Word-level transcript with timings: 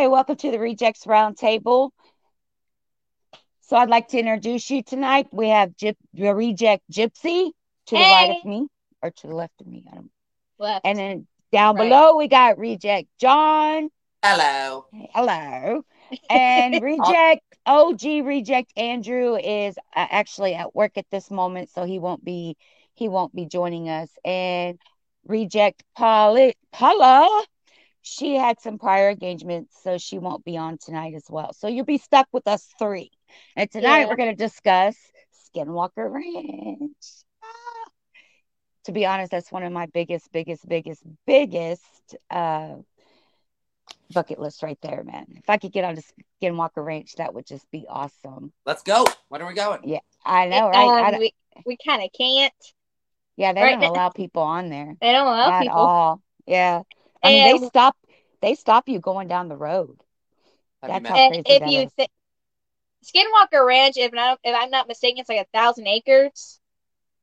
Hi, 0.00 0.06
welcome 0.06 0.36
to 0.36 0.50
the 0.50 0.58
Rejects 0.58 1.04
Roundtable. 1.04 1.90
So 3.60 3.76
I'd 3.76 3.90
like 3.90 4.08
to 4.08 4.18
introduce 4.18 4.70
you 4.70 4.82
tonight. 4.82 5.26
We 5.30 5.50
have 5.50 5.76
Gyp- 5.76 5.98
the 6.14 6.34
Reject 6.34 6.82
Gypsi 6.90 7.50
to 7.88 7.94
the 7.94 8.00
right 8.00 8.30
of 8.30 8.42
me, 8.46 8.66
or 9.02 9.10
to 9.10 9.26
the 9.26 9.34
left 9.34 9.60
of 9.60 9.66
me. 9.66 9.84
I 9.92 9.96
don't. 9.96 10.10
Left. 10.58 10.86
And 10.86 10.98
then 10.98 11.26
down 11.52 11.76
Right. 11.76 11.90
below 11.90 12.16
we 12.16 12.28
got 12.28 12.56
Reject 12.56 13.08
John. 13.18 13.90
Hello. 14.24 14.86
Hello. 15.12 15.82
And 16.30 16.82
Reject 16.82 17.42
OG 17.66 18.02
Reject 18.24 18.72
Andrew 18.78 19.36
is 19.36 19.76
uh, 19.94 20.06
actually 20.10 20.54
at 20.54 20.74
work 20.74 20.96
at 20.96 21.04
this 21.10 21.30
moment, 21.30 21.68
so 21.74 21.84
he 21.84 21.98
won't 21.98 22.24
be 22.24 22.56
he 22.94 23.10
won't 23.10 23.34
be 23.34 23.44
joining 23.44 23.90
us. 23.90 24.08
And 24.24 24.78
Reject 25.26 25.84
Paula 25.94 26.54
Paula, 26.72 27.44
she 28.02 28.34
had 28.36 28.60
some 28.60 28.78
prior 28.78 29.10
engagements, 29.10 29.76
so 29.82 29.98
she 29.98 30.18
won't 30.18 30.44
be 30.44 30.56
on 30.56 30.78
tonight 30.78 31.14
as 31.14 31.24
well. 31.28 31.52
So 31.52 31.68
you'll 31.68 31.84
be 31.84 31.98
stuck 31.98 32.28
with 32.32 32.46
us 32.48 32.66
three. 32.78 33.10
And 33.56 33.70
tonight 33.70 34.00
Yeah. 34.00 34.06
we're 34.08 34.16
going 34.16 34.30
to 34.36 34.44
discuss 34.44 34.96
Skinwalker 35.54 36.10
Ranch. 36.10 37.06
Ah. 37.42 37.90
To 38.84 38.92
be 38.92 39.04
honest, 39.06 39.30
that's 39.30 39.52
one 39.52 39.62
of 39.62 39.72
my 39.72 39.86
biggest, 39.86 40.32
biggest, 40.32 40.66
biggest, 40.68 41.02
biggest 41.26 42.16
uh, 42.30 42.76
bucket 44.12 44.38
list 44.38 44.62
right 44.62 44.78
there, 44.82 45.04
man. 45.04 45.26
If 45.36 45.48
I 45.50 45.58
could 45.58 45.72
get 45.72 45.84
on 45.84 45.96
to 45.96 46.02
Skinwalker 46.42 46.84
Ranch, 46.84 47.14
that 47.16 47.34
would 47.34 47.46
just 47.46 47.70
be 47.70 47.86
awesome. 47.88 48.52
Let's 48.64 48.82
go. 48.82 49.04
When 49.28 49.42
are 49.42 49.46
we 49.46 49.54
going? 49.54 49.80
Yeah, 49.84 49.98
I 50.24 50.46
know, 50.48 50.68
right? 50.68 50.76
I 50.76 51.04
Um, 51.06 51.10
don't- 51.12 51.20
we 51.20 51.34
we 51.66 51.76
kind 51.76 52.02
of 52.02 52.10
can't. 52.16 52.54
yeah, 53.36 53.52
they 53.52 53.60
right 53.60 53.70
don't 53.72 53.80
now- 53.80 53.92
allow 53.92 54.08
people 54.08 54.42
on 54.42 54.70
there 54.70 54.96
They 55.00 55.12
don't 55.12 55.26
allow 55.26 55.50
at 55.52 55.62
people. 55.62 55.76
all. 55.78 56.22
Yeah, 56.46 56.82
I 57.22 57.28
mean, 57.28 57.44
they 57.44 57.50
And- 57.52 57.66
stop. 57.66 57.96
They 58.40 58.54
stop 58.54 58.88
you 58.88 59.00
going 59.00 59.28
down 59.28 59.48
the 59.48 59.56
road. 59.56 60.02
That's 60.80 61.06
how 61.06 61.28
crazy 61.28 61.42
if 61.44 61.60
that 61.60 61.70
you 61.70 61.80
is. 61.80 61.92
think 61.92 62.10
Skinwalker 63.04 63.66
Ranch, 63.66 63.96
if 63.96 64.12
not 64.12 64.38
if 64.42 64.56
I'm 64.58 64.70
not 64.70 64.88
mistaken, 64.88 65.20
it's 65.20 65.28
like 65.28 65.46
a 65.46 65.58
thousand 65.58 65.86
acres. 65.86 66.58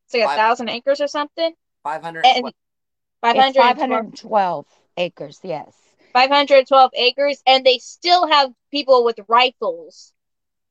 It's 0.06 0.14
like 0.14 0.24
a 0.24 0.36
thousand 0.36 0.70
acres 0.70 1.02
or 1.02 1.08
something. 1.08 1.54
500. 1.84 2.26
And 2.26 2.44
what? 2.44 2.56
500, 3.22 3.50
It's 3.50 3.58
512 3.58 4.66
acres. 4.98 5.40
Yes. 5.44 5.74
512 6.14 6.92
acres, 6.96 7.42
and 7.46 7.66
they 7.66 7.80
still 7.80 8.28
have 8.28 8.52
people 8.72 9.04
with 9.04 9.20
rifles 9.28 10.14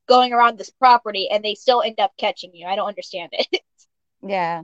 going 0.08 0.32
around 0.32 0.58
this 0.58 0.70
property, 0.70 1.28
and 1.30 1.44
they 1.44 1.54
still 1.54 1.82
end 1.82 2.00
up 2.00 2.12
catching 2.16 2.54
you. 2.54 2.66
I 2.66 2.76
don't 2.76 2.88
understand 2.88 3.30
it. 3.32 3.60
Yeah. 4.22 4.62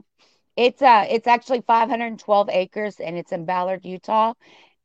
It's 0.55 0.81
uh 0.81 1.05
it's 1.09 1.27
actually 1.27 1.61
512 1.61 2.49
acres 2.49 2.99
and 2.99 3.17
it's 3.17 3.31
in 3.31 3.45
Ballard, 3.45 3.85
Utah. 3.85 4.33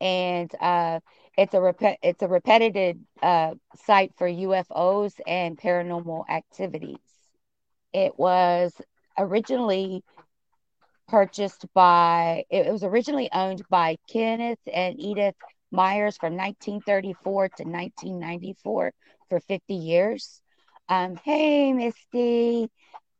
And 0.01 0.51
uh 0.61 1.01
it's 1.37 1.55
a 1.55 1.61
rep- 1.61 1.99
it's 2.03 2.23
a 2.23 2.29
repetitive 2.29 2.97
uh 3.23 3.55
site 3.77 4.13
for 4.17 4.27
UFOs 4.29 5.15
and 5.27 5.59
paranormal 5.59 6.25
activities. 6.29 6.99
It 7.93 8.19
was 8.19 8.81
originally 9.19 10.03
purchased 11.09 11.67
by 11.75 12.45
it 12.51 12.71
was 12.71 12.85
originally 12.85 13.29
owned 13.33 13.63
by 13.69 13.97
Kenneth 14.11 14.59
and 14.73 14.99
Edith 15.01 15.35
Myers 15.71 16.17
from 16.19 16.37
1934 16.37 17.49
to 17.57 17.65
1994 17.65 18.93
for 19.29 19.41
50 19.41 19.75
years. 19.75 20.43
Um 20.89 21.17
hey 21.25 21.73
Misty 21.73 22.69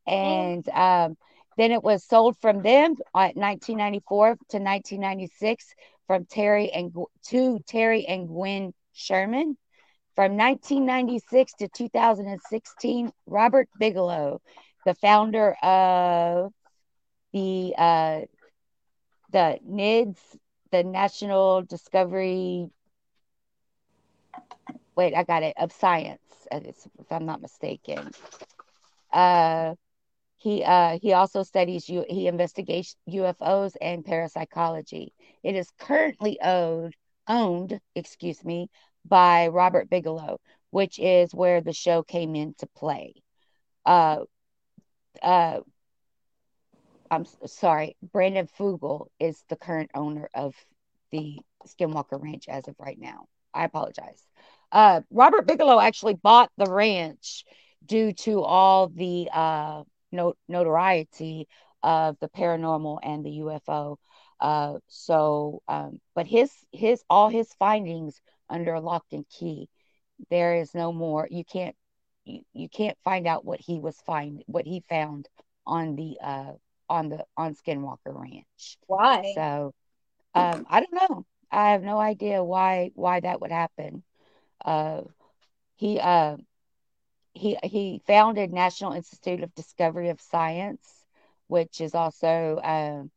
and 0.07 0.67
um 0.69 1.17
then 1.57 1.71
it 1.71 1.83
was 1.83 2.03
sold 2.03 2.37
from 2.39 2.61
them 2.61 2.95
at 3.15 3.35
1994 3.35 4.27
to 4.27 4.33
1996 4.57 5.65
from 6.07 6.25
Terry 6.25 6.71
and 6.71 6.93
to 7.27 7.59
Terry 7.67 8.05
and 8.05 8.27
Gwen 8.27 8.73
Sherman. 8.93 9.57
From 10.15 10.35
1996 10.35 11.53
to 11.59 11.67
2016, 11.69 13.11
Robert 13.25 13.69
Bigelow, 13.79 14.41
the 14.85 14.93
founder 14.95 15.53
of 15.63 16.51
the 17.31 17.73
uh, 17.77 18.21
the 19.31 19.59
NIDS, 19.65 20.17
the 20.71 20.83
National 20.83 21.61
Discovery. 21.61 22.67
Wait, 24.95 25.13
I 25.15 25.23
got 25.23 25.43
it. 25.43 25.55
Of 25.57 25.71
Science, 25.71 26.21
uh, 26.51 26.59
if 26.63 27.11
I'm 27.11 27.25
not 27.25 27.41
mistaken. 27.41 28.11
Uh, 29.13 29.75
he 30.39 30.63
uh 30.63 30.97
he 31.01 31.13
also 31.13 31.43
studies 31.43 31.89
you 31.89 32.05
he 32.09 32.27
investigates 32.27 32.95
UFOs 33.09 33.75
and 33.81 34.05
parapsychology. 34.05 35.13
It 35.43 35.55
is 35.55 35.69
currently 35.79 36.39
owned 36.41 36.95
owned, 37.27 37.79
excuse 37.93 38.43
me, 38.43 38.69
by 39.05 39.49
Robert 39.49 39.89
Bigelow, 39.89 40.39
which 40.71 40.97
is 40.97 41.33
where 41.33 41.61
the 41.61 41.73
show 41.73 42.03
came 42.03 42.35
into 42.35 42.67
play. 42.67 43.15
Uh 43.85 44.19
uh 45.21 45.59
I'm 47.11 47.25
sorry, 47.45 47.97
Brandon 48.01 48.47
Fugal 48.47 49.07
is 49.19 49.43
the 49.49 49.57
current 49.57 49.91
owner 49.93 50.29
of 50.33 50.55
the 51.11 51.39
Skinwalker 51.67 52.21
Ranch 52.21 52.47
as 52.47 52.67
of 52.67 52.75
right 52.79 52.97
now. 52.99 53.25
I 53.53 53.65
apologize. 53.65 54.23
Uh 54.71 55.01
Robert 55.11 55.47
Bigelow 55.47 55.81
actually 55.81 56.13
bought 56.13 56.49
the 56.57 56.71
ranch 56.71 57.43
due 57.85 58.13
to 58.13 58.41
all 58.41 58.87
the 58.87 59.29
uh 59.33 59.83
no- 60.11 60.35
notoriety 60.47 61.47
of 61.83 62.17
the 62.19 62.29
paranormal 62.29 62.99
and 63.03 63.25
the 63.25 63.31
UFO. 63.31 63.97
Uh, 64.39 64.79
so, 64.87 65.61
um, 65.67 65.99
but 66.15 66.27
his 66.27 66.51
his 66.71 67.03
all 67.09 67.29
his 67.29 67.53
findings 67.59 68.21
under 68.49 68.79
lock 68.79 69.05
and 69.11 69.25
key. 69.29 69.69
There 70.29 70.55
is 70.55 70.73
no 70.73 70.91
more. 70.91 71.27
You 71.29 71.43
can't 71.45 71.75
you, 72.25 72.41
you 72.53 72.69
can't 72.69 72.97
find 73.03 73.27
out 73.27 73.45
what 73.45 73.59
he 73.59 73.79
was 73.79 73.99
find 74.05 74.43
what 74.47 74.65
he 74.65 74.83
found 74.89 75.27
on 75.65 75.95
the 75.95 76.17
uh 76.21 76.53
on 76.89 77.09
the 77.09 77.25
on 77.37 77.55
Skinwalker 77.55 77.97
Ranch. 78.07 78.77
Why? 78.87 79.33
So, 79.35 79.73
um, 80.35 80.65
I 80.69 80.81
don't 80.81 81.09
know. 81.09 81.25
I 81.51 81.71
have 81.71 81.83
no 81.83 81.97
idea 81.97 82.43
why 82.43 82.91
why 82.95 83.19
that 83.19 83.41
would 83.41 83.51
happen. 83.51 84.03
Uh, 84.63 85.01
he 85.77 85.99
uh 85.99 86.37
he 87.33 87.57
he 87.63 88.01
founded 88.05 88.51
National 88.51 88.93
Institute 88.93 89.43
of 89.43 89.53
Discovery 89.55 90.09
of 90.09 90.21
Science, 90.21 91.05
which 91.47 91.81
is 91.81 91.95
also 91.95 92.59
um 92.63 93.11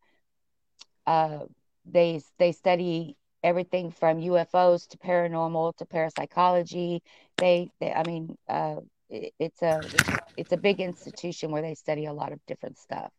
uh 1.06 1.40
they 1.84 2.20
they 2.38 2.52
study 2.52 3.16
everything 3.42 3.90
from 3.90 4.18
UFOs 4.18 4.86
to 4.88 4.98
paranormal 4.98 5.76
to 5.76 5.86
parapsychology. 5.86 7.02
They, 7.38 7.70
they 7.80 7.92
I 7.92 8.04
mean 8.04 8.36
uh 8.48 8.76
it, 9.08 9.32
it's 9.38 9.62
a 9.62 9.90
it's 10.36 10.52
a 10.52 10.56
big 10.56 10.80
institution 10.80 11.50
where 11.50 11.62
they 11.62 11.74
study 11.74 12.06
a 12.06 12.12
lot 12.12 12.32
of 12.32 12.40
different 12.46 12.78
stuff, 12.78 13.12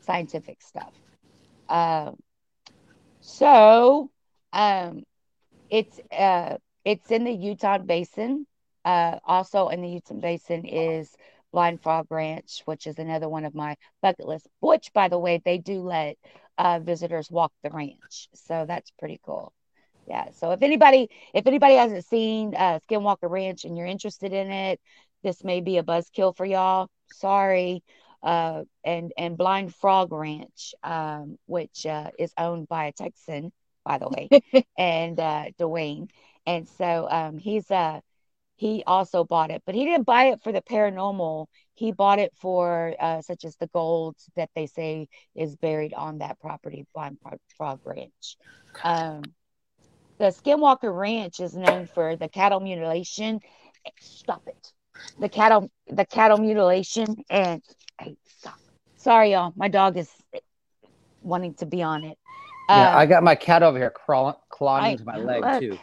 scientific 0.00 0.62
stuff. 0.62 0.92
Um 1.68 2.16
so 3.20 4.10
um 4.52 5.02
it's 5.70 6.00
uh 6.12 6.56
it's 6.84 7.10
in 7.10 7.24
the 7.24 7.32
Utah 7.32 7.78
Basin. 7.78 8.46
Uh, 8.86 9.18
also 9.24 9.68
in 9.68 9.82
the 9.82 9.88
Utah 9.88 10.14
Basin 10.14 10.64
is 10.64 11.12
Blind 11.52 11.82
Frog 11.82 12.06
Ranch, 12.10 12.62
which 12.66 12.86
is 12.86 12.98
another 13.00 13.28
one 13.28 13.44
of 13.44 13.54
my 13.54 13.76
bucket 14.00 14.26
lists. 14.28 14.48
Which, 14.60 14.92
by 14.92 15.08
the 15.08 15.18
way, 15.18 15.42
they 15.44 15.58
do 15.58 15.82
let 15.82 16.16
uh, 16.56 16.78
visitors 16.78 17.30
walk 17.30 17.52
the 17.64 17.70
ranch, 17.70 18.28
so 18.34 18.64
that's 18.66 18.92
pretty 18.92 19.20
cool. 19.24 19.52
Yeah. 20.06 20.30
So 20.30 20.52
if 20.52 20.62
anybody 20.62 21.10
if 21.34 21.46
anybody 21.48 21.74
hasn't 21.74 22.04
seen 22.04 22.54
uh, 22.54 22.78
Skinwalker 22.88 23.28
Ranch 23.28 23.64
and 23.64 23.76
you're 23.76 23.88
interested 23.88 24.32
in 24.32 24.50
it, 24.52 24.80
this 25.24 25.42
may 25.42 25.60
be 25.60 25.78
a 25.78 25.82
buzzkill 25.82 26.36
for 26.36 26.46
y'all. 26.46 26.88
Sorry. 27.12 27.82
Uh, 28.22 28.62
and 28.84 29.12
and 29.18 29.36
Blind 29.36 29.74
Frog 29.74 30.12
Ranch, 30.12 30.74
um, 30.84 31.38
which 31.46 31.86
uh, 31.86 32.10
is 32.18 32.32
owned 32.38 32.68
by 32.68 32.86
a 32.86 32.92
Texan, 32.92 33.52
by 33.84 33.98
the 33.98 34.08
way, 34.08 34.64
and 34.78 35.18
uh, 35.18 35.46
Duane. 35.58 36.08
And 36.46 36.68
so 36.68 37.08
um, 37.10 37.38
he's 37.38 37.68
uh 37.70 38.00
he 38.56 38.82
also 38.86 39.22
bought 39.24 39.50
it, 39.50 39.62
but 39.66 39.74
he 39.74 39.84
didn't 39.84 40.04
buy 40.06 40.26
it 40.26 40.42
for 40.42 40.50
the 40.52 40.62
paranormal. 40.62 41.46
He 41.74 41.92
bought 41.92 42.18
it 42.18 42.32
for 42.40 42.94
uh, 42.98 43.20
such 43.22 43.44
as 43.44 43.56
the 43.56 43.66
gold 43.68 44.16
that 44.34 44.48
they 44.54 44.66
say 44.66 45.08
is 45.34 45.56
buried 45.56 45.92
on 45.92 46.18
that 46.18 46.40
property, 46.40 46.86
Blind 46.94 47.18
Frog, 47.56 47.80
Ranch. 47.84 48.36
Um, 48.82 49.22
the 50.18 50.26
Skinwalker 50.26 50.94
Ranch 50.94 51.40
is 51.40 51.54
known 51.54 51.86
for 51.86 52.16
the 52.16 52.28
cattle 52.28 52.60
mutilation. 52.60 53.40
Stop 54.00 54.42
it. 54.46 54.72
The 55.20 55.28
cattle, 55.28 55.70
the 55.88 56.06
cattle 56.06 56.38
mutilation, 56.38 57.16
and 57.28 57.62
hey, 58.00 58.16
stop. 58.38 58.56
Sorry, 58.96 59.32
y'all. 59.32 59.52
My 59.56 59.68
dog 59.68 59.98
is 59.98 60.10
wanting 61.22 61.54
to 61.56 61.66
be 61.66 61.82
on 61.82 62.04
it. 62.04 62.18
Yeah, 62.70 62.90
Um, 62.90 62.96
I 62.98 63.06
got 63.06 63.22
my 63.22 63.34
cat 63.34 63.62
over 63.62 63.78
here 63.78 63.90
crawling, 63.90 64.34
clawing 64.48 64.84
I- 64.84 64.88
into 64.92 65.04
my 65.04 65.18
leg 65.18 65.42
look. 65.42 65.60
too. 65.60 65.78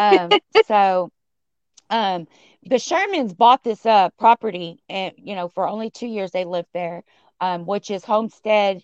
um, 0.00 0.30
so 0.66 1.10
um, 1.90 2.26
the 2.62 2.76
Shermans 2.76 3.36
bought 3.36 3.64
this 3.64 3.84
uh, 3.84 4.10
property, 4.18 4.82
and 4.88 5.12
you 5.18 5.34
know, 5.34 5.48
for 5.48 5.68
only 5.68 5.90
two 5.90 6.06
years 6.06 6.30
they 6.30 6.44
lived 6.44 6.68
there, 6.72 7.02
um, 7.40 7.66
which 7.66 7.90
is 7.90 8.04
Homestead 8.04 8.82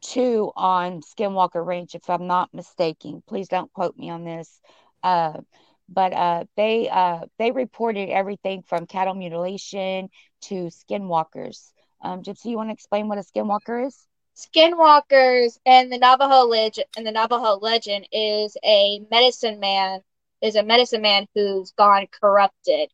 Two 0.00 0.52
on 0.54 1.00
Skinwalker 1.00 1.64
Ranch, 1.64 1.94
if 1.94 2.10
I'm 2.10 2.26
not 2.26 2.52
mistaken. 2.52 3.22
Please 3.26 3.48
don't 3.48 3.72
quote 3.72 3.96
me 3.96 4.10
on 4.10 4.24
this. 4.24 4.60
Uh, 5.02 5.40
but 5.88 6.12
uh, 6.12 6.44
they 6.56 6.88
uh, 6.88 7.20
they 7.38 7.50
reported 7.50 8.10
everything 8.10 8.62
from 8.62 8.86
cattle 8.86 9.14
mutilation 9.14 10.08
to 10.42 10.70
skinwalkers. 10.70 11.72
Um, 12.02 12.22
Gypsi, 12.22 12.46
you 12.46 12.56
want 12.56 12.68
to 12.68 12.74
explain 12.74 13.08
what 13.08 13.18
a 13.18 13.22
skinwalker 13.22 13.86
is? 13.86 14.06
Skinwalkers 14.36 15.58
and 15.64 15.92
the 15.92 15.98
Navajo 15.98 16.46
legend 16.46 16.86
and 16.96 17.06
the 17.06 17.12
Navajo 17.12 17.56
legend 17.56 18.08
is 18.12 18.56
a 18.64 19.00
medicine 19.10 19.60
man 19.60 20.00
is 20.44 20.56
a 20.56 20.62
medicine 20.62 21.02
man 21.02 21.26
who's 21.34 21.72
gone 21.72 22.06
corrupted. 22.20 22.90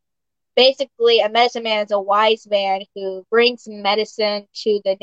Basically, 0.56 1.20
a 1.20 1.28
medicine 1.28 1.64
man 1.64 1.84
is 1.84 1.90
a 1.92 2.00
wise 2.00 2.46
man 2.48 2.82
who 2.94 3.26
brings 3.30 3.66
medicine 3.68 4.46
to 4.54 4.80
the 4.84 4.96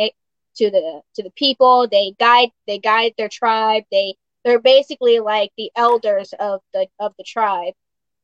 to 0.56 0.72
the 0.72 1.02
to 1.16 1.24
the 1.24 1.32
people. 1.32 1.88
They 1.88 2.14
guide 2.20 2.52
they 2.68 2.80
guide 2.80 3.14
their 3.18 3.30
tribe. 3.30 3.84
They 3.92 4.16
they're 4.46 4.60
basically 4.60 5.20
like 5.20 5.52
the 5.58 5.72
elders 5.76 6.34
of 6.40 6.62
the 6.74 6.88
of 7.00 7.14
the 7.18 7.24
tribe. 7.26 7.74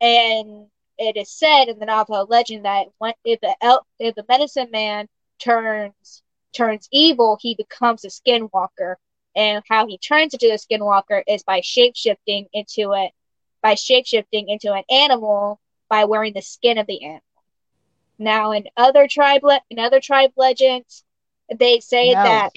And 0.02 0.68
it 0.98 1.18
is 1.18 1.30
said 1.32 1.66
in 1.66 1.80
the 1.80 1.86
Navajo 1.86 2.26
legend 2.26 2.66
that 2.66 2.88
when, 3.00 3.14
if 3.26 3.42
the 3.42 3.56
el- 3.62 3.86
if 4.00 4.16
the 4.16 4.26
medicine 4.30 4.70
man 4.72 5.08
turns 5.40 6.24
turns 6.54 6.88
evil, 6.92 7.38
he 7.42 7.56
becomes 7.56 8.06
a 8.06 8.10
skinwalker. 8.10 8.96
And 9.36 9.64
how 9.68 9.88
he 9.88 9.98
turns 9.98 10.34
into 10.34 10.52
a 10.54 10.58
skinwalker 10.58 11.24
is 11.28 11.44
by 11.44 11.62
shapeshifting 11.62 12.48
into 12.54 12.94
it, 12.94 13.12
by 13.64 13.76
shapeshifting 13.76 14.46
into 14.50 14.74
an 14.74 14.84
animal 14.92 15.60
by 15.90 16.06
wearing 16.06 16.34
the 16.34 16.42
skin 16.42 16.78
of 16.80 16.88
the 16.88 17.04
animal. 17.04 17.24
Now, 18.20 18.52
in 18.52 18.68
other 18.78 19.08
tribe 19.08 19.44
le- 19.44 19.62
in 19.70 19.80
other 19.80 20.02
tribe 20.02 20.34
legends, 20.38 21.04
they 21.50 21.80
say 21.80 22.16
no. 22.16 22.24
that 22.24 22.54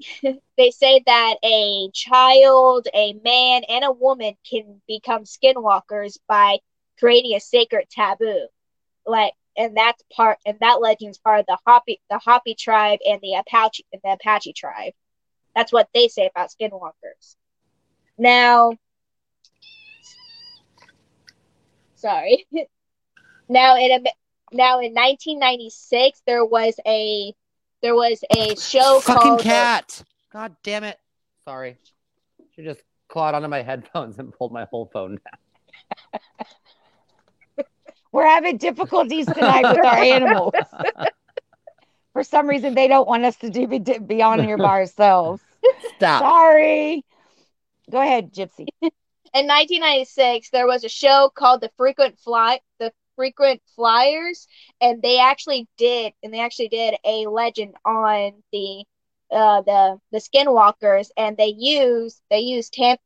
they 0.58 0.70
say 0.70 1.02
that 1.06 1.36
a 1.44 1.90
child, 1.92 2.88
a 2.94 3.14
man, 3.24 3.62
and 3.68 3.84
a 3.84 3.92
woman 3.92 4.34
can 4.48 4.80
become 4.86 5.24
skinwalkers 5.24 6.18
by 6.28 6.58
creating 6.98 7.34
a 7.36 7.40
sacred 7.40 7.88
taboo. 7.90 8.46
Like 9.06 9.34
and 9.56 9.76
that's 9.76 10.02
part 10.14 10.38
and 10.46 10.58
that 10.60 10.80
legend's 10.80 11.18
part 11.18 11.40
of 11.40 11.46
the 11.46 11.58
Hopi 11.66 12.00
the 12.10 12.18
Hopi 12.18 12.54
tribe 12.54 13.00
and 13.08 13.20
the 13.20 13.34
Apache 13.34 13.84
and 13.92 14.00
the 14.04 14.12
Apache 14.12 14.52
tribe. 14.54 14.92
That's 15.54 15.72
what 15.72 15.88
they 15.94 16.08
say 16.08 16.26
about 16.26 16.50
skinwalkers. 16.50 17.36
Now 18.18 18.72
sorry. 22.04 22.46
now 23.48 23.76
in 23.76 23.90
a 23.92 23.98
now 24.52 24.78
in 24.80 24.92
1996 24.94 26.22
there 26.26 26.44
was 26.44 26.78
a 26.86 27.32
there 27.82 27.94
was 27.94 28.22
a 28.36 28.54
show 28.56 29.00
Fucking 29.00 29.22
called 29.22 29.40
uh, 29.40 29.42
cat. 29.42 30.02
God 30.32 30.54
damn 30.62 30.84
it. 30.84 30.98
Sorry. 31.44 31.76
She 32.54 32.62
just 32.62 32.82
clawed 33.08 33.34
onto 33.34 33.48
my 33.48 33.62
headphones 33.62 34.18
and 34.18 34.32
pulled 34.32 34.52
my 34.52 34.66
whole 34.70 34.88
phone 34.92 35.18
down. 35.18 36.20
We're 38.12 38.26
having 38.26 38.58
difficulties 38.58 39.26
tonight 39.26 39.64
with 39.68 39.84
our 39.84 39.96
animals. 39.96 40.54
For 42.12 42.22
some 42.22 42.46
reason, 42.46 42.74
they 42.74 42.86
don't 42.86 43.08
want 43.08 43.24
us 43.24 43.36
to 43.38 43.50
do 43.50 43.66
be, 43.66 43.80
be 43.80 44.22
on 44.22 44.42
here 44.42 44.56
by 44.56 44.66
ourselves. 44.66 45.42
Stop. 45.96 46.22
Sorry. 46.22 47.04
Go 47.90 48.00
ahead, 48.00 48.32
Gypsi. 48.32 48.68
In 49.34 49.48
1996, 49.48 50.50
there 50.50 50.66
was 50.68 50.84
a 50.84 50.88
show 50.88 51.28
called 51.34 51.60
The 51.60 51.70
Frequent 51.76 52.20
Fly, 52.20 52.60
The 52.78 52.92
Frequent 53.16 53.60
Flyers, 53.74 54.46
and 54.80 55.02
they 55.02 55.18
actually 55.18 55.66
did, 55.76 56.12
and 56.22 56.32
they 56.32 56.38
actually 56.38 56.68
did 56.68 56.94
a 57.04 57.26
legend 57.26 57.74
on 57.84 58.44
the, 58.52 58.84
uh, 59.32 59.62
the 59.62 59.98
the 60.12 60.18
Skinwalkers, 60.18 61.08
and 61.16 61.36
they 61.36 61.52
used 61.58 62.22
they 62.30 62.40
used 62.40 62.74
Tam, 62.74 62.96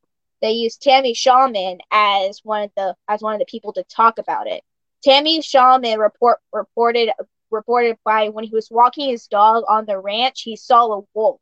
they 0.43 0.53
used 0.53 0.83
Tammy 0.83 1.15
Shaman 1.15 1.79
as 1.91 2.41
one 2.45 2.65
of 2.65 2.73
the 2.77 2.95
as 3.09 3.23
one 3.23 3.33
of 3.33 3.39
the 3.39 3.47
people 3.47 3.73
to 3.73 3.85
talk 3.85 4.19
about 4.19 4.47
it. 4.47 4.63
Tammy 5.03 5.41
Shaman 5.41 5.99
report 5.99 6.41
reported 6.53 7.11
reported 7.51 7.97
by 8.05 8.29
when 8.29 8.45
he 8.45 8.55
was 8.55 8.69
walking 8.71 9.09
his 9.09 9.29
dog 9.29 9.65
on 9.67 9.87
the 9.87 9.99
ranch, 9.99 10.43
he 10.43 10.57
saw 10.57 10.93
a 10.93 11.03
wolf. 11.15 11.41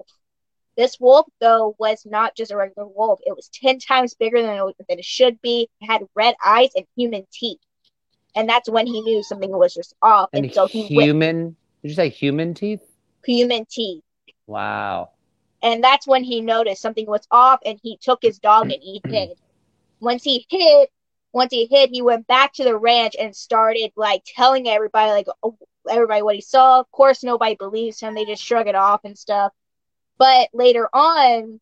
This 0.77 0.99
wolf, 1.01 1.27
though, 1.41 1.75
was 1.79 2.05
not 2.05 2.37
just 2.37 2.53
a 2.53 2.57
regular 2.57 2.87
wolf. 2.87 3.21
It 3.25 3.35
was 3.35 3.49
ten 3.49 3.79
times 3.79 4.15
bigger 4.15 4.43
than 4.43 4.57
it, 4.57 4.77
than 4.89 4.99
it 4.99 5.05
should 5.05 5.41
be. 5.41 5.69
It 5.81 5.87
had 5.87 6.03
red 6.15 6.35
eyes 6.45 6.71
and 6.77 6.85
human 6.97 7.27
teeth, 7.33 7.61
and 8.35 8.49
that's 8.49 8.69
when 8.69 8.87
he 8.87 9.01
knew 9.01 9.23
something 9.23 9.51
was 9.51 9.75
just 9.75 9.95
off. 10.03 10.31
And, 10.33 10.45
and 10.45 10.55
so 10.55 10.67
he 10.67 10.83
human. 10.83 11.19
Went, 11.19 11.57
did 11.83 11.89
you 11.89 11.95
say 11.95 12.11
human 12.11 12.53
teeth? 12.53 12.83
Human 13.25 13.65
teeth. 13.71 14.03
Wow. 14.47 15.11
And 15.63 15.83
that's 15.83 16.07
when 16.07 16.23
he 16.23 16.43
noticed 16.43 16.83
something 16.83 17.07
was 17.07 17.27
off, 17.31 17.61
and 17.65 17.81
he 17.83 17.97
took 17.97 18.21
his 18.23 18.39
dog 18.39 18.71
and 18.71 18.83
he 18.83 19.01
hid. 19.07 19.31
Once 20.01 20.23
he 20.23 20.47
hid, 20.51 20.89
once 21.33 21.53
he 21.53 21.67
hid, 21.67 21.91
he 21.91 22.03
went 22.03 22.27
back 22.27 22.53
to 22.55 22.65
the 22.65 22.77
ranch 22.77 23.15
and 23.19 23.35
started 23.37 23.93
like 23.97 24.23
telling 24.27 24.69
everybody, 24.69 25.11
like 25.11 25.27
oh, 25.43 25.57
everybody 25.89 26.23
what 26.23 26.35
he 26.35 26.41
saw. 26.41 26.81
Of 26.81 26.91
course, 26.91 27.23
nobody 27.23 27.55
believes 27.55 28.01
him; 28.01 28.15
they 28.15 28.25
just 28.25 28.43
shrug 28.43 28.69
it 28.69 28.75
off 28.75 29.03
and 29.05 29.19
stuff. 29.19 29.53
But 30.19 30.49
later 30.53 30.89
on, 30.93 31.61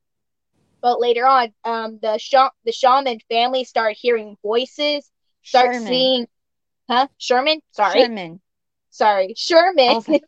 but 0.81 1.01
later 1.01 1.27
on, 1.27 1.53
um, 1.65 1.99
the 2.01 2.19
sh- 2.19 2.35
the 2.65 2.73
shaman 2.73 3.19
family 3.31 3.65
start 3.65 3.97
hearing 3.99 4.37
voices, 4.43 5.11
start 5.43 5.75
Sherman. 5.75 5.87
seeing, 5.87 6.27
huh? 6.89 7.09
Sherman, 7.19 7.61
sorry, 7.73 8.03
Sherman, 8.03 8.41
sorry, 8.91 9.35
Sherman. 9.37 10.03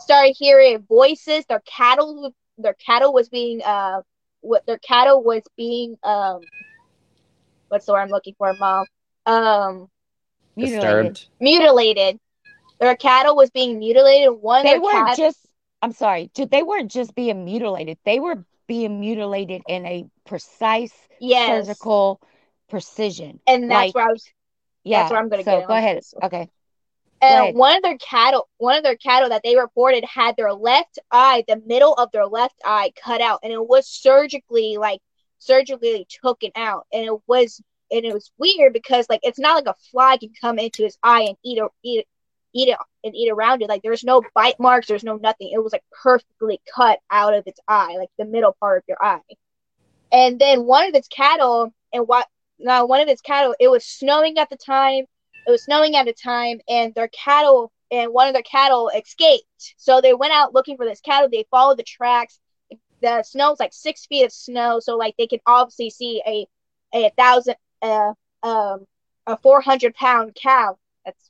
started 0.00 0.34
hearing 0.38 0.84
voices. 0.88 1.44
Their 1.46 1.62
cattle, 1.66 2.34
their 2.58 2.74
cattle 2.74 3.12
was 3.12 3.28
being, 3.28 3.62
uh, 3.62 4.00
what 4.40 4.66
their 4.66 4.78
cattle 4.78 5.22
was 5.22 5.42
being, 5.56 5.96
um, 6.02 6.40
what's 7.68 7.86
the 7.86 7.92
word 7.92 8.00
I'm 8.00 8.08
looking 8.10 8.34
for, 8.38 8.52
mom? 8.54 8.86
Um, 9.26 9.88
mutilated. 10.56 11.20
Mutilated. 11.40 12.18
Their 12.80 12.96
cattle 12.96 13.36
was 13.36 13.50
being 13.50 13.78
mutilated. 13.78 14.32
One 14.32 14.64
they 14.64 14.78
weren't 14.78 15.06
cat- 15.06 15.18
just. 15.18 15.38
I'm 15.82 15.92
sorry. 15.92 16.30
They 16.34 16.62
weren't 16.62 16.90
just 16.90 17.14
being 17.14 17.44
mutilated. 17.44 17.98
They 18.04 18.20
were 18.20 18.44
being 18.66 19.00
mutilated 19.00 19.62
in 19.66 19.86
a 19.86 20.06
precise 20.26 20.94
yes. 21.20 21.66
surgical 21.66 22.20
precision. 22.68 23.40
And 23.46 23.70
that's 23.70 23.86
like, 23.86 23.94
where 23.94 24.04
I 24.04 24.12
was. 24.12 24.28
Yeah. 24.84 25.00
That's 25.00 25.10
where 25.12 25.20
I'm 25.20 25.28
going 25.28 25.44
to 25.44 25.50
so 25.50 25.66
go 25.66 25.74
ahead. 25.74 26.02
Okay. 26.22 26.48
And 27.22 27.56
one 27.56 27.76
of 27.76 27.82
their 27.82 27.98
cattle, 27.98 28.48
one 28.56 28.78
of 28.78 28.82
their 28.82 28.96
cattle 28.96 29.28
that 29.28 29.42
they 29.44 29.56
reported 29.56 30.04
had 30.04 30.36
their 30.36 30.54
left 30.54 30.98
eye, 31.10 31.44
the 31.46 31.60
middle 31.66 31.92
of 31.92 32.10
their 32.12 32.26
left 32.26 32.54
eye 32.64 32.92
cut 33.02 33.20
out, 33.20 33.40
and 33.42 33.52
it 33.52 33.68
was 33.68 33.86
surgically 33.86 34.78
like 34.78 35.00
surgically 35.38 36.06
taken 36.08 36.50
out, 36.56 36.86
and 36.92 37.04
it 37.04 37.18
was 37.26 37.60
and 37.90 38.04
it 38.04 38.14
was 38.14 38.30
weird 38.38 38.72
because 38.72 39.06
like 39.10 39.20
it's 39.22 39.38
not 39.38 39.54
like 39.54 39.66
a 39.66 39.78
fly 39.90 40.16
can 40.16 40.30
come 40.40 40.58
into 40.58 40.82
his 40.82 40.96
eye 41.02 41.22
and 41.22 41.36
eat 41.44 41.58
it, 41.58 41.70
eat 41.82 41.98
it, 42.00 42.06
eat 42.54 42.68
it 42.68 42.78
and 43.04 43.14
eat 43.14 43.30
around 43.30 43.62
it. 43.62 43.68
Like 43.68 43.82
there's 43.82 44.04
no 44.04 44.22
bite 44.34 44.58
marks, 44.58 44.86
there's 44.86 45.04
no 45.04 45.16
nothing. 45.16 45.50
It 45.52 45.62
was 45.62 45.72
like 45.72 45.84
perfectly 46.02 46.60
cut 46.74 46.98
out 47.10 47.34
of 47.34 47.46
its 47.46 47.60
eye, 47.68 47.96
like 47.98 48.10
the 48.18 48.24
middle 48.24 48.56
part 48.60 48.78
of 48.78 48.84
your 48.88 49.02
eye. 49.02 49.20
And 50.12 50.38
then 50.38 50.64
one 50.64 50.88
of 50.88 50.94
its 50.94 51.08
cattle, 51.08 51.72
and 51.92 52.06
what 52.06 52.26
now 52.58 52.86
one 52.86 53.00
of 53.00 53.08
its 53.08 53.22
cattle, 53.22 53.54
it 53.60 53.68
was 53.68 53.84
snowing 53.84 54.38
at 54.38 54.50
the 54.50 54.56
time. 54.56 55.04
It 55.46 55.50
was 55.50 55.64
snowing 55.64 55.96
at 55.96 56.06
the 56.06 56.12
time, 56.12 56.60
and 56.68 56.94
their 56.94 57.08
cattle 57.08 57.72
and 57.92 58.12
one 58.12 58.28
of 58.28 58.34
their 58.34 58.42
cattle 58.42 58.88
escaped. 58.88 59.74
So 59.76 60.00
they 60.00 60.14
went 60.14 60.32
out 60.32 60.54
looking 60.54 60.76
for 60.76 60.86
this 60.86 61.00
cattle. 61.00 61.28
They 61.30 61.46
followed 61.50 61.78
the 61.78 61.82
tracks 61.82 62.38
the 63.00 63.22
snow 63.22 63.52
is 63.52 63.60
like 63.60 63.72
six 63.72 64.06
feet 64.06 64.24
of 64.24 64.32
snow, 64.32 64.80
so 64.80 64.96
like 64.96 65.14
they 65.18 65.26
can 65.26 65.40
obviously 65.46 65.90
see 65.90 66.22
a 66.26 66.46
a 66.94 67.10
thousand 67.16 67.56
uh 67.82 68.12
um 68.42 68.84
a 69.26 69.36
four 69.38 69.60
hundred 69.60 69.94
pound 69.94 70.36
cow. 70.40 70.78
That's 71.04 71.29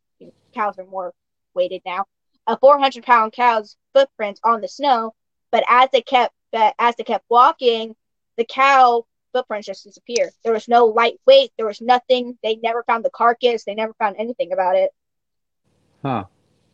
cows 0.55 0.79
are 0.79 0.87
more 0.87 1.13
weighted 1.55 1.83
now. 1.85 2.07
A 2.47 2.57
four 2.59 2.79
hundred 2.79 3.05
pound 3.05 3.33
cow's 3.33 3.77
footprints 3.95 4.41
on 4.45 4.61
the 4.61 4.69
snow, 4.69 5.15
but 5.51 5.65
as 5.69 5.89
they 5.93 6.03
kept 6.03 6.35
but 6.53 6.75
as 6.79 6.97
they 6.97 7.05
kept 7.05 7.25
walking, 7.29 7.95
the 8.37 8.45
cow 8.45 9.07
footprints 9.33 9.67
just 9.67 9.85
disappeared. 9.85 10.31
There 10.43 10.53
was 10.53 10.69
no 10.69 10.87
light 10.87 11.21
weight. 11.27 11.53
There 11.57 11.67
was 11.67 11.81
nothing. 11.81 12.39
They 12.43 12.57
never 12.57 12.83
found 12.85 13.05
the 13.05 13.11
carcass. 13.11 13.65
They 13.65 13.75
never 13.75 13.95
found 13.95 14.17
anything 14.19 14.53
about 14.53 14.77
it. 14.77 14.91
Huh 16.03 16.25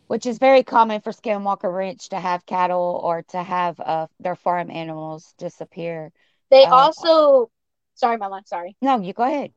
which 0.06 0.26
is 0.26 0.38
very 0.38 0.62
common 0.62 1.00
for 1.00 1.10
Skinwalker 1.10 1.72
Ranch 1.72 2.08
to 2.10 2.20
have 2.20 2.46
cattle 2.46 3.00
or 3.02 3.22
to 3.30 3.42
have 3.42 3.78
uh, 3.80 4.06
their 4.20 4.36
farm 4.36 4.70
animals 4.70 5.34
disappear. 5.38 6.12
They 6.50 6.64
uh, 6.64 6.70
also, 6.70 7.50
sorry, 7.94 8.16
my 8.16 8.28
Mama, 8.28 8.42
sorry. 8.46 8.76
No, 8.80 9.00
you 9.00 9.12
go 9.12 9.24
ahead. 9.24 9.52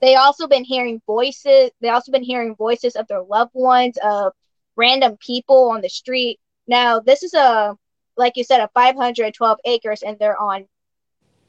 They 0.00 0.14
also 0.14 0.46
been 0.46 0.64
hearing 0.64 1.02
voices. 1.06 1.70
They 1.80 1.88
also 1.88 2.12
been 2.12 2.22
hearing 2.22 2.54
voices 2.54 2.96
of 2.96 3.08
their 3.08 3.22
loved 3.22 3.52
ones, 3.54 3.98
of 4.02 4.32
random 4.76 5.16
people 5.18 5.70
on 5.70 5.80
the 5.80 5.88
street. 5.88 6.38
Now, 6.66 7.00
this 7.00 7.22
is 7.22 7.34
a, 7.34 7.76
like 8.16 8.36
you 8.36 8.44
said, 8.44 8.60
a 8.60 8.68
512 8.74 9.58
acres, 9.64 10.02
and 10.02 10.18
they're 10.18 10.40
on 10.40 10.66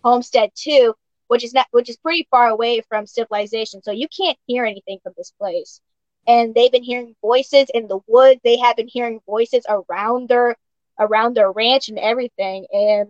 Homestead 0.04 0.52
2, 0.56 0.94
which 1.28 1.44
is 1.44 1.54
not, 1.54 1.68
which 1.72 1.90
is 1.90 1.98
pretty 1.98 2.28
far 2.32 2.50
away 2.50 2.82
from 2.90 3.06
civilization. 3.06 3.84
So 3.84 3.92
you 3.92 4.08
can't 4.08 4.38
hear 4.48 4.66
anything 4.66 5.00
from 5.04 5.14
this 5.18 5.32
place 5.38 5.82
and 6.30 6.54
they've 6.54 6.72
been 6.72 6.84
hearing 6.84 7.16
voices 7.22 7.68
in 7.74 7.88
the 7.88 8.00
woods. 8.08 8.40
They 8.44 8.58
have 8.58 8.76
been 8.76 8.88
hearing 8.88 9.20
voices 9.26 9.66
around 9.68 10.30
their 10.30 10.56
around 11.00 11.36
their 11.36 11.52
ranch 11.52 11.90
and 11.90 11.98
everything. 11.98 12.68
And 12.72 13.10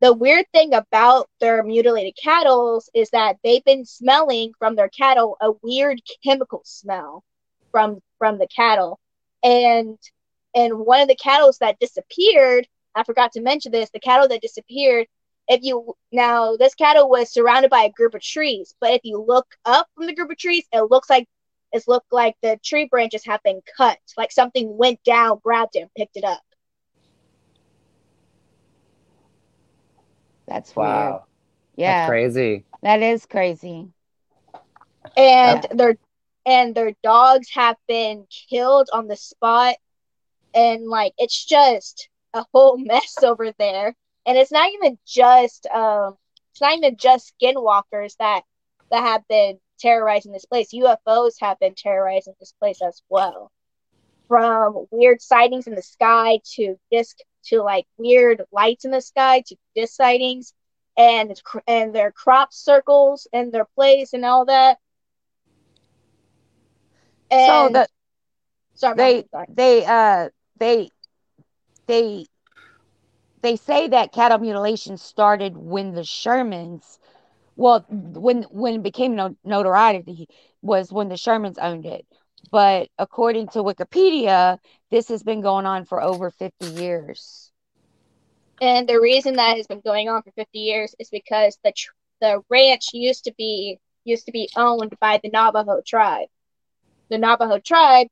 the 0.00 0.12
weird 0.12 0.46
thing 0.52 0.74
about 0.74 1.28
their 1.40 1.62
mutilated 1.62 2.14
cattle 2.22 2.82
is 2.94 3.10
that 3.10 3.36
they've 3.44 3.64
been 3.64 3.84
smelling 3.84 4.52
from 4.58 4.76
their 4.76 4.88
cattle 4.88 5.36
a 5.40 5.52
weird 5.62 6.00
chemical 6.24 6.62
smell 6.64 7.22
from 7.70 8.00
from 8.18 8.38
the 8.38 8.48
cattle. 8.48 8.98
And 9.42 9.98
and 10.54 10.78
one 10.78 11.00
of 11.00 11.08
the 11.08 11.16
cattle 11.16 11.52
that 11.60 11.78
disappeared 11.78 12.66
i 12.94 13.04
forgot 13.04 13.32
to 13.32 13.40
mention 13.40 13.72
this 13.72 13.90
the 13.90 14.00
cattle 14.00 14.28
that 14.28 14.42
disappeared 14.42 15.06
if 15.48 15.60
you 15.62 15.94
now 16.12 16.56
this 16.56 16.74
cattle 16.74 17.08
was 17.08 17.32
surrounded 17.32 17.70
by 17.70 17.82
a 17.84 17.90
group 17.90 18.14
of 18.14 18.22
trees 18.22 18.74
but 18.80 18.92
if 18.92 19.00
you 19.04 19.24
look 19.26 19.46
up 19.64 19.86
from 19.94 20.06
the 20.06 20.14
group 20.14 20.30
of 20.30 20.38
trees 20.38 20.64
it 20.72 20.90
looks 20.90 21.08
like 21.10 21.26
it 21.72 21.84
looked 21.86 22.12
like 22.12 22.34
the 22.42 22.58
tree 22.64 22.86
branches 22.90 23.24
have 23.24 23.42
been 23.44 23.60
cut 23.76 23.98
like 24.16 24.32
something 24.32 24.76
went 24.76 25.02
down 25.04 25.38
grabbed 25.42 25.76
it 25.76 25.80
and 25.80 25.94
picked 25.96 26.16
it 26.16 26.24
up 26.24 26.42
That's 30.50 30.76
Wow. 30.76 30.92
weird. 30.92 31.20
Yeah, 31.76 31.84
That's 31.84 32.00
crazy. 32.00 32.66
that 32.82 33.02
is 33.02 33.26
crazy. 33.26 33.92
and 35.16 35.66
their 35.72 35.96
and 36.46 36.74
their 36.74 36.92
dogs 37.02 37.48
have 37.54 37.76
been 37.88 38.26
killed 38.50 38.88
on 38.92 39.08
the 39.08 39.16
spot 39.16 39.76
and 40.54 40.88
like 40.88 41.12
it's 41.18 41.44
just 41.44 42.08
a 42.34 42.44
whole 42.54 42.78
mess 42.78 43.22
over 43.22 43.52
there 43.58 43.94
and 44.26 44.38
it's 44.38 44.52
not 44.52 44.70
even 44.72 44.98
just 45.06 45.66
um 45.66 46.16
it's 46.52 46.60
not 46.60 46.76
even 46.76 46.96
just 46.96 47.34
skinwalkers 47.42 48.16
that 48.18 48.42
that 48.90 49.02
have 49.02 49.22
been 49.28 49.58
terrorizing 49.80 50.32
this 50.32 50.46
place 50.46 50.72
ufos 50.74 51.34
have 51.40 51.58
been 51.60 51.74
terrorizing 51.76 52.34
this 52.40 52.52
place 52.60 52.80
as 52.82 53.02
well 53.10 53.50
from 54.28 54.86
weird 54.90 55.20
sightings 55.22 55.66
in 55.66 55.74
the 55.74 55.82
sky 55.82 56.40
to 56.44 56.76
disc 56.90 57.18
to 57.44 57.62
like 57.62 57.86
weird 57.98 58.42
lights 58.52 58.84
in 58.84 58.90
the 58.90 59.00
sky 59.00 59.42
to 59.46 59.56
disc 59.74 59.94
sightings 59.94 60.54
and 60.96 61.40
and 61.66 61.94
their 61.94 62.12
crop 62.12 62.52
circles 62.52 63.26
and 63.32 63.52
their 63.52 63.66
place 63.76 64.12
and 64.12 64.24
all 64.24 64.44
that 64.46 64.78
So 67.36 67.68
the 67.68 67.88
sorry, 68.74 68.94
they 68.94 69.24
sorry. 69.32 69.48
they 69.48 69.84
uh 69.84 70.28
they 70.58 70.90
they 71.86 72.26
they 73.42 73.56
say 73.56 73.88
that 73.88 74.12
cattle 74.12 74.38
mutilation 74.38 74.96
started 74.96 75.56
when 75.56 75.92
the 75.94 76.02
Shermans, 76.02 76.98
well, 77.56 77.84
when 77.90 78.42
when 78.44 78.74
it 78.76 78.82
became 78.82 79.14
no, 79.16 79.36
notoriety 79.44 80.28
was 80.62 80.92
when 80.92 81.08
the 81.08 81.16
Shermans 81.16 81.58
owned 81.60 81.86
it. 81.86 82.06
But 82.50 82.88
according 82.98 83.48
to 83.48 83.62
Wikipedia, 83.62 84.58
this 84.90 85.08
has 85.08 85.22
been 85.22 85.40
going 85.40 85.66
on 85.66 85.84
for 85.84 86.02
over 86.02 86.30
50 86.30 86.66
years. 86.66 87.52
And 88.60 88.88
the 88.88 89.00
reason 89.00 89.36
that 89.36 89.56
has 89.56 89.66
been 89.66 89.80
going 89.80 90.08
on 90.08 90.22
for 90.22 90.32
50 90.32 90.58
years 90.58 90.94
is 90.98 91.08
because 91.10 91.58
the 91.64 91.72
tr- 91.72 91.92
the 92.20 92.42
ranch 92.50 92.88
used 92.92 93.24
to 93.24 93.34
be 93.38 93.78
used 94.04 94.26
to 94.26 94.32
be 94.32 94.48
owned 94.56 94.94
by 95.00 95.18
the 95.22 95.30
Navajo 95.30 95.80
tribe. 95.86 96.28
The 97.08 97.18
Navajo 97.18 97.58
tribe, 97.58 98.08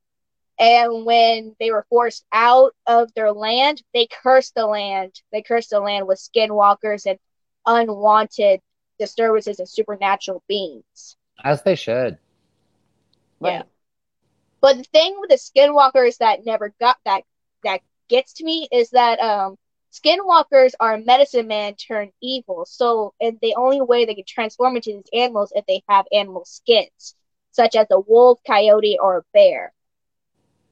and 0.59 1.05
when 1.05 1.55
they 1.61 1.71
were 1.71 1.87
forced 1.89 2.25
out 2.33 2.75
of 2.87 3.13
their 3.15 3.33
land, 3.33 3.83
they 3.95 4.07
cursed 4.07 4.55
the 4.55 4.67
land. 4.67 5.21
They 5.33 5.43
cursed 5.43 5.71
the 5.71 5.81
land 5.81 6.07
with 6.07 6.19
skinwalkers 6.19 7.07
and 7.07 7.19
unwanted 7.67 8.61
disturbances 8.99 9.61
and 9.61 9.69
supernatural 9.69 10.43
beings. 10.49 11.17
As 11.45 11.63
they 11.63 11.77
should. 11.77 12.19
Yeah. 13.41 13.63
But 14.61 14.77
the 14.79 14.85
thing 14.85 15.17
with 15.21 15.31
the 15.31 15.37
skinwalkers 15.37 16.19
that 16.19 16.45
never 16.45 16.75
got 16.81 16.99
that 17.05 17.25
that 17.65 17.81
gets 18.09 18.35
to 18.35 18.45
me 18.45 18.69
is 18.73 18.91
that 18.91 19.19
um 19.21 19.57
skinwalkers 19.93 20.75
are 20.81 20.97
medicine 20.99 21.49
man 21.49 21.75
turned 21.75 22.13
evil. 22.23 22.65
So 22.67 23.15
and 23.21 23.39
the 23.41 23.55
only 23.57 23.81
way 23.81 24.05
they 24.05 24.15
can 24.15 24.25
transform 24.27 24.77
into 24.77 24.93
these 24.93 25.11
animals 25.13 25.53
if 25.55 25.67
they 25.67 25.83
have 25.89 26.07
animal 26.13 26.45
skins, 26.45 27.15
such 27.51 27.75
as 27.77 27.87
a 27.91 28.01
wolf, 28.01 28.41
coyote, 28.47 28.99
or 29.01 29.19
a 29.19 29.23
bear. 29.33 29.73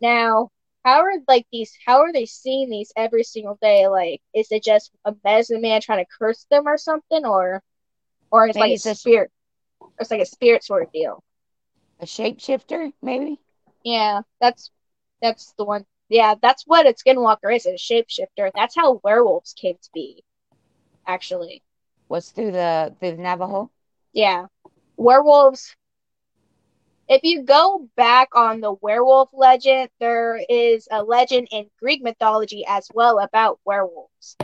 Now, 0.01 0.51
how 0.85 1.01
are 1.03 1.13
like 1.29 1.47
these 1.53 1.77
how 1.85 2.01
are 2.03 2.13
they 2.13 2.25
seeing 2.27 2.71
these 2.71 2.93
every 2.97 3.25
single 3.25 3.59
day? 3.61 3.89
Like 3.89 4.21
is 4.35 4.51
it 4.51 4.65
just 4.65 4.91
a 5.05 5.15
medicine 5.25 5.61
man 5.61 5.81
trying 5.81 6.05
to 6.05 6.11
curse 6.19 6.45
them 6.51 6.67
or 6.67 6.79
something 6.79 7.25
or 7.27 7.63
or 8.31 8.47
it's 8.47 8.57
Maybe 8.57 8.73
like 8.73 8.73
it's 8.73 8.87
a 8.87 8.91
a- 8.91 8.95
spirit 8.95 9.31
it's 9.99 10.11
like 10.11 10.21
a 10.21 10.27
spirit 10.27 10.65
sort 10.65 10.83
of 10.85 10.93
deal. 10.93 11.23
A 12.01 12.07
shapeshifter, 12.07 12.95
maybe? 13.03 13.39
Yeah, 13.87 14.23
that's 14.41 14.73
that's 15.23 15.55
the 15.57 15.65
one. 15.65 15.87
Yeah, 16.09 16.35
that's 16.43 16.65
what 16.67 16.89
a 16.89 16.93
skinwalker 16.93 17.55
is, 17.55 17.67
a 17.67 17.75
shapeshifter. 17.75 18.51
That's 18.53 18.75
how 18.75 19.01
werewolves 19.05 19.53
came 19.53 19.77
to 19.81 19.91
be, 19.95 20.25
actually. 21.07 21.63
Was 22.09 22.31
through 22.31 22.51
the 22.51 22.97
through 22.99 23.13
the 23.13 23.23
Navajo? 23.23 23.71
Yeah. 24.13 24.47
Werewolves. 24.97 25.77
If 27.09 27.23
you 27.23 27.45
go 27.45 27.89
back 27.97 28.31
on 28.35 28.61
the 28.61 28.73
werewolf 28.73 29.29
legend, 29.33 29.89
there 30.01 30.41
is 30.49 30.89
a 30.91 31.05
legend 31.05 31.47
in 31.53 31.71
Greek 31.79 32.03
mythology 32.03 32.65
as 32.67 32.89
well 32.93 33.21
about 33.21 33.61
werewolves. 33.65 34.37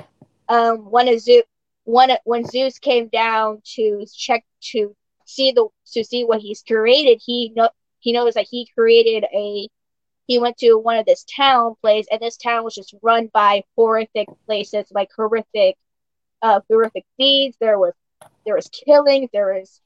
Um, 0.49 0.89
when 0.89 1.09
a 1.09 1.19
Zeus, 1.19 1.43
when 1.83 2.17
when 2.23 2.45
Zeus 2.45 2.79
came 2.79 3.09
down 3.09 3.61
to 3.75 4.07
check 4.15 4.45
to 4.71 4.95
see 5.27 5.51
the 5.51 5.67
to 5.95 6.05
see 6.05 6.23
what 6.23 6.41
he's 6.41 6.63
created, 6.63 7.21
he 7.27 7.53
know 7.57 7.71
he 8.03 8.13
knows 8.13 8.35
that 8.35 8.49
he 8.51 8.69
created 8.75 9.25
a. 9.33 9.69
He 10.27 10.39
went 10.39 10.57
to 10.59 10.75
one 10.75 10.99
of 10.99 11.07
this 11.07 11.25
town 11.25 11.75
place, 11.81 12.07
and 12.11 12.21
this 12.21 12.37
town 12.37 12.65
was 12.65 12.75
just 12.75 12.95
run 13.03 13.29
by 13.33 13.65
horrific 13.77 14.29
places, 14.47 14.87
like 14.91 15.11
horrific, 15.17 15.77
uh, 16.43 16.61
horrific 16.69 17.05
deeds. 17.19 17.57
There 17.61 17.79
was 17.79 17.95
there 18.45 18.55
was 18.55 18.69
killing, 18.69 19.29
there 19.33 19.55
was 19.55 19.81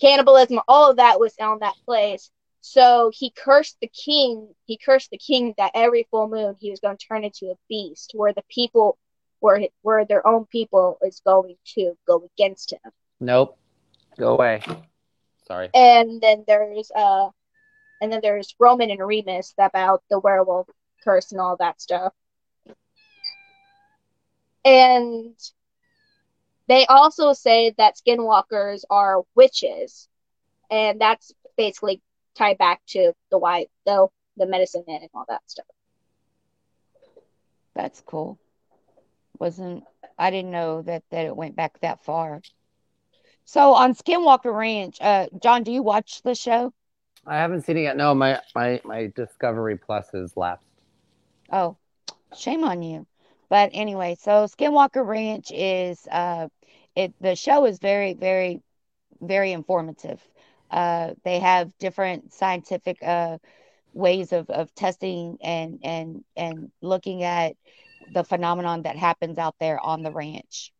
cannibalism, 0.00 0.60
all 0.68 0.90
of 0.90 0.96
that 0.96 1.20
was 1.20 1.34
on 1.40 1.58
that 1.60 1.74
place. 1.84 2.30
So 2.62 3.10
he 3.14 3.30
cursed 3.30 3.76
the 3.80 3.88
king. 3.88 4.48
He 4.66 4.76
cursed 4.76 5.10
the 5.10 5.18
king 5.18 5.54
that 5.56 5.72
every 5.74 6.06
full 6.10 6.28
moon 6.28 6.56
he 6.58 6.70
was 6.70 6.80
going 6.80 6.96
to 6.96 7.06
turn 7.06 7.24
into 7.24 7.46
a 7.46 7.58
beast, 7.68 8.12
where 8.14 8.32
the 8.32 8.44
people, 8.48 8.98
where 9.40 9.60
where 9.82 10.04
their 10.04 10.26
own 10.26 10.46
people 10.46 10.98
is 11.02 11.20
going 11.24 11.56
to 11.76 11.96
go 12.06 12.28
against 12.34 12.72
him. 12.72 12.92
Nope. 13.18 13.58
Go 14.18 14.34
away. 14.34 14.62
Sorry. 15.46 15.70
And 15.74 16.20
then 16.20 16.44
there's 16.46 16.90
uh, 16.94 17.30
and 18.00 18.12
then 18.12 18.20
there's 18.22 18.54
Roman 18.58 18.90
and 18.90 19.06
Remus 19.06 19.54
about 19.58 20.02
the 20.10 20.18
werewolf 20.18 20.68
curse 21.04 21.32
and 21.32 21.40
all 21.40 21.56
that 21.56 21.80
stuff. 21.80 22.12
And 24.64 25.34
they 26.68 26.86
also 26.86 27.32
say 27.32 27.74
that 27.78 27.96
skinwalkers 27.96 28.84
are 28.90 29.22
witches, 29.34 30.08
and 30.70 31.00
that's 31.00 31.32
basically 31.56 32.00
tied 32.36 32.58
back 32.58 32.80
to 32.88 33.12
the 33.30 33.38
white, 33.38 33.70
the 33.86 34.06
the 34.36 34.46
medicine 34.46 34.84
man 34.86 35.00
and 35.02 35.10
all 35.14 35.24
that 35.28 35.42
stuff. 35.46 35.66
That's 37.74 38.00
cool. 38.02 38.38
Wasn't 39.38 39.84
I 40.18 40.30
didn't 40.30 40.50
know 40.50 40.82
that 40.82 41.02
that 41.10 41.26
it 41.26 41.36
went 41.36 41.56
back 41.56 41.80
that 41.80 42.04
far. 42.04 42.42
So 43.46 43.74
on 43.74 43.94
Skinwalker 43.94 44.54
Ranch, 44.54 44.98
uh, 45.00 45.26
John, 45.42 45.64
do 45.64 45.72
you 45.72 45.82
watch 45.82 46.22
the 46.22 46.34
show? 46.34 46.72
I 47.30 47.36
haven't 47.36 47.62
seen 47.62 47.76
it 47.76 47.82
yet. 47.82 47.96
No, 47.96 48.12
my 48.12 48.40
my 48.56 48.80
my 48.84 49.12
Discovery 49.14 49.78
Plus 49.78 50.12
is 50.14 50.36
lapsed. 50.36 50.66
Oh, 51.52 51.76
shame 52.36 52.64
on 52.64 52.82
you. 52.82 53.06
But 53.48 53.70
anyway, 53.72 54.16
so 54.20 54.46
Skinwalker 54.46 55.06
Ranch 55.06 55.52
is 55.52 56.08
uh 56.10 56.48
it 56.96 57.14
the 57.20 57.36
show 57.36 57.66
is 57.66 57.78
very, 57.78 58.14
very, 58.14 58.62
very 59.20 59.52
informative. 59.52 60.20
Uh 60.72 61.14
they 61.24 61.38
have 61.38 61.70
different 61.78 62.32
scientific 62.32 63.00
uh 63.00 63.38
ways 63.92 64.32
of, 64.32 64.50
of 64.50 64.74
testing 64.74 65.38
and 65.40 65.78
and 65.84 66.24
and 66.36 66.72
looking 66.82 67.22
at 67.22 67.54
the 68.12 68.24
phenomenon 68.24 68.82
that 68.82 68.96
happens 68.96 69.38
out 69.38 69.54
there 69.60 69.78
on 69.78 70.02
the 70.02 70.10
ranch. 70.10 70.72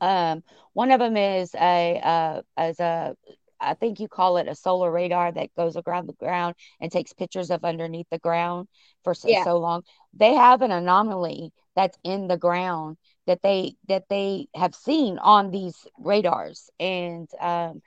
Um 0.00 0.44
one 0.72 0.92
of 0.92 1.00
them 1.00 1.16
is 1.16 1.52
a 1.56 2.00
uh 2.00 2.42
as 2.56 2.78
a 2.78 3.16
I 3.64 3.74
think 3.74 4.00
you 4.00 4.08
call 4.08 4.36
it 4.38 4.48
a 4.48 4.54
solar 4.54 4.90
radar 4.90 5.32
that 5.32 5.54
goes 5.56 5.76
around 5.76 6.08
the 6.08 6.14
ground 6.14 6.54
and 6.80 6.90
takes 6.92 7.12
pictures 7.12 7.50
of 7.50 7.64
underneath 7.64 8.06
the 8.10 8.18
ground 8.18 8.68
for 9.04 9.14
so, 9.14 9.28
Yeah. 9.30 9.44
so 9.44 9.58
long. 9.58 9.82
They 10.14 10.34
have 10.34 10.62
an 10.62 10.70
anomaly 10.72 11.52
that's 11.76 11.98
in 12.04 12.28
the 12.28 12.36
ground 12.36 12.96
that 13.26 13.42
they 13.42 13.74
that 13.88 14.04
they 14.08 14.48
have 14.54 14.74
seen 14.74 15.18
on 15.18 15.50
these 15.50 15.86
radars. 15.98 16.70
And 16.80 17.28
um, 17.40 17.82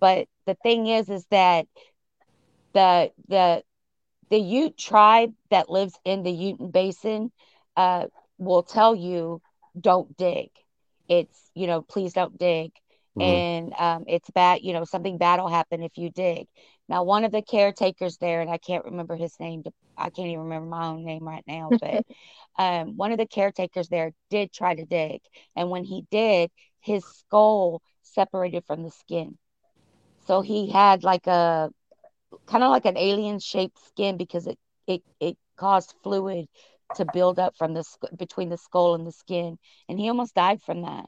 but 0.00 0.26
the 0.46 0.54
thing 0.54 0.86
is, 0.86 1.08
is 1.08 1.26
that 1.30 1.66
the 2.74 3.10
the 3.28 3.62
the 4.30 4.38
Ute 4.38 4.76
tribe 4.76 5.32
that 5.50 5.70
lives 5.70 5.98
in 6.04 6.22
the 6.22 6.30
Ute 6.32 6.72
Basin 6.72 7.30
uh, 7.76 8.06
will 8.38 8.62
tell 8.62 8.94
you 8.94 9.40
don't 9.78 10.16
dig. 10.16 10.50
It's 11.08 11.50
you 11.54 11.66
know 11.66 11.82
please 11.82 12.12
don't 12.12 12.38
dig. 12.38 12.72
Mhm. 13.16 13.44
and 13.44 13.72
um, 13.78 14.04
it's 14.06 14.30
bad. 14.30 14.60
You 14.62 14.72
know, 14.72 14.84
something 14.84 15.18
bad 15.18 15.40
will 15.40 15.48
happen 15.48 15.82
if 15.82 15.96
you 15.96 16.10
dig. 16.10 16.46
Now, 16.88 17.02
one 17.04 17.24
of 17.24 17.32
the 17.32 17.42
caretakers 17.42 18.16
there, 18.18 18.40
and 18.40 18.50
I 18.50 18.58
can't 18.58 18.84
remember 18.84 19.16
his 19.16 19.38
name. 19.38 19.62
I 19.96 20.10
can't 20.10 20.28
even 20.28 20.44
remember 20.44 20.68
my 20.68 20.86
own 20.86 21.04
name 21.04 21.24
right 21.26 21.44
now, 21.46 21.74
but 21.80 22.02
um, 22.58 22.96
one 22.96 23.12
of 23.12 23.18
the 23.18 23.26
caretakers 23.26 23.88
there 23.88 24.12
did 24.30 24.52
try 24.52 24.74
to 24.74 24.84
dig, 24.86 25.20
and 25.56 25.70
when 25.70 25.84
he 25.84 26.04
did, 26.10 26.50
his 26.80 27.04
skull 27.06 27.82
separated 28.02 28.64
from 28.66 28.82
the 28.82 28.90
skin, 28.90 29.38
so 30.26 30.40
he 30.40 30.70
had 30.70 31.02
like 31.04 31.26
a 31.26 31.70
kind 32.46 32.64
of 32.64 32.70
like 32.70 32.84
an 32.86 32.96
alien 32.96 33.38
shaped 33.38 33.78
skin 33.86 34.16
because 34.16 34.46
it 34.46 34.58
it 34.86 35.02
it 35.20 35.36
caused 35.56 35.94
fluid 36.02 36.46
to 36.94 37.04
build 37.04 37.38
up 37.38 37.54
from 37.56 37.74
the 37.74 37.84
between 38.16 38.48
the 38.50 38.56
skull 38.58 38.94
and 38.94 39.06
the 39.06 39.12
skin, 39.12 39.58
and 39.88 39.98
he 39.98 40.08
almost 40.08 40.34
died 40.34 40.60
from 40.62 40.82
that. 40.82 41.06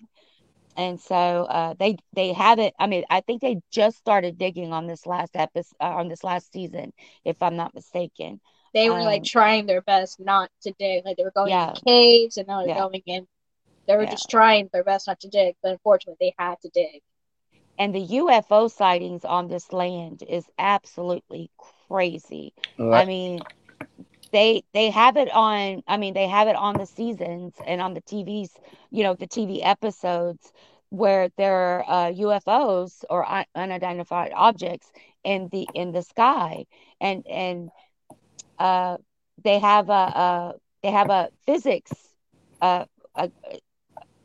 And 0.77 1.01
so 1.01 1.15
uh, 1.45 1.75
they 1.79 1.97
they 2.15 2.33
haven't. 2.33 2.75
I 2.79 2.87
mean, 2.87 3.05
I 3.11 3.21
think 3.21 3.41
they 3.43 3.61
just 3.71 3.99
started 3.99 4.39
digging 4.39 4.73
on 4.73 4.87
this 4.87 5.07
last 5.07 5.37
episode 5.37 5.77
uh, 5.81 5.85
on 5.97 6.09
this 6.09 6.25
last 6.25 6.53
season, 6.53 6.93
if 7.25 7.43
I'm 7.43 7.57
not 7.57 7.75
mistaken. 7.75 8.41
They 8.75 8.91
were 8.91 9.03
like 9.05 9.23
Um, 9.23 9.25
trying 9.25 9.67
their 9.67 9.81
best 9.83 10.21
not 10.21 10.51
to 10.63 10.73
dig. 10.79 11.05
Like 11.05 11.17
they 11.17 11.25
were 11.25 11.31
going 11.31 11.59
Yeah. 11.59 11.79
in 11.85 11.85
caves 11.87 12.37
and 12.37 12.47
now 12.49 12.63
they're 12.63 12.71
Yeah. 12.71 12.75
going 12.75 13.03
in. 13.07 13.29
They 13.87 13.97
were 13.97 14.07
Yeah. 14.07 14.07
just 14.07 14.31
trying 14.31 14.69
their 14.73 14.85
best 14.85 15.07
not 15.09 15.21
to 15.21 15.29
dig, 15.29 15.57
but 15.63 15.73
unfortunately 15.73 16.17
they 16.21 16.35
had 16.39 16.61
to 16.63 16.69
dig. 16.71 17.03
And 17.79 17.95
the 17.95 18.01
UFO 18.01 18.69
sightings 18.69 19.25
on 19.25 19.49
this 19.49 19.73
land 19.73 20.23
is 20.23 20.51
absolutely 20.59 21.51
crazy. 21.89 22.55
I 22.91 23.05
mean, 23.05 23.47
they 24.33 24.65
they 24.75 24.91
have 24.91 25.17
it 25.17 25.31
on. 25.33 25.83
I 25.87 25.97
mean, 25.99 26.15
they 26.15 26.29
have 26.29 26.49
it 26.49 26.57
on 26.57 26.77
the 26.77 26.87
seasons 26.87 27.55
and 27.67 27.81
on 27.81 27.95
the 27.95 28.03
TVs. 28.03 28.51
You 28.91 29.05
know, 29.05 29.15
the 29.15 29.27
TV 29.29 29.61
episodes 29.63 30.53
where 30.91 31.31
there 31.37 31.55
are 31.55 31.85
uh, 31.89 32.13
UFOs 32.13 33.05
or 33.11 33.29
un- 33.29 33.47
unidentified 33.55 34.33
objects 34.35 34.91
in 35.25 35.49
the 35.53 35.69
in 35.75 35.93
the 35.93 36.03
sky, 36.03 36.67
and 37.01 37.27
and 37.27 37.71
uh, 38.59 38.97
they 39.45 39.59
have 39.59 39.89
a, 39.91 39.93
a 39.93 40.55
they 40.83 40.91
have 40.91 41.11
a 41.11 41.29
physics 41.47 41.93
uh, 42.61 42.85
a 43.15 43.31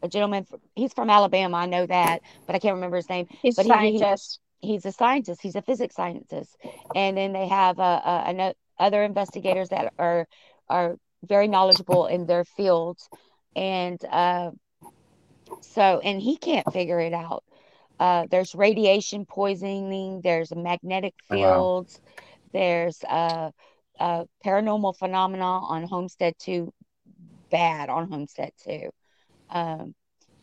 a 0.01 0.07
gentleman. 0.07 0.45
He's 0.75 0.93
from 0.93 1.09
Alabama. 1.09 1.57
I 1.57 1.65
know 1.65 1.85
that, 1.85 2.21
but 2.45 2.55
I 2.55 2.59
can't 2.59 2.75
remember 2.75 2.97
his 2.97 3.09
name 3.09 3.27
He's 3.41 3.57
a 3.59 3.63
But 3.63 3.65
he- 3.65 3.71
he- 3.71 3.99
scientist. 3.99 4.39
he's 4.61 4.85
a 4.85 4.91
scientist. 4.91 5.41
He's 5.41 5.55
a 5.55 5.61
physics 5.61 5.95
scientist, 5.95 6.55
and 6.95 7.17
then 7.17 7.33
they 7.33 7.47
have 7.47 7.79
a, 7.79 7.81
uh, 7.81 8.23
ano- 8.27 8.53
other 8.79 9.03
investigators 9.03 9.69
that 9.69 9.93
are 9.97 10.27
are 10.69 10.95
very 11.23 11.47
knowledgeable 11.47 12.07
in 12.07 12.25
their 12.25 12.45
fields, 12.45 13.09
and 13.55 14.03
uh, 14.05 14.51
so 15.61 15.99
and 16.03 16.21
he 16.21 16.37
can't 16.37 16.67
figure 16.71 16.99
it 16.99 17.13
out. 17.13 17.43
Uh, 17.99 18.25
there's 18.29 18.55
radiation 18.55 19.25
poisoning. 19.25 20.21
There's 20.23 20.53
magnetic 20.55 21.13
Oh, 21.29 21.37
wow. 21.39 21.69
fields. 21.69 21.99
There's 22.53 23.03
uh, 23.03 23.51
uh, 23.99 24.25
paranormal 24.45 24.97
phenomena 24.97 25.45
on 25.45 25.83
Homestead 25.87 26.33
Two, 26.39 26.73
bad 27.51 27.89
on 27.89 28.09
Homestead 28.09 28.51
Two. 28.63 28.89
Um, 29.49 29.93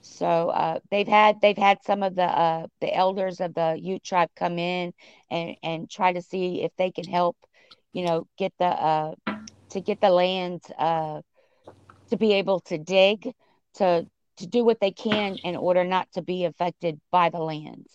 so 0.00 0.50
uh, 0.50 0.80
they've 0.90 1.08
had 1.08 1.40
they've 1.40 1.56
had 1.56 1.78
some 1.84 2.02
of 2.02 2.14
the 2.14 2.24
uh, 2.24 2.66
the 2.80 2.94
elders 2.94 3.40
of 3.40 3.54
the 3.54 3.78
Ute 3.80 4.02
tribe 4.04 4.30
come 4.36 4.58
in 4.58 4.92
and 5.30 5.56
and 5.62 5.90
try 5.90 6.12
to 6.12 6.22
see 6.22 6.62
if 6.62 6.72
they 6.76 6.90
can 6.90 7.06
help, 7.06 7.36
you 7.94 8.04
know, 8.04 8.26
get 8.36 8.52
the 8.58 8.66
uh, 8.66 9.14
to 9.70 9.80
get 9.80 10.00
the 10.00 10.10
land 10.10 10.60
uh, 10.78 11.22
to 12.10 12.16
be 12.16 12.34
able 12.34 12.60
to 12.60 12.76
dig 12.76 13.32
to 13.74 14.06
to 14.36 14.46
do 14.46 14.64
what 14.64 14.80
they 14.80 14.90
can 14.90 15.36
in 15.44 15.56
order 15.56 15.84
not 15.84 16.08
to 16.12 16.22
be 16.22 16.44
affected 16.44 17.00
by 17.10 17.30
the 17.30 17.38
land. 17.38 17.86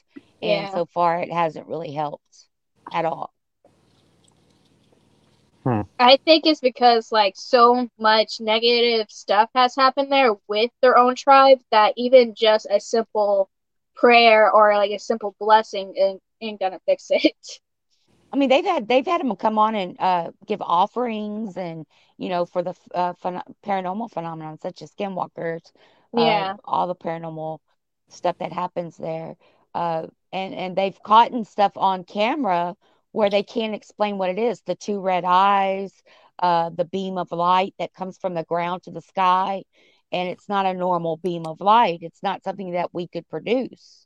And 0.41 0.69
so 0.69 0.85
far, 0.85 1.19
it 1.19 1.31
hasn't 1.31 1.67
really 1.67 1.91
helped 1.91 2.47
at 2.91 3.05
all. 3.05 3.33
I 5.99 6.17
think 6.25 6.45
it's 6.45 6.61
because 6.61 7.11
like 7.11 7.33
so 7.35 7.89
much 7.99 8.39
negative 8.39 9.07
stuff 9.09 9.49
has 9.53 9.75
happened 9.75 10.11
there 10.11 10.33
with 10.47 10.71
their 10.81 10.97
own 10.97 11.15
tribe 11.15 11.59
that 11.71 11.93
even 11.97 12.35
just 12.35 12.67
a 12.71 12.79
simple 12.79 13.49
prayer 13.95 14.49
or 14.49 14.73
like 14.75 14.91
a 14.91 14.99
simple 14.99 15.35
blessing 15.39 15.93
ain't, 15.97 16.21
ain't 16.41 16.59
gonna 16.59 16.79
fix 16.85 17.07
it. 17.09 17.33
I 18.31 18.37
mean, 18.37 18.49
they've 18.49 18.65
had 18.65 18.87
they've 18.87 19.05
had 19.05 19.21
them 19.21 19.35
come 19.35 19.57
on 19.57 19.75
and 19.75 19.95
uh, 19.99 20.31
give 20.47 20.61
offerings 20.61 21.57
and 21.57 21.85
you 22.17 22.29
know 22.29 22.45
for 22.45 22.61
the 22.63 22.75
uh, 22.93 23.13
phen- 23.13 23.43
paranormal 23.65 24.11
phenomenon 24.11 24.59
such 24.59 24.81
as 24.81 24.91
skinwalkers, 24.93 25.71
uh, 26.15 26.47
Yeah. 26.47 26.57
all 26.65 26.87
the 26.87 26.95
paranormal 26.95 27.59
stuff 28.09 28.37
that 28.39 28.51
happens 28.53 28.97
there, 28.97 29.35
uh, 29.75 30.07
and 30.31 30.53
and 30.55 30.75
they've 30.75 31.01
caught 31.03 31.31
and 31.31 31.47
stuff 31.47 31.73
on 31.77 32.03
camera 32.03 32.75
where 33.11 33.29
they 33.29 33.43
can't 33.43 33.75
explain 33.75 34.17
what 34.17 34.29
it 34.29 34.39
is. 34.39 34.61
The 34.61 34.75
two 34.75 34.99
red 35.01 35.25
eyes, 35.25 35.93
uh, 36.39 36.69
the 36.69 36.85
beam 36.85 37.17
of 37.17 37.31
light 37.31 37.73
that 37.79 37.93
comes 37.93 38.17
from 38.19 38.35
the 38.35 38.43
ground 38.43 38.83
to 38.83 38.91
the 38.91 39.01
sky, 39.01 39.63
and 40.11 40.29
it's 40.29 40.49
not 40.49 40.65
a 40.67 40.73
normal 40.73 41.17
beam 41.17 41.45
of 41.47 41.61
light. 41.61 41.99
It's 42.03 42.23
not 42.23 42.43
something 42.43 42.71
that 42.73 42.93
we 42.93 43.07
could 43.07 43.27
produce. 43.29 44.05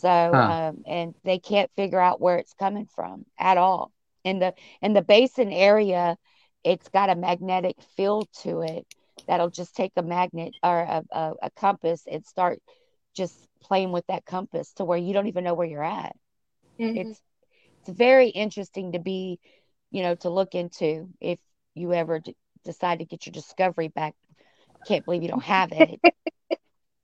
So, 0.00 0.40
Huh. 0.40 0.56
um, 0.56 0.82
and 0.86 1.14
they 1.24 1.38
can't 1.38 1.70
figure 1.76 2.00
out 2.00 2.20
where 2.20 2.38
it's 2.38 2.54
coming 2.54 2.86
from 2.94 3.24
at 3.38 3.58
all. 3.58 3.92
In 4.24 4.38
the 4.40 4.54
in 4.82 4.92
the 4.94 5.02
basin 5.02 5.52
area, 5.52 6.16
it's 6.64 6.88
got 6.88 7.10
a 7.10 7.16
magnetic 7.16 7.76
field 7.96 8.28
to 8.42 8.60
it 8.62 8.86
that'll 9.26 9.50
just 9.50 9.74
take 9.76 9.92
a 9.96 10.02
magnet 10.02 10.54
or 10.62 10.78
a, 10.80 11.04
a, 11.12 11.32
a 11.44 11.50
compass 11.50 12.04
and 12.10 12.24
start 12.26 12.60
just 13.14 13.48
playing 13.62 13.92
with 13.92 14.06
that 14.08 14.24
compass 14.26 14.72
to 14.74 14.84
where 14.84 14.98
you 14.98 15.12
don't 15.14 15.28
even 15.28 15.44
know 15.44 15.54
where 15.54 15.66
you're 15.68 15.84
at. 15.84 16.16
Mhm. 16.78 16.94
It's 16.94 17.20
it's 17.82 17.96
very 17.96 18.28
interesting 18.28 18.92
to 18.92 18.98
be, 18.98 19.38
you 19.90 20.02
know, 20.02 20.14
to 20.16 20.30
look 20.30 20.54
into 20.54 21.08
if 21.20 21.38
you 21.74 21.92
ever 21.92 22.20
d- 22.20 22.36
decide 22.64 22.98
to 23.00 23.04
get 23.04 23.26
your 23.26 23.32
discovery 23.32 23.88
back. 23.88 24.14
Can't 24.86 25.04
believe 25.04 25.22
you 25.22 25.28
don't 25.28 25.42
have 25.42 25.72
it. 25.72 26.00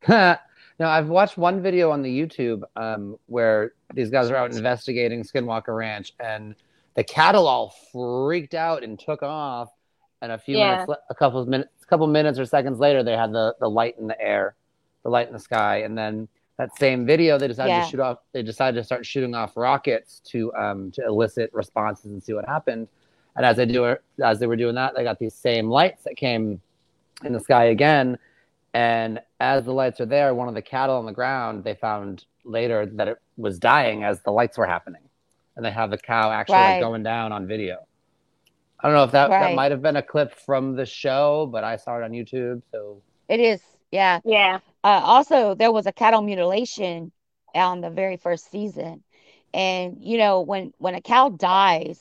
now 0.79 0.91
I've 0.91 1.09
watched 1.09 1.37
one 1.39 1.63
video 1.63 1.91
on 1.91 2.03
the 2.03 2.11
YouTube 2.11 2.63
um, 2.77 3.17
where 3.27 3.73
these 3.95 4.11
guys 4.11 4.31
are 4.31 4.37
out 4.37 4.51
investigating 4.51 5.23
Skinwalker 5.23 5.77
Ranch, 5.77 6.13
and 6.21 6.55
the 6.95 7.05
cattle 7.05 7.47
all 7.47 7.75
freaked 7.93 8.55
out 8.55 8.83
and 8.83 8.99
took 8.99 9.23
off. 9.23 9.71
And 10.23 10.33
a 10.33 10.39
few 10.39 10.57
Yeah. 10.57 10.77
minutes, 10.87 10.93
a 11.11 11.15
couple 11.15 11.41
of 11.41 11.49
minutes, 11.49 11.71
a 11.83 11.87
couple 11.87 12.07
minutes 12.07 12.39
or 12.39 12.47
seconds 12.47 12.79
later, 12.79 13.03
they 13.03 13.17
had 13.17 13.33
the 13.33 13.55
the 13.61 13.69
light 13.69 13.97
in 13.99 14.07
the 14.07 14.19
air, 14.21 14.55
the 15.03 15.11
light 15.11 15.27
in 15.27 15.35
the 15.35 15.39
sky, 15.39 15.79
and 15.79 15.99
then 15.99 16.29
that 16.57 16.75
same 16.79 17.05
video 17.05 17.37
they 17.37 17.49
decided 17.49 17.75
Yeah. 17.75 17.83
to 17.83 17.91
shoot 17.91 18.01
off. 18.01 18.19
They 18.33 18.43
decided 18.43 18.79
to 18.79 18.85
start 18.85 19.05
shooting 19.05 19.35
off 19.35 19.57
rockets 19.57 20.21
to 20.27 20.55
um, 20.55 20.91
to 20.93 21.05
elicit 21.05 21.53
responses 21.53 22.07
and 22.07 22.23
see 22.23 22.33
what 22.33 22.47
happened. 22.47 22.89
And 23.37 23.45
as 23.45 23.57
they 23.57 23.67
do 23.67 23.85
it, 23.87 24.03
as 24.23 24.39
they 24.39 24.47
were 24.47 24.57
doing 24.57 24.77
that, 24.77 24.95
they 24.95 25.05
got 25.05 25.19
these 25.19 25.35
same 25.35 25.69
lights 25.69 26.05
that 26.05 26.17
came 26.17 26.61
in 27.25 27.33
the 27.33 27.41
sky 27.41 27.65
again. 27.65 28.17
And 28.75 29.21
as 29.39 29.65
the 29.65 29.73
lights 29.73 30.01
are 30.01 30.07
there, 30.07 30.35
one 30.35 30.49
of 30.49 30.55
the 30.55 30.63
cattle 30.63 30.97
on 30.97 31.07
the 31.07 31.13
ground, 31.13 31.63
they 31.63 31.75
found 31.75 32.25
later 32.45 32.85
that 32.85 33.09
it 33.09 33.19
was 33.37 33.59
dying 33.59 34.03
as 34.03 34.21
the 34.23 34.33
lights 34.33 34.59
were 34.59 34.67
happening. 34.67 35.03
And 35.57 35.65
they 35.65 35.71
have 35.71 35.91
the 35.91 35.99
cow 35.99 36.33
actually 36.33 36.57
like, 36.57 36.81
going 36.81 37.05
down 37.05 37.31
on 37.31 37.47
video. 37.47 37.87
I 38.81 38.89
don't 38.89 38.97
know 38.97 39.05
if 39.05 39.13
that, 39.13 39.31
that 39.31 39.55
might 39.55 39.71
have 39.71 39.81
been 39.81 39.97
a 39.97 40.03
clip 40.03 40.35
from 40.35 40.75
the 40.75 40.85
show, 40.85 41.49
but 41.51 41.63
I 41.63 41.77
saw 41.77 41.97
it 41.99 42.03
on 42.03 42.11
YouTube. 42.11 42.63
So 42.73 43.01
It 43.29 43.39
is, 43.39 43.63
yeah. 43.93 44.19
Yeah. 44.25 44.59
Uh, 44.83 45.01
also, 45.03 45.55
there 45.55 45.71
was 45.73 45.87
a 45.87 45.93
cattle 45.93 46.21
mutilation 46.21 47.13
on 47.55 47.81
the 47.81 47.91
very 47.91 48.17
first 48.17 48.51
season, 48.51 49.03
and 49.55 49.97
you 50.01 50.19
know 50.19 50.41
when 50.41 50.75
when 50.79 50.95
a 50.95 51.01
cow 51.01 51.29
dies, 51.31 52.01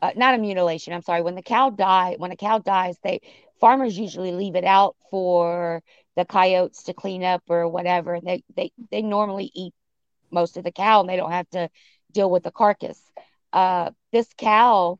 uh, 0.00 0.10
not 0.16 0.34
a 0.34 0.38
mutilation. 0.38 0.92
I'm 0.94 1.02
sorry. 1.02 1.22
When 1.22 1.34
the 1.34 1.42
cow 1.42 1.70
die, 1.70 2.16
when 2.18 2.32
a 2.32 2.36
cow 2.36 2.58
dies, 2.58 2.98
they 3.04 3.20
farmers 3.60 3.98
usually 3.98 4.32
leave 4.32 4.56
it 4.56 4.64
out 4.64 4.96
for 5.10 5.82
the 6.16 6.24
coyotes 6.24 6.84
to 6.84 6.94
clean 6.94 7.24
up 7.24 7.42
or 7.48 7.68
whatever. 7.68 8.20
They 8.20 8.42
they 8.56 8.72
they 8.90 9.02
normally 9.02 9.50
eat 9.54 9.74
most 10.30 10.56
of 10.56 10.64
the 10.64 10.72
cow, 10.72 11.00
and 11.00 11.08
they 11.08 11.16
don't 11.16 11.32
have 11.32 11.48
to 11.50 11.70
deal 12.12 12.30
with 12.30 12.44
the 12.44 12.50
carcass. 12.52 13.00
Uh, 13.52 13.90
this 14.12 14.28
cow 14.36 14.98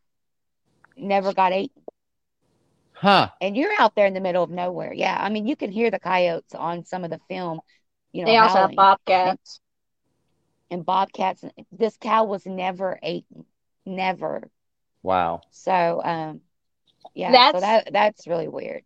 never 0.96 1.32
got 1.32 1.52
ate 1.52 1.72
huh. 2.92 3.28
and 3.40 3.56
you're 3.56 3.72
out 3.78 3.94
there 3.94 4.06
in 4.06 4.14
the 4.14 4.20
middle 4.20 4.42
of 4.42 4.50
nowhere. 4.50 4.92
Yeah, 4.92 5.16
I 5.18 5.28
mean, 5.30 5.46
you 5.46 5.56
can 5.56 5.70
hear 5.70 5.90
the 5.90 5.98
coyotes 6.00 6.54
on 6.54 6.84
some 6.84 7.04
of 7.04 7.10
the 7.10 7.20
film. 7.28 7.60
You 8.12 8.24
know, 8.24 8.32
They 8.32 8.36
also 8.36 8.58
have 8.60 8.70
howling. 8.70 8.76
bobcats. 8.76 9.60
and 10.70 10.84
bobcats. 10.84 11.44
This 11.72 11.96
cow 11.96 12.24
was 12.24 12.46
never 12.46 12.98
eaten, 13.02 13.46
never. 13.84 14.50
Wow. 15.02 15.42
So, 15.50 16.00
um, 16.04 16.40
yeah, 17.14 17.30
so 17.52 17.60
That's- 17.60 17.62
that 17.62 17.92
that's 17.92 18.26
really 18.26 18.48
weird. 18.48 18.84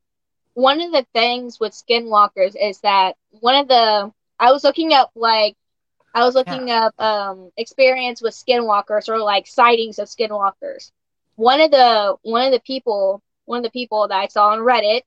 one 0.55 0.81
of 0.81 0.93
the 0.93 1.07
things 1.15 1.59
with 1.61 1.73
skinwalkers 1.73 2.55
is 2.61 2.81
that 2.81 3.17
one 3.31 3.57
of 3.57 3.69
the 3.69 4.13
I 4.39 4.53
was 4.53 4.65
looking 4.65 4.93
up 4.93 5.11
like 5.15 5.57
I 6.15 6.25
was 6.25 6.35
looking 6.35 6.71
up 6.71 6.95
um 7.01 7.51
experience 7.57 8.21
with 8.23 8.35
skinwalkers 8.35 9.09
or 9.09 9.19
like 9.19 9.47
sightings 9.47 9.99
of 9.99 10.09
skinwalkers. 10.09 10.91
One 11.37 11.61
of 11.61 11.71
the 11.71 12.17
one 12.23 12.45
of 12.47 12.53
the 12.53 12.61
people 12.61 13.23
one 13.47 13.59
of 13.59 13.65
the 13.65 13.71
people 13.71 14.09
that 14.09 14.19
I 14.19 14.27
saw 14.29 14.49
on 14.51 14.59
Reddit 14.61 15.03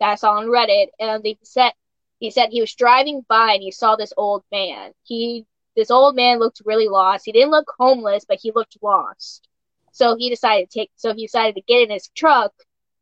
that 0.00 0.10
I 0.10 0.14
saw 0.16 0.32
on 0.38 0.46
Reddit 0.46 0.88
and 0.98 1.22
they 1.22 1.38
said 1.42 1.72
He 2.18 2.30
said 2.30 2.50
he 2.50 2.60
was 2.60 2.74
driving 2.74 3.24
by 3.28 3.54
and 3.54 3.62
he 3.62 3.70
saw 3.72 3.96
this 3.96 4.12
old 4.16 4.42
man. 4.52 4.92
He 5.04 5.46
this 5.76 5.90
old 5.90 6.16
man 6.16 6.38
looked 6.38 6.62
really 6.64 6.88
lost. 6.88 7.24
He 7.24 7.32
didn't 7.32 7.50
look 7.50 7.72
homeless, 7.78 8.24
but 8.24 8.38
he 8.42 8.52
looked 8.52 8.76
lost. 8.82 9.48
So 9.92 10.16
he 10.16 10.30
decided 10.30 10.70
to 10.70 10.78
take 10.80 10.90
so 10.96 11.14
he 11.14 11.26
decided 11.26 11.54
to 11.56 11.62
get 11.62 11.82
in 11.82 11.90
his 11.90 12.08
truck 12.16 12.52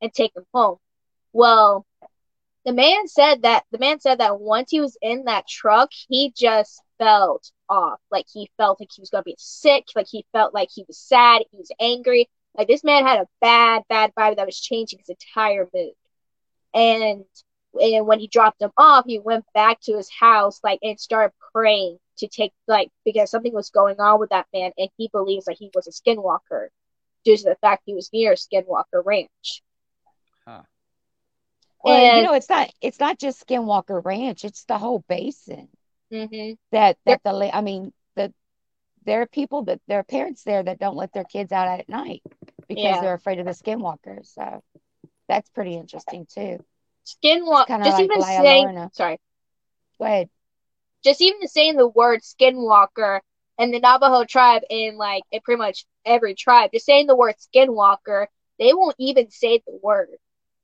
and 0.03 0.13
take 0.13 0.37
him 0.37 0.45
home. 0.53 0.77
Well, 1.33 1.87
the 2.65 2.73
man 2.73 3.09
said 3.09 3.43
that 3.43 3.65
the 3.73 3.79
man 3.79 4.01
said 4.01 4.19
that 4.19 4.41
once 4.41 4.71
he 4.71 4.81
was 4.81 4.97
in 5.01 5.25
that 5.25 5.49
truck, 5.49 5.91
he 5.93 6.33
just 6.37 6.83
felt 6.99 7.51
off. 7.69 8.01
Like 8.11 8.27
he 8.33 8.51
felt 8.57 8.81
like 8.81 8.91
he 8.95 9.01
was 9.01 9.11
gonna 9.11 9.23
be 9.23 9.37
sick, 9.39 9.87
like 9.97 10.09
he 10.11 10.27
felt 10.33 10.53
like 10.53 10.69
he 10.73 10.85
was 10.87 10.99
sad, 10.99 11.43
he 11.51 11.57
was 11.57 11.73
angry. 11.81 12.29
Like 12.57 12.69
this 12.69 12.85
man 12.85 13.07
had 13.07 13.21
a 13.21 13.29
bad, 13.41 13.83
bad 13.89 14.13
vibe 14.19 14.37
that 14.37 14.47
was 14.47 14.61
changing 14.61 14.99
his 14.99 15.09
entire 15.09 15.69
mood. 15.73 15.93
And 16.75 17.25
and 17.81 18.07
when 18.07 18.19
he 18.21 18.27
dropped 18.29 18.61
him 18.61 18.71
off, 18.77 19.05
he 19.07 19.19
went 19.19 19.45
back 19.55 19.81
to 19.83 19.97
his 19.97 20.11
house 20.11 20.61
like 20.65 20.79
and 20.83 20.99
started 20.99 21.33
praying 21.53 21.99
to 22.19 22.29
take 22.29 22.53
like 22.67 22.91
because 23.05 23.31
something 23.31 23.53
was 23.55 23.71
going 23.71 23.99
on 24.01 24.19
with 24.21 24.31
that 24.31 24.47
man 24.53 24.73
and 24.77 24.89
he 24.97 25.09
believes 25.13 25.45
that 25.47 25.57
he 25.59 25.71
was 25.75 25.87
a 25.87 25.91
skinwalker 25.91 26.69
due 27.25 27.37
to 27.37 27.45
the 27.45 27.57
fact 27.61 27.83
he 27.87 27.95
was 27.95 28.11
near 28.13 28.33
Skinwalker 28.35 29.03
Ranch. 29.05 29.63
Huh. 30.47 30.63
Well, 31.85 31.97
And- 31.97 32.17
you 32.19 32.23
know, 32.25 32.35
it's 32.35 32.49
not 32.49 32.71
it's 32.81 33.01
not 33.01 33.19
just 33.19 33.47
Skinwalker 33.47 34.05
Ranch; 34.05 34.45
it's 34.45 34.65
the 34.65 34.79
whole 34.79 35.05
basin. 35.09 35.69
Mm-hmm. 36.13 36.55
That 36.73 36.99
that 37.07 37.23
the 37.23 37.51
I 37.55 37.61
mean, 37.61 37.93
the 38.17 38.35
there 39.05 39.23
are 39.23 39.27
people 39.27 39.63
that 39.65 39.81
there 39.87 40.01
are 40.01 40.05
parents 40.05 40.43
there 40.45 40.63
that 40.63 40.79
don't 40.79 40.97
let 40.97 41.13
their 41.13 41.25
kids 41.25 41.53
out 41.53 41.69
at 41.81 41.89
night 41.89 42.23
because 42.69 42.85
Yeah. 42.85 43.01
they're 43.01 43.15
afraid 43.15 43.39
of 43.39 43.47
the 43.47 43.53
Skinwalkers. 43.53 44.35
So 44.35 44.63
that's 45.29 45.49
pretty 45.51 45.75
interesting 45.75 46.27
too. 46.27 46.59
Skinwalker. 47.07 47.85
Just 47.85 47.99
like 47.99 48.05
even 48.05 48.23
saying, 48.23 48.67
Llorona. 48.67 48.95
sorry, 48.95 49.19
Go 49.99 50.05
ahead. 50.05 50.29
just 51.05 51.21
even 51.21 51.47
saying 51.49 51.77
the 51.77 51.89
word 51.89 52.21
Skinwalker 52.21 53.21
and 53.59 53.73
the 53.75 53.81
Navajo 53.81 54.25
tribe 54.25 54.63
in 54.71 54.97
like 54.97 55.23
in 55.33 55.41
pretty 55.43 55.59
much 55.59 55.85
every 56.05 56.35
tribe, 56.35 56.71
just 56.73 56.87
saying 56.87 57.07
the 57.07 57.17
word 57.17 57.35
Skinwalker, 57.39 58.27
they 58.59 58.73
won't 58.75 58.97
even 58.99 59.31
say 59.31 59.63
the 59.67 59.79
word. 59.83 60.09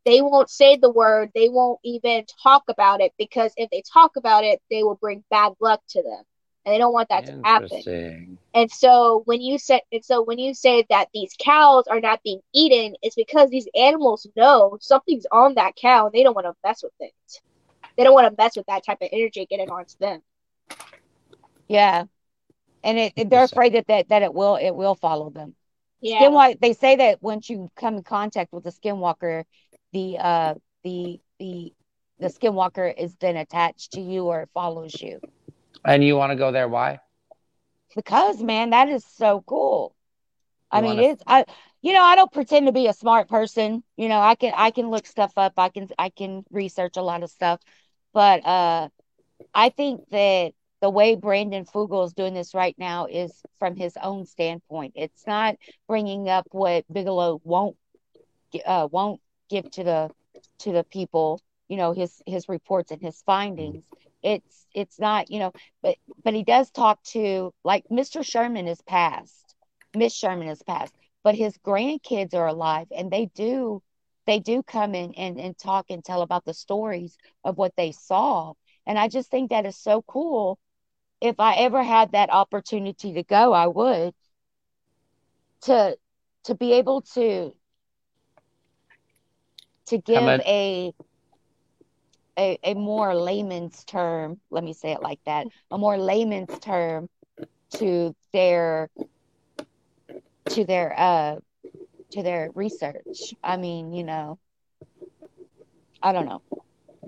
They 0.04 0.22
won't 0.22 0.48
say 0.50 0.76
the 0.76 0.90
word. 0.90 1.30
They 1.34 1.48
won't 1.48 1.80
even 1.84 2.24
talk 2.42 2.64
about 2.68 3.00
it 3.00 3.12
because 3.18 3.52
if 3.56 3.70
they 3.70 3.82
talk 3.92 4.16
about 4.16 4.44
it, 4.44 4.60
they 4.70 4.82
will 4.84 4.94
bring 4.94 5.24
bad 5.30 5.54
luck 5.60 5.80
to 5.90 6.02
them, 6.02 6.22
and 6.66 6.74
they 6.74 6.78
don't 6.78 6.94
want 6.94 7.10
that 7.10 7.26
to 7.26 7.34
happen. 7.44 7.84
And 8.54 8.70
so 8.70 9.22
when 9.26 9.40
you 9.42 9.58
say 9.58 9.82
and 9.92 10.04
so 10.04 10.22
when 10.22 10.38
you 10.38 10.54
say 10.54 10.84
that 10.90 11.08
these 11.14 11.34
cows 11.38 11.86
are 11.88 12.00
not 12.00 12.22
being 12.24 12.40
eaten, 12.54 12.96
it's 13.02 13.16
because 13.16 13.50
these 13.50 13.68
animals 13.76 14.26
know 14.36 14.78
something's 14.80 15.26
on 15.32 15.54
that 15.56 15.76
cow 15.76 16.06
and 16.06 16.14
they 16.14 16.24
don't 16.24 16.34
want 16.36 16.46
to 16.46 16.54
mess 16.64 16.82
with 16.82 16.92
it. 17.00 17.14
They 17.96 18.04
don't 18.04 18.14
want 18.14 18.28
to 18.30 18.42
mess 18.42 18.56
with 18.56 18.66
that 18.66 18.84
type 18.86 18.98
of 19.02 19.08
energy 19.12 19.46
getting 19.46 19.70
onto 19.70 19.96
them. 20.00 20.22
Yeah, 21.68 22.04
and 22.82 22.98
it, 22.98 23.12
it- 23.16 23.30
they're 23.30 23.44
afraid 23.44 23.74
that, 23.74 23.86
that 23.88 24.08
that 24.08 24.22
it 24.22 24.34
will 24.34 24.56
it 24.56 24.72
will 24.72 24.94
follow 24.96 25.30
them. 25.30 25.54
Yeah. 26.00 26.28
Skinwalker. 26.28 26.60
They 26.60 26.72
say 26.74 26.96
that 26.96 27.22
once 27.22 27.50
you 27.50 27.70
come 27.76 27.96
in 27.96 28.04
contact 28.04 28.52
with 28.52 28.64
the 28.64 28.70
skinwalker, 28.70 29.44
the 29.92 30.18
uh 30.18 30.54
the 30.84 31.20
the 31.38 31.74
the 32.20 32.28
skinwalker 32.28 32.92
is 32.96 33.16
then 33.16 33.36
attached 33.36 33.92
to 33.92 34.00
you 34.00 34.26
or 34.26 34.48
follows 34.54 35.00
you. 35.02 35.20
And 35.84 36.02
you 36.04 36.16
want 36.16 36.30
to 36.30 36.36
go 36.36 36.50
there? 36.50 36.68
Why? 36.68 37.00
Because 37.94 38.42
man, 38.42 38.70
that 38.70 38.88
is 38.88 39.04
so 39.04 39.42
cool. 39.46 39.94
I 40.70 40.80
mean, 40.80 40.98
wanna- 40.98 41.00
it's 41.00 41.22
I 41.26 41.44
you 41.82 41.92
know, 41.92 42.02
I 42.02 42.16
don't 42.16 42.32
pretend 42.32 42.66
to 42.66 42.72
be 42.72 42.86
a 42.86 42.92
smart 42.92 43.28
person. 43.28 43.82
You 43.96 44.08
know, 44.08 44.20
I 44.20 44.34
can 44.34 44.52
I 44.56 44.70
can 44.70 44.90
look 44.90 45.06
stuff 45.06 45.32
up. 45.36 45.54
I 45.58 45.68
can 45.68 45.88
I 45.98 46.10
can 46.10 46.44
research 46.50 46.96
a 46.96 47.02
lot 47.02 47.22
of 47.22 47.30
stuff. 47.30 47.60
But 48.12 48.44
uh 48.46 48.88
I 49.54 49.70
think 49.70 50.08
that 50.10 50.52
the 50.80 50.90
way 50.90 51.14
Brandon 51.16 51.64
Fugal 51.64 52.04
is 52.04 52.12
doing 52.14 52.34
this 52.34 52.54
right 52.54 52.76
now 52.78 53.06
is 53.06 53.42
from 53.58 53.76
his 53.76 53.96
own 54.02 54.24
standpoint. 54.26 54.92
It's 54.96 55.26
not 55.26 55.56
bringing 55.88 56.28
up 56.28 56.46
what 56.52 56.84
Bigelow 56.92 57.40
won't 57.44 57.76
uh 58.66 58.88
won't 58.90 59.20
give 59.50 59.70
to 59.72 59.84
the 59.84 60.10
to 60.60 60.72
the 60.72 60.84
people, 60.84 61.40
you 61.68 61.76
know, 61.76 61.92
his 61.92 62.22
his 62.26 62.48
reports 62.48 62.90
and 62.90 63.02
his 63.02 63.22
findings. 63.22 63.84
It's 64.22 64.66
it's 64.74 64.98
not, 64.98 65.30
you 65.30 65.38
know, 65.38 65.52
but 65.82 65.96
but 66.24 66.34
he 66.34 66.42
does 66.42 66.70
talk 66.70 67.02
to 67.14 67.52
like 67.64 67.84
Mr. 67.90 68.22
Sherman 68.22 68.66
is 68.68 68.80
passed. 68.82 69.54
Miss 69.94 70.14
Sherman 70.14 70.48
is 70.48 70.62
passed, 70.62 70.94
but 71.22 71.34
his 71.34 71.58
grandkids 71.58 72.34
are 72.34 72.46
alive 72.46 72.88
and 72.96 73.10
they 73.10 73.26
do 73.26 73.82
they 74.26 74.38
do 74.40 74.62
come 74.62 74.94
in 74.94 75.14
and, 75.14 75.38
and 75.40 75.56
talk 75.58 75.86
and 75.90 76.04
tell 76.04 76.22
about 76.22 76.44
the 76.44 76.54
stories 76.54 77.16
of 77.44 77.56
what 77.58 77.74
they 77.76 77.92
saw. 77.92 78.54
And 78.86 78.98
I 78.98 79.08
just 79.08 79.30
think 79.30 79.50
that 79.50 79.66
is 79.66 79.76
so 79.76 80.02
cool. 80.02 80.58
If 81.20 81.40
I 81.40 81.54
ever 81.56 81.82
had 81.82 82.12
that 82.12 82.30
opportunity 82.30 83.12
to 83.14 83.22
go, 83.22 83.52
I 83.52 83.66
would 83.66 84.14
to 85.62 85.96
to 86.44 86.54
be 86.54 86.72
able 86.72 87.02
to 87.02 87.52
to 89.86 89.98
give 89.98 90.38
a 90.44 90.92
a, 92.38 92.58
a 92.62 92.74
more 92.74 93.14
layman's 93.14 93.84
term, 93.84 94.40
let 94.50 94.64
me 94.64 94.72
say 94.72 94.92
it 94.92 95.02
like 95.02 95.20
that, 95.26 95.48
a 95.70 95.78
more 95.78 95.98
layman's 95.98 96.58
term 96.60 97.08
to 97.72 98.14
their 98.32 98.88
to 100.48 100.64
their 100.64 100.94
uh 100.98 101.36
to 102.12 102.22
their 102.22 102.50
research. 102.54 103.34
I 103.42 103.56
mean, 103.56 103.92
you 103.92 104.04
know, 104.04 104.38
I 106.02 106.12
don't 106.12 106.26
know, 106.26 106.42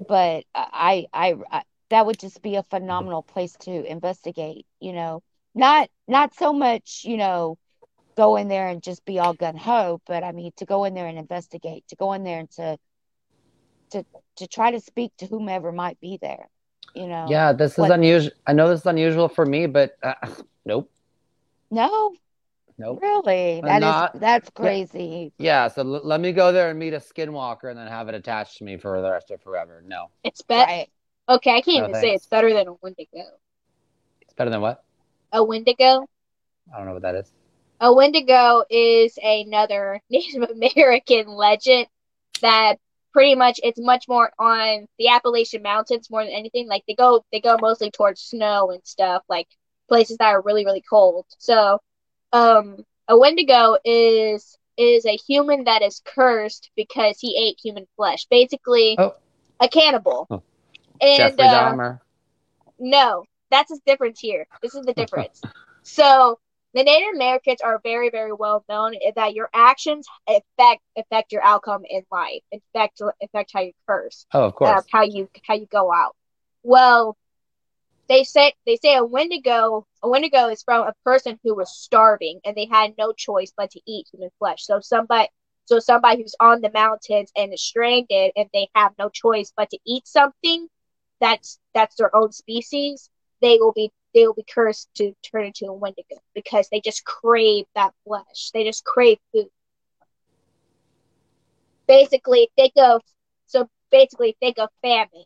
but 0.09 0.45
I 0.55 1.07
I, 1.12 1.35
I 1.51 1.62
that 1.91 2.07
would 2.07 2.19
just 2.19 2.43
be 2.43 2.57
a 2.57 2.62
phenomenal 2.62 3.23
place 3.23 3.57
to 3.62 3.85
investigate. 3.85 4.67
You 4.81 4.93
know, 4.93 5.23
not 5.55 5.88
not 6.07 6.35
so 6.35 6.53
much 6.53 7.03
you 7.05 7.17
know 7.17 7.59
go 8.17 8.37
in 8.37 8.49
there 8.49 8.69
and 8.69 8.83
just 8.83 9.05
be 9.05 9.19
all 9.19 9.35
gun 9.35 9.57
ho, 9.57 10.01
but 10.07 10.25
I 10.25 10.33
mean 10.33 10.53
to 10.57 10.67
go 10.67 10.85
in 10.85 10.95
there 10.95 11.07
and 11.07 11.19
investigate, 11.19 11.85
to 11.88 11.97
go 11.97 12.12
in 12.12 12.25
there 12.25 12.41
and 12.41 12.51
to 12.53 12.79
to 13.90 14.05
to 14.37 14.46
try 14.46 14.70
to 14.70 14.81
speak 14.81 15.12
to 15.18 15.27
whomever 15.27 15.72
might 15.72 15.98
be 16.01 16.18
there. 16.20 16.48
You 16.94 17.07
know, 17.09 17.27
Yeah, 17.29 17.53
this 17.53 17.72
is 17.72 17.79
What- 17.79 17.90
unusual. 17.90 18.33
I 18.46 18.53
know 18.53 18.68
this 18.68 18.81
is 18.81 18.87
unusual 18.87 19.29
for 19.29 19.44
me, 19.44 19.66
but 19.66 19.96
uh, 20.03 20.14
nope, 20.64 20.90
no, 21.70 22.14
nope. 22.79 23.01
really, 23.03 23.59
I'm 23.59 23.64
that 23.64 23.77
is 23.77 23.81
not- 23.83 24.20
that's 24.20 24.51
crazy. 24.51 25.33
Yeah, 25.38 25.68
so 25.68 25.83
l- 25.83 26.01
let 26.05 26.20
me 26.20 26.33
go 26.33 26.51
there 26.53 26.70
and 26.70 26.79
meet 26.79 26.94
a 26.94 26.98
skinwalker 26.98 27.68
and 27.70 27.79
then 27.79 27.87
have 27.88 28.09
it 28.09 28.14
attached 28.14 28.59
to 28.59 28.64
me 28.64 28.77
for 28.79 29.01
the 29.03 29.11
rest 29.11 29.31
of 29.31 29.40
forever. 29.42 29.83
No, 29.87 30.07
It's 30.24 30.42
better. 30.42 30.70
Right. 30.70 30.90
Okay, 31.29 31.51
I 31.57 31.61
can't 31.61 31.83
No, 31.85 31.88
even 31.90 32.01
say 32.01 32.14
it's 32.14 32.27
better 32.27 32.53
than 32.55 32.68
a 32.68 32.72
Wendigo. 32.81 33.24
it's 34.22 34.33
better 34.35 34.51
than 34.51 34.61
what? 34.62 34.83
A 35.33 35.44
Wendigo? 35.44 36.09
I 36.72 36.77
don't 36.79 36.87
know 36.87 36.94
what 36.94 37.03
that 37.03 37.14
is. 37.16 37.31
A 37.81 37.92
Wendigo 37.92 38.64
is 38.70 39.18
another 39.22 40.01
Native 40.11 40.42
American 40.51 41.29
legend 41.29 41.87
that 42.40 42.79
pretty 43.19 43.35
much 43.35 43.59
it's 43.65 43.81
much 43.81 44.05
more 44.07 44.31
on 44.39 44.87
the 44.97 45.09
Appalachian 45.09 45.61
Mountains 45.61 46.09
more 46.09 46.23
than 46.23 46.33
anything. 46.33 46.69
Like 46.69 46.85
they 46.87 46.95
go 46.95 47.25
they 47.33 47.41
go 47.41 47.57
mostly 47.61 47.91
towards 47.91 48.21
snow 48.21 48.71
and 48.71 48.81
stuff, 48.87 49.25
like 49.29 49.49
places 49.89 50.19
that 50.19 50.29
are 50.29 50.41
really, 50.41 50.65
really 50.65 50.85
cold. 50.89 51.27
So 51.39 51.81
um 52.33 52.77
a 53.09 53.19
Wendigo 53.19 53.77
is 53.85 54.57
is 54.77 55.05
a 55.05 55.17
human 55.17 55.65
that 55.65 55.83
is 55.83 56.01
cursed 56.05 56.71
because 56.77 57.19
he 57.19 57.37
ate 57.37 57.59
human 57.61 57.89
flesh. 57.97 58.25
Basically 58.31 58.95
Oh. 58.97 59.17
a 59.59 59.69
cannibal. 59.69 60.29
Oh. 60.31 60.43
And 61.01 61.17
Jeffrey 61.37 61.45
uh, 61.45 61.73
Dahmer. 61.73 62.01
no, 62.79 63.25
that's 63.51 63.71
the 63.73 63.81
difference 63.85 64.21
here. 64.21 64.47
This 64.63 64.77
is 64.77 64.87
the 64.87 64.95
difference. 65.03 65.43
so 65.83 66.39
the 66.75 66.83
Native 66.85 67.15
Americans 67.15 67.61
are 67.61 67.81
very, 67.83 68.11
very 68.11 68.33
well 68.33 68.65
known 68.69 68.95
that 69.17 69.35
your 69.35 69.49
actions 69.55 70.07
affect 70.29 70.83
affect 70.97 71.33
your 71.33 71.43
outcome 71.43 71.83
in 71.89 72.05
life, 72.11 72.43
affect 72.53 73.01
affect 73.23 73.51
how 73.53 73.61
you 73.61 73.73
curse, 73.87 74.27
Oh, 74.33 74.45
of 74.45 74.55
uh, 74.65 74.81
course. 74.81 74.87
how 74.91 75.03
you 75.03 75.29
how 75.47 75.55
you 75.55 75.67
go 75.67 75.93
out. 75.93 76.15
Well, 76.63 77.17
they 78.09 78.25
say 78.25 78.55
they 78.67 78.77
say 78.77 78.97
a 78.97 79.05
Wendigo 79.05 79.87
a 80.03 80.09
Wendigo 80.09 80.49
is 80.49 80.63
from 80.63 80.87
a 80.87 80.95
person 81.05 81.39
who 81.43 81.55
was 81.55 81.71
starving 81.73 82.41
and 82.45 82.57
they 82.57 82.67
had 82.67 82.95
no 82.99 83.13
choice 83.13 83.53
but 83.57 83.71
to 83.71 83.81
eat 83.87 84.07
human 84.13 84.31
flesh. 84.39 84.65
So 84.65 84.81
somebody 84.81 85.29
so 85.67 85.79
somebody 85.79 86.23
who's 86.23 86.35
on 86.41 86.61
the 86.61 86.71
mountains 86.73 87.31
and 87.37 87.53
is 87.53 87.63
stranded 87.63 88.33
and 88.37 88.49
they 88.53 88.69
have 88.75 88.93
no 88.99 89.09
choice 89.09 89.53
but 89.57 89.71
to 89.71 89.79
eat 89.87 90.07
something 90.07 90.69
that's 91.21 91.59
that's 91.75 91.97
their 91.97 92.15
own 92.15 92.33
species, 92.33 93.11
they 93.41 93.59
will 93.59 93.73
be 93.73 93.93
they 94.14 94.27
will 94.27 94.35
be 94.35 94.44
cursed 94.44 94.88
to 94.97 95.12
turn 95.23 95.47
into 95.47 95.66
a 95.66 95.73
Wendigo 95.73 96.16
because 96.35 96.68
they 96.71 96.81
just 96.81 97.05
crave 97.05 97.64
that 97.75 97.92
flesh. 98.05 98.51
They 98.53 98.64
just 98.64 98.85
crave 98.85 99.18
food. 99.33 99.49
Basically, 101.87 102.51
think 102.57 102.73
of 102.77 103.03
so 103.47 103.68
basically 103.90 104.37
think 104.40 104.59
of 104.59 104.68
famine. 104.83 105.25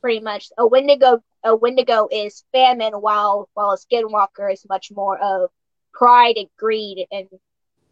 Pretty 0.00 0.20
much, 0.20 0.48
a 0.58 0.66
Wendigo 0.66 1.22
a 1.44 1.56
Wendigo 1.56 2.08
is 2.10 2.44
famine, 2.52 2.92
while 2.94 3.48
while 3.54 3.72
a 3.72 3.78
Skinwalker 3.78 4.52
is 4.52 4.64
much 4.68 4.90
more 4.90 5.18
of 5.18 5.50
pride 5.92 6.36
and 6.36 6.48
greed 6.58 7.06
and 7.10 7.28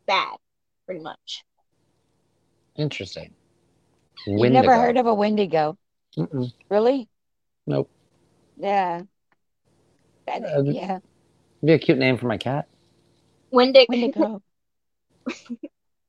bad. 0.06 0.36
Pretty 0.86 1.00
much. 1.00 1.44
Interesting. 2.76 3.34
You've 4.26 4.52
never 4.52 4.74
heard 4.74 4.96
of 4.96 5.06
a 5.06 5.14
Wendigo, 5.14 5.78
Mm-mm. 6.16 6.52
really? 6.68 7.08
Nope. 7.66 7.90
Yeah. 8.56 9.02
That- 10.38 10.56
Uh, 10.58 10.62
yeah. 10.62 10.98
Be 11.64 11.72
a 11.72 11.78
cute 11.78 11.98
name 11.98 12.16
for 12.16 12.26
my 12.26 12.38
cat. 12.38 12.68
Wendig- 13.52 13.88
Wendigo. 13.88 14.42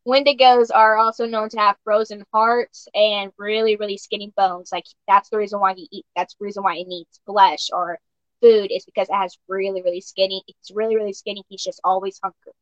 Wendigos 0.08 0.70
are 0.74 0.98
also 0.98 1.26
known 1.26 1.50
to 1.50 1.60
have 1.60 1.76
frozen 1.84 2.24
hearts 2.34 2.88
and 2.96 3.32
really, 3.38 3.76
really 3.76 3.98
skinny 3.98 4.34
bones. 4.36 4.72
Like 4.72 4.86
that's 5.08 5.30
the 5.30 5.38
reason 5.38 5.60
why 5.60 5.74
he 5.76 5.88
eat. 5.92 6.06
That's 6.16 6.34
the 6.36 6.46
reason 6.46 6.64
why 6.64 6.76
he 6.76 6.86
needs 6.86 7.20
flesh 7.26 7.68
or 7.72 8.00
food 8.42 8.72
is 8.72 8.84
because 8.86 9.10
it 9.10 9.14
has 9.16 9.38
really, 9.48 9.82
really 9.84 10.02
skinny. 10.02 10.42
It's 10.48 10.72
really, 10.72 10.96
really 10.96 11.14
skinny. 11.14 11.44
He's 11.50 11.64
just 11.64 11.80
always 11.84 12.20
hungry. 12.24 12.54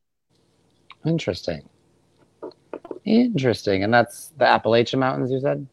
Interesting. 1.06 1.70
Interesting. 3.06 3.84
And 3.84 3.94
that's 3.94 4.34
the 4.38 4.46
Appalachian 4.46 5.00
Mountains, 5.00 5.32
you 5.32 5.40
said? 5.40 5.66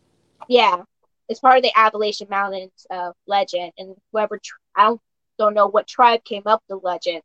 Yeah, 0.49 0.83
it's 1.29 1.41
part 1.41 1.57
of 1.57 1.65
the 1.65 1.73
Appalachian 1.77 2.29
Mountains 2.31 2.87
uh, 2.91 3.11
legend. 3.27 3.73
And 3.77 3.97
whoever 4.13 4.39
tr- 4.39 4.55
I 4.77 4.85
don't 4.85 5.01
don't 5.39 5.55
know 5.55 5.69
what 5.69 5.87
tribe 5.87 6.25
came 6.25 6.43
up 6.47 6.63
the 6.69 6.77
legend, 6.77 7.23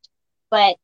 but 0.50 0.78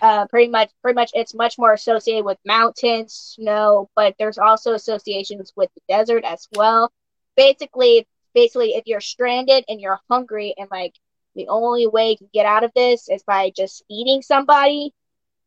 uh, 0.00 0.26
pretty 0.28 0.50
much, 0.50 0.70
pretty 0.82 0.94
much, 0.94 1.10
it's 1.14 1.34
much 1.34 1.58
more 1.58 1.72
associated 1.72 2.24
with 2.24 2.38
mountains, 2.44 3.34
snow. 3.36 3.90
But 3.96 4.14
there's 4.18 4.38
also 4.38 4.74
associations 4.74 5.52
with 5.56 5.70
the 5.74 5.82
desert 5.88 6.24
as 6.24 6.48
well. 6.52 6.92
Basically, 7.36 8.06
basically, 8.34 8.74
if 8.74 8.84
you're 8.86 9.00
stranded 9.00 9.64
and 9.68 9.80
you're 9.80 10.00
hungry, 10.08 10.54
and 10.56 10.68
like 10.70 10.94
the 11.34 11.48
only 11.48 11.86
way 11.86 12.10
you 12.10 12.16
can 12.18 12.30
get 12.32 12.46
out 12.46 12.64
of 12.64 12.72
this 12.74 13.08
is 13.08 13.22
by 13.22 13.50
just 13.54 13.84
eating 13.88 14.22
somebody, 14.22 14.94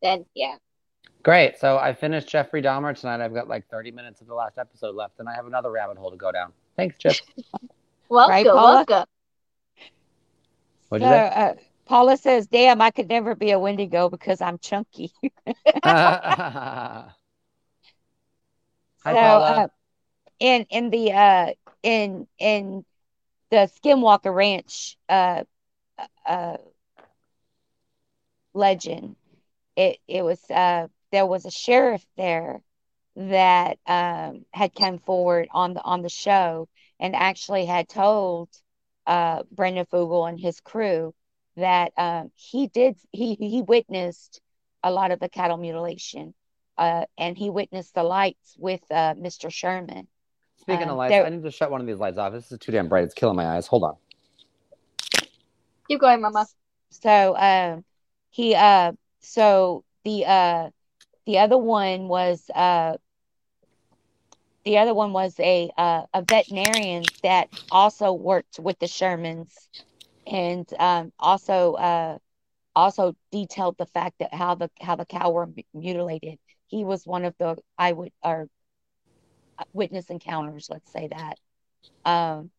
then 0.02 0.26
yeah. 0.36 0.56
Great. 1.24 1.58
So 1.58 1.78
I 1.78 1.94
finished 1.94 2.28
Jeffrey 2.28 2.62
Dahmer 2.62 3.00
tonight. 3.00 3.22
I've 3.22 3.34
got 3.34 3.48
like 3.48 3.70
30 3.70 3.92
minutes 3.92 4.20
of 4.20 4.28
the 4.28 4.34
last 4.34 4.58
episode 4.58 4.94
left, 4.94 5.20
and 5.20 5.30
I 5.30 5.34
have 5.34 5.48
another 5.48 5.72
rabbit 5.72 5.98
hole 5.98 6.12
to 6.12 6.18
go 6.18 6.32
down. 6.32 6.52
Thanks, 6.76 6.98
Chip. 6.98 7.14
Welcome, 8.10 8.32
Right, 8.32 8.46
welcome. 8.46 9.06
What'd 10.94 11.02
So, 11.02 11.06
you 11.06 11.10
say? 11.10 11.24
uh, 11.26 11.56
Paula 11.86 12.18
says, 12.18 12.48
"Damn, 12.48 12.82
I 12.82 12.92
could 12.92 13.10
never 13.10 13.36
be 13.36 13.52
a 13.52 13.60
Wendigo 13.60 14.10
because 14.10 14.42
I'm 14.42 14.58
chunky." 14.60 15.12
Hi, 15.84 17.14
so, 19.10 19.16
uh, 19.16 19.68
in 20.40 20.66
in 20.70 20.90
the 20.90 21.12
uh 21.14 21.54
in 21.84 22.28
in 22.40 22.86
the 23.50 23.70
Skinwalker 23.82 24.34
Ranch 24.34 24.98
uh 25.10 25.44
uh 26.26 26.58
legend, 28.54 29.16
it 29.76 30.00
it 30.08 30.24
was 30.24 30.40
uh 30.50 30.88
there 31.12 31.26
was 31.26 31.46
a 31.46 31.52
sheriff 31.52 32.06
there 32.18 32.62
that 33.16 33.78
um 33.88 34.46
had 34.54 34.74
come 34.76 35.00
forward 35.00 35.48
on 35.52 35.74
the 35.74 35.82
on 35.84 36.02
the 36.02 36.10
show 36.10 36.68
and 37.00 37.16
actually 37.16 37.66
had 37.66 37.88
told 37.90 38.50
uh 39.08 39.44
Brendan 39.52 39.86
Fugal 39.86 40.28
and 40.30 40.40
his 40.40 40.60
crew 40.60 41.14
that 41.58 41.92
um 41.98 42.32
he 42.36 42.68
did 42.68 42.96
he 43.12 43.36
he 43.36 43.62
witnessed 43.62 44.42
a 44.84 44.92
lot 44.92 45.12
of 45.12 45.20
the 45.20 45.30
cattle 45.30 45.58
mutilation 45.58 46.34
uh 46.78 47.06
and 47.18 47.38
he 47.38 47.50
witnessed 47.50 47.94
the 47.96 48.04
lights 48.04 48.56
with 48.58 48.82
uh 48.92 49.14
Mr. 49.16 49.52
Sherman 49.52 50.08
Speaking 50.60 50.84
um, 50.84 50.92
of 50.92 50.98
lights, 50.98 51.12
there- 51.12 51.26
I 51.26 51.30
need 51.30 51.44
to 51.44 51.52
shut 51.52 51.72
one 51.72 51.82
of 51.82 51.88
these 51.88 51.98
lights 51.98 52.18
off. 52.18 52.32
This 52.32 52.50
is 52.50 52.58
too 52.58 52.72
damn 52.72 52.88
bright. 52.88 53.04
It's 53.04 53.14
killing 53.14 53.36
my 53.36 53.46
eyes. 53.46 53.68
Hold 53.68 53.84
on. 53.84 53.96
Keep 55.90 56.00
going, 56.00 56.22
Mama. 56.22 56.46
So 56.90 57.36
um 57.36 57.84
he 58.30 58.56
uh 58.56 58.94
so 59.20 59.84
the 60.06 60.26
uh 60.26 60.70
the 61.26 61.40
other 61.40 61.58
one 61.58 62.08
was 62.08 62.50
uh 62.54 62.98
the 64.66 64.78
other 64.78 64.94
one 64.94 65.14
was 65.14 65.40
a 65.40 65.72
uh, 65.78 66.04
a 66.14 66.22
veterinarian 66.24 67.12
that 67.24 67.50
also 67.72 68.14
worked 68.14 68.60
with 68.60 68.80
the 68.80 68.86
Shermans 68.88 69.68
and 70.26 70.68
um 70.80 71.12
also 71.20 71.74
uh 71.74 72.18
also 72.76 73.16
detailed 73.32 73.78
the 73.78 73.86
fact 73.88 74.16
that 74.20 74.34
how 74.34 74.56
the 74.56 74.70
how 74.82 74.96
the 74.96 75.06
cow 75.06 75.32
were 75.32 75.50
mutilated. 75.74 76.40
He 76.68 76.86
was 76.86 77.06
one 77.06 77.26
of 77.26 77.36
the 77.40 77.58
I 77.78 77.92
would 77.94 78.12
or 78.24 78.48
witness 79.74 80.10
encounters, 80.10 80.70
let's 80.70 80.92
say 80.92 81.10
that. 81.10 81.38
Um 82.06 82.52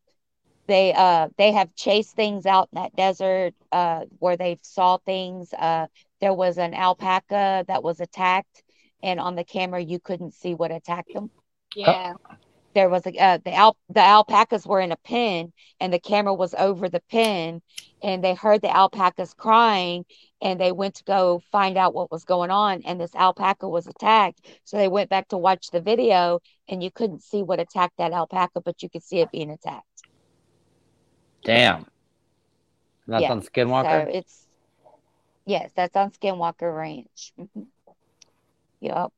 they 0.67 0.93
uh 0.93 1.29
they 1.37 1.51
have 1.53 1.75
chased 1.75 2.15
things 2.15 2.45
out 2.45 2.69
in 2.73 2.81
that 2.81 2.95
desert 2.95 3.53
uh 3.71 4.05
where 4.19 4.37
they've 4.37 4.59
saw 4.63 4.97
things 4.97 5.53
uh 5.53 5.87
there 6.21 6.33
was 6.33 6.57
an 6.57 6.73
alpaca 6.73 7.65
that 7.67 7.83
was 7.83 7.99
attacked 7.99 8.63
and 9.03 9.19
on 9.19 9.35
the 9.35 9.43
camera 9.43 9.81
you 9.81 9.99
couldn't 9.99 10.33
see 10.33 10.55
what 10.55 10.71
attacked 10.71 11.13
them 11.13 11.29
Yeah. 11.75 12.13
there 12.73 12.89
was 12.89 13.05
a 13.05 13.17
uh, 13.17 13.39
the 13.43 13.53
al 13.53 13.77
the 13.89 14.01
alpacas 14.01 14.65
were 14.65 14.81
in 14.81 14.91
a 14.91 14.97
pen 14.97 15.53
and 15.79 15.93
the 15.93 15.99
camera 15.99 16.33
was 16.33 16.53
over 16.55 16.89
the 16.89 17.01
pen 17.11 17.61
and 18.03 18.23
they 18.23 18.33
heard 18.35 18.61
the 18.61 18.75
alpacas 18.75 19.33
crying 19.33 20.05
and 20.41 20.59
they 20.59 20.71
went 20.71 20.95
to 20.95 21.03
go 21.03 21.41
find 21.51 21.77
out 21.77 21.93
what 21.93 22.11
was 22.11 22.23
going 22.25 22.51
on 22.51 22.81
and 22.85 22.99
this 22.99 23.15
alpaca 23.15 23.67
was 23.67 23.87
attacked 23.87 24.41
so 24.63 24.77
they 24.77 24.87
went 24.87 25.09
back 25.09 25.27
to 25.29 25.37
watch 25.37 25.71
the 25.71 25.81
video 25.81 26.39
and 26.67 26.83
you 26.83 26.91
couldn't 26.91 27.23
see 27.23 27.43
what 27.43 27.59
attacked 27.59 27.97
that 27.97 28.11
alpaca 28.11 28.61
but 28.61 28.83
you 28.83 28.89
could 28.89 29.03
see 29.03 29.19
it 29.19 29.31
being 29.31 29.51
attacked 29.51 29.85
Damn. 31.45 31.85
That's 33.07 33.21
Yeah, 33.21 33.31
on 33.31 33.41
Skinwalker? 33.41 34.05
So 34.05 34.11
it's 34.11 34.47
yes, 35.45 35.71
that's 35.75 35.95
on 35.95 36.11
Skinwalker 36.11 36.75
Ranch. 36.75 37.33
Mhm. 37.39 37.67
Yep. 38.81 39.13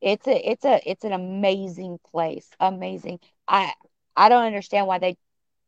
It's 0.00 0.26
a 0.26 0.50
it's 0.50 0.64
a 0.64 0.80
it's 0.88 1.04
an 1.04 1.12
amazing 1.12 1.98
place. 2.10 2.48
Amazing. 2.60 3.20
I 3.48 3.72
I 4.16 4.28
don't 4.28 4.44
understand 4.44 4.86
why 4.86 4.98
they 4.98 5.16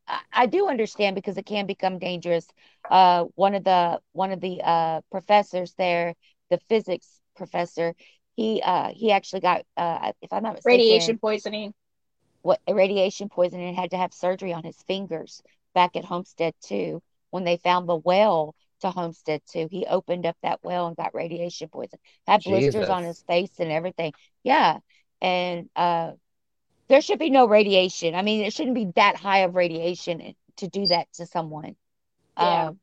I, 0.08 0.20
I 0.32 0.46
do 0.46 0.68
understand 0.68 1.14
because 1.16 1.36
it 1.38 1.46
can 1.46 1.66
become 1.66 1.98
dangerous. 1.98 2.46
Uh 2.90 3.24
one 3.34 3.54
of 3.54 3.64
the 3.64 4.00
one 4.12 4.32
of 4.32 4.40
the 4.40 4.60
uh 4.64 5.00
professors 5.10 5.74
there, 5.74 6.14
the 6.50 6.58
physics 6.68 7.20
professor, 7.36 7.94
he 8.36 8.62
uh 8.62 8.90
he 8.94 9.12
actually 9.12 9.40
got 9.40 9.62
uh 9.76 10.12
if 10.22 10.32
I'm 10.32 10.42
not 10.42 10.54
mistaken 10.54 11.18
Radiation 11.18 11.18
poisoning. 11.18 11.74
what 12.42 12.60
radiation 12.68 13.28
poisoning 13.28 13.68
and 13.68 13.76
had 13.76 13.90
to 13.90 13.96
have 13.96 14.12
surgery 14.12 14.52
on 14.52 14.64
his 14.64 14.82
fingers 14.82 15.42
back 15.74 15.96
at 15.96 16.04
Homestead 16.04 16.54
too. 16.60 17.02
When 17.30 17.44
they 17.44 17.56
found 17.56 17.88
the 17.88 17.96
well 17.96 18.54
to 18.82 18.90
Homestead 18.90 19.42
too, 19.50 19.68
he 19.70 19.86
opened 19.86 20.26
up 20.26 20.36
that 20.42 20.60
well 20.62 20.86
and 20.86 20.96
got 20.96 21.14
radiation 21.14 21.68
poison. 21.68 21.98
Had 22.26 22.42
blisters 22.44 22.88
on 22.88 23.04
his 23.04 23.22
face 23.22 23.58
and 23.58 23.72
everything. 23.72 24.12
Yeah, 24.42 24.78
and 25.20 25.68
uh, 25.74 26.12
there 26.88 27.00
should 27.00 27.18
be 27.18 27.30
no 27.30 27.46
radiation. 27.46 28.14
I 28.14 28.22
mean, 28.22 28.44
it 28.44 28.52
shouldn't 28.52 28.74
be 28.74 28.88
that 28.96 29.16
high 29.16 29.40
of 29.40 29.54
radiation 29.54 30.34
to 30.58 30.68
do 30.68 30.86
that 30.86 31.12
to 31.14 31.26
someone. 31.26 31.76
Yeah. 32.38 32.66
Um, 32.68 32.80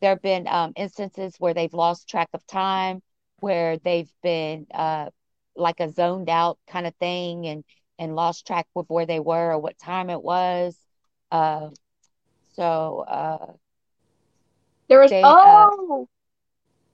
there 0.00 0.10
have 0.10 0.22
been 0.22 0.46
um, 0.46 0.72
instances 0.76 1.34
where 1.38 1.54
they've 1.54 1.72
lost 1.72 2.08
track 2.08 2.28
of 2.32 2.46
time, 2.46 3.02
where 3.40 3.78
they've 3.78 4.10
been 4.22 4.66
uh, 4.72 5.10
like 5.56 5.80
a 5.80 5.90
zoned 5.90 6.28
out 6.28 6.58
kind 6.68 6.86
of 6.86 6.94
thing, 6.96 7.46
and 7.46 7.64
and 7.98 8.14
lost 8.14 8.46
track 8.46 8.66
of 8.76 8.86
where 8.88 9.06
they 9.06 9.20
were 9.20 9.52
or 9.52 9.58
what 9.58 9.78
time 9.78 10.10
it 10.10 10.22
was. 10.22 10.76
Uh, 11.30 11.68
so 12.54 13.04
uh, 13.06 13.52
There 14.88 15.00
was 15.00 15.12
oh 15.12 16.08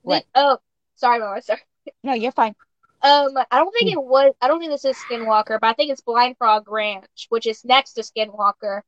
what? 0.02 0.24
The- 0.34 0.40
oh 0.40 0.58
sorry, 0.96 1.20
Mama. 1.20 1.42
Sorry. 1.42 1.60
no, 2.02 2.12
you're 2.12 2.32
fine. 2.32 2.54
Um, 3.02 3.36
I 3.50 3.58
don't 3.58 3.72
think 3.72 3.92
it 3.92 4.02
was. 4.02 4.32
I 4.40 4.48
don't 4.48 4.60
think 4.60 4.72
this 4.72 4.86
is 4.86 4.96
Skinwalker, 4.96 5.58
but 5.60 5.66
I 5.68 5.72
think 5.74 5.92
it's 5.92 6.00
Blind 6.00 6.36
Frog 6.38 6.64
Ranch, 6.68 7.26
which 7.28 7.46
is 7.46 7.64
next 7.64 7.92
to 7.94 8.02
Skinwalker. 8.02 8.80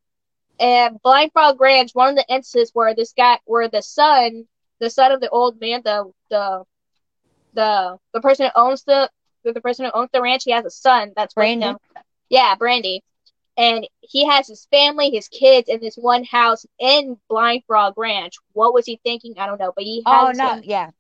And 0.59 1.01
Blind 1.03 1.33
Frog 1.33 1.61
Ranch, 1.61 1.91
one 1.93 2.11
of 2.11 2.17
the 2.17 2.25
instances 2.35 2.71
where 2.73 2.95
this 2.95 3.13
guy, 3.13 3.39
where 3.45 3.69
the 3.69 3.83
son, 3.83 4.47
the 4.81 4.89
son 4.89 5.13
of 5.13 5.21
the 5.21 5.29
old 5.29 5.61
man, 5.61 5.83
the 5.85 6.11
the 6.31 6.65
the 7.53 7.99
the 8.15 8.21
person 8.23 8.47
who 8.47 8.61
owns 8.61 8.85
the 8.85 9.11
the 9.45 9.61
person 9.61 9.85
who 9.85 9.91
owns 9.93 10.11
the 10.13 10.23
ranch, 10.23 10.45
he 10.45 10.53
has 10.53 10.65
a 10.65 10.71
son 10.71 11.13
that's 11.15 11.35
Brandy? 11.35 11.75
Yeah, 12.31 12.55
Brandy. 12.55 13.03
And 13.59 13.87
he 14.01 14.27
has 14.27 14.47
his 14.49 14.67
family, 14.71 15.11
his 15.11 15.29
kids 15.29 15.69
in 15.69 15.81
this 15.81 15.97
one 15.97 16.25
house 16.25 16.67
in 16.79 17.17
Blind 17.29 17.63
Frog 17.67 17.95
Ranch. 17.97 18.35
What 18.53 18.75
was 18.75 18.85
he 18.87 19.01
thinking? 19.03 19.35
I 19.39 19.47
don't 19.47 19.59
know, 19.59 19.73
but 19.75 19.85
he 19.85 20.03
has 20.07 20.29
Oh 20.29 20.33
no, 20.33 20.53
own- 20.53 20.63
yeah, 20.65 20.91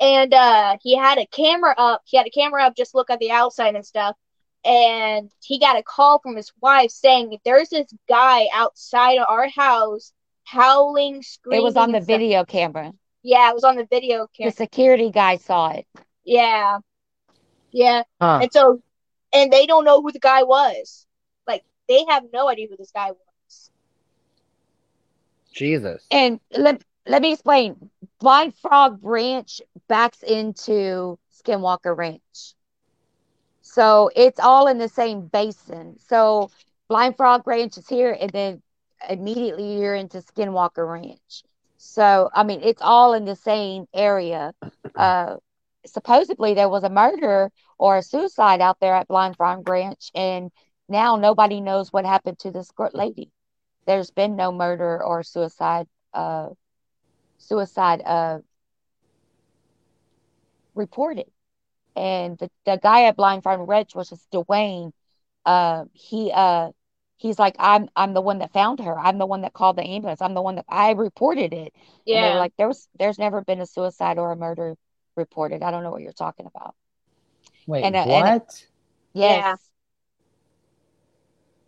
and 0.00 0.32
uh 0.34 0.76
he 0.82 0.96
had 0.96 1.18
a 1.18 1.26
camera 1.26 1.74
up 1.76 2.02
he 2.04 2.16
had 2.16 2.26
a 2.26 2.30
camera 2.30 2.64
up 2.64 2.76
just 2.76 2.94
look 2.94 3.10
at 3.10 3.18
the 3.18 3.30
outside 3.30 3.74
and 3.74 3.84
stuff 3.84 4.16
and 4.64 5.30
he 5.42 5.58
got 5.58 5.78
a 5.78 5.82
call 5.82 6.18
from 6.20 6.36
his 6.36 6.52
wife 6.60 6.90
saying 6.90 7.36
there's 7.44 7.68
this 7.70 7.92
guy 8.08 8.46
outside 8.54 9.18
of 9.18 9.26
our 9.28 9.48
house 9.48 10.12
howling 10.44 11.22
screaming 11.22 11.60
it 11.60 11.64
was 11.64 11.76
on 11.76 11.92
the 11.92 11.98
stuff." 12.00 12.06
video 12.06 12.44
camera. 12.44 12.92
yeah 13.22 13.50
it 13.50 13.54
was 13.54 13.64
on 13.64 13.76
the 13.76 13.86
video 13.90 14.26
camera. 14.36 14.50
The 14.52 14.56
security 14.56 15.10
guy 15.10 15.36
saw 15.36 15.70
it. 15.70 15.86
yeah 16.24 16.78
yeah 17.72 18.02
Huh. 18.20 18.40
and 18.42 18.52
so 18.52 18.80
and 19.32 19.52
they 19.52 19.66
don't 19.66 19.84
know 19.84 20.00
who 20.00 20.12
the 20.12 20.20
guy 20.20 20.42
was 20.44 21.06
like 21.06 21.07
they 21.88 22.04
have 22.08 22.24
no 22.32 22.48
idea 22.48 22.66
who 22.68 22.76
this 22.76 22.92
guy 22.92 23.10
was 23.10 23.18
Jesus. 25.58 26.06
And 26.10 26.40
let 26.56 26.82
let 27.06 27.20
me 27.20 27.32
explain. 27.32 27.90
Blind 28.20 28.54
Frog 28.54 29.00
Ranch 29.02 29.60
backs 29.88 30.22
into 30.22 31.18
Skinwalker 31.32 31.96
Ranch. 31.96 32.54
So 33.62 34.10
it's 34.14 34.40
all 34.40 34.68
in 34.68 34.78
the 34.78 34.88
same 34.88 35.26
basin. 35.26 35.98
So 35.98 36.50
Blind 36.88 37.16
Frog 37.16 37.46
Ranch 37.46 37.76
is 37.76 37.88
here, 37.88 38.16
and 38.18 38.30
then 38.30 38.62
immediately 39.08 39.80
you're 39.80 39.94
into 39.94 40.18
Skinwalker 40.18 40.88
Ranch. 40.88 41.42
So 41.76 42.30
I 42.34 42.44
mean, 42.44 42.60
it's 42.62 42.82
all 42.82 43.14
in 43.14 43.24
the 43.24 43.36
same 43.36 43.86
area. 43.94 44.52
Uh, 44.96 45.36
supposedly 45.86 46.54
there 46.54 46.68
was 46.68 46.82
a 46.82 46.90
murder 46.90 47.52
or 47.78 47.98
a 47.98 48.02
suicide 48.02 48.60
out 48.60 48.80
there 48.80 48.94
at 48.94 49.06
Blind 49.06 49.36
Frog 49.36 49.68
Ranch, 49.68 50.10
and 50.12 50.50
now 50.88 51.16
nobody 51.16 51.60
knows 51.60 51.92
what 51.92 52.04
happened 52.04 52.38
to 52.40 52.50
this 52.50 52.70
lady. 52.92 53.30
There's 53.86 54.10
been 54.10 54.36
no 54.36 54.52
murder 54.52 55.02
or 55.02 55.22
suicide, 55.22 55.86
uh, 56.12 56.48
suicide 57.38 58.02
uh, 58.04 58.38
reported. 60.74 61.30
And 61.96 62.38
the, 62.38 62.50
the 62.64 62.78
guy 62.80 63.04
at 63.04 63.16
Blind 63.16 63.42
Frog 63.42 63.66
Ranch 63.68 63.94
was 63.94 64.10
just 64.10 64.30
Duane. 64.30 64.92
Uh, 65.44 65.86
he 65.92 66.30
uh, 66.32 66.70
he's 67.16 67.38
like, 67.38 67.56
I'm 67.58 67.88
I'm 67.96 68.14
the 68.14 68.20
one 68.20 68.38
that 68.38 68.52
found 68.52 68.80
her. 68.80 68.98
I'm 68.98 69.18
the 69.18 69.26
one 69.26 69.42
that 69.42 69.52
called 69.52 69.76
the 69.76 69.82
ambulance. 69.82 70.22
I'm 70.22 70.34
the 70.34 70.42
one 70.42 70.56
that 70.56 70.66
I 70.68 70.92
reported 70.92 71.52
it. 71.52 71.72
Yeah. 72.06 72.38
like, 72.38 72.52
there 72.56 72.68
was 72.68 72.88
there's 72.98 73.18
never 73.18 73.42
been 73.42 73.60
a 73.60 73.66
suicide 73.66 74.18
or 74.18 74.32
a 74.32 74.36
murder 74.36 74.76
reported. 75.16 75.62
I 75.62 75.70
don't 75.70 75.82
know 75.82 75.90
what 75.90 76.02
you're 76.02 76.12
talking 76.12 76.46
about. 76.46 76.74
Wait, 77.66 77.84
and, 77.84 77.96
uh, 77.96 78.04
what? 78.06 78.26
And, 78.26 78.42
yes. 79.14 79.44
Yeah. 79.44 79.56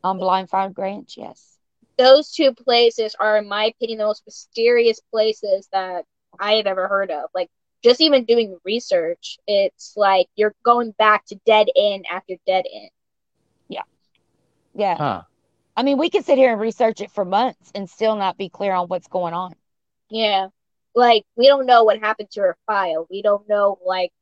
On 0.02 0.18
Blind 0.18 0.48
Frog 0.48 0.78
Ranch, 0.78 1.16
yes. 1.16 1.58
Those 1.98 2.30
two 2.30 2.54
places 2.54 3.14
are, 3.20 3.36
in 3.38 3.48
my 3.48 3.66
opinion, 3.66 3.98
the 3.98 4.06
most 4.06 4.22
mysterious 4.24 5.00
places 5.12 5.68
that 5.72 6.04
I 6.38 6.54
have 6.54 6.66
ever 6.66 6.88
heard 6.88 7.10
of. 7.10 7.28
Like, 7.34 7.50
just 7.82 8.00
even 8.00 8.24
doing 8.24 8.58
research, 8.64 9.38
it's 9.46 9.94
like 9.96 10.26
you're 10.36 10.54
going 10.62 10.92
back 10.92 11.26
to 11.26 11.40
dead 11.46 11.68
end 11.76 12.06
after 12.10 12.34
dead 12.46 12.64
end. 12.72 12.90
Yeah. 13.68 13.82
Yeah. 14.74 14.96
Huh. 14.96 15.22
I 15.76 15.82
mean, 15.82 15.98
we 15.98 16.10
could 16.10 16.24
sit 16.24 16.38
here 16.38 16.52
and 16.52 16.60
research 16.60 17.00
it 17.00 17.10
for 17.10 17.24
months 17.24 17.70
and 17.74 17.88
still 17.88 18.16
not 18.16 18.36
be 18.36 18.48
clear 18.48 18.72
on 18.72 18.88
what's 18.88 19.08
going 19.08 19.34
on. 19.34 19.54
Yeah. 20.10 20.48
Like, 20.94 21.24
we 21.36 21.46
don't 21.46 21.66
know 21.66 21.84
what 21.84 22.00
happened 22.00 22.30
to 22.32 22.40
her 22.40 22.56
file. 22.66 23.06
We 23.10 23.22
don't 23.22 23.48
know, 23.48 23.78
like, 23.86 24.12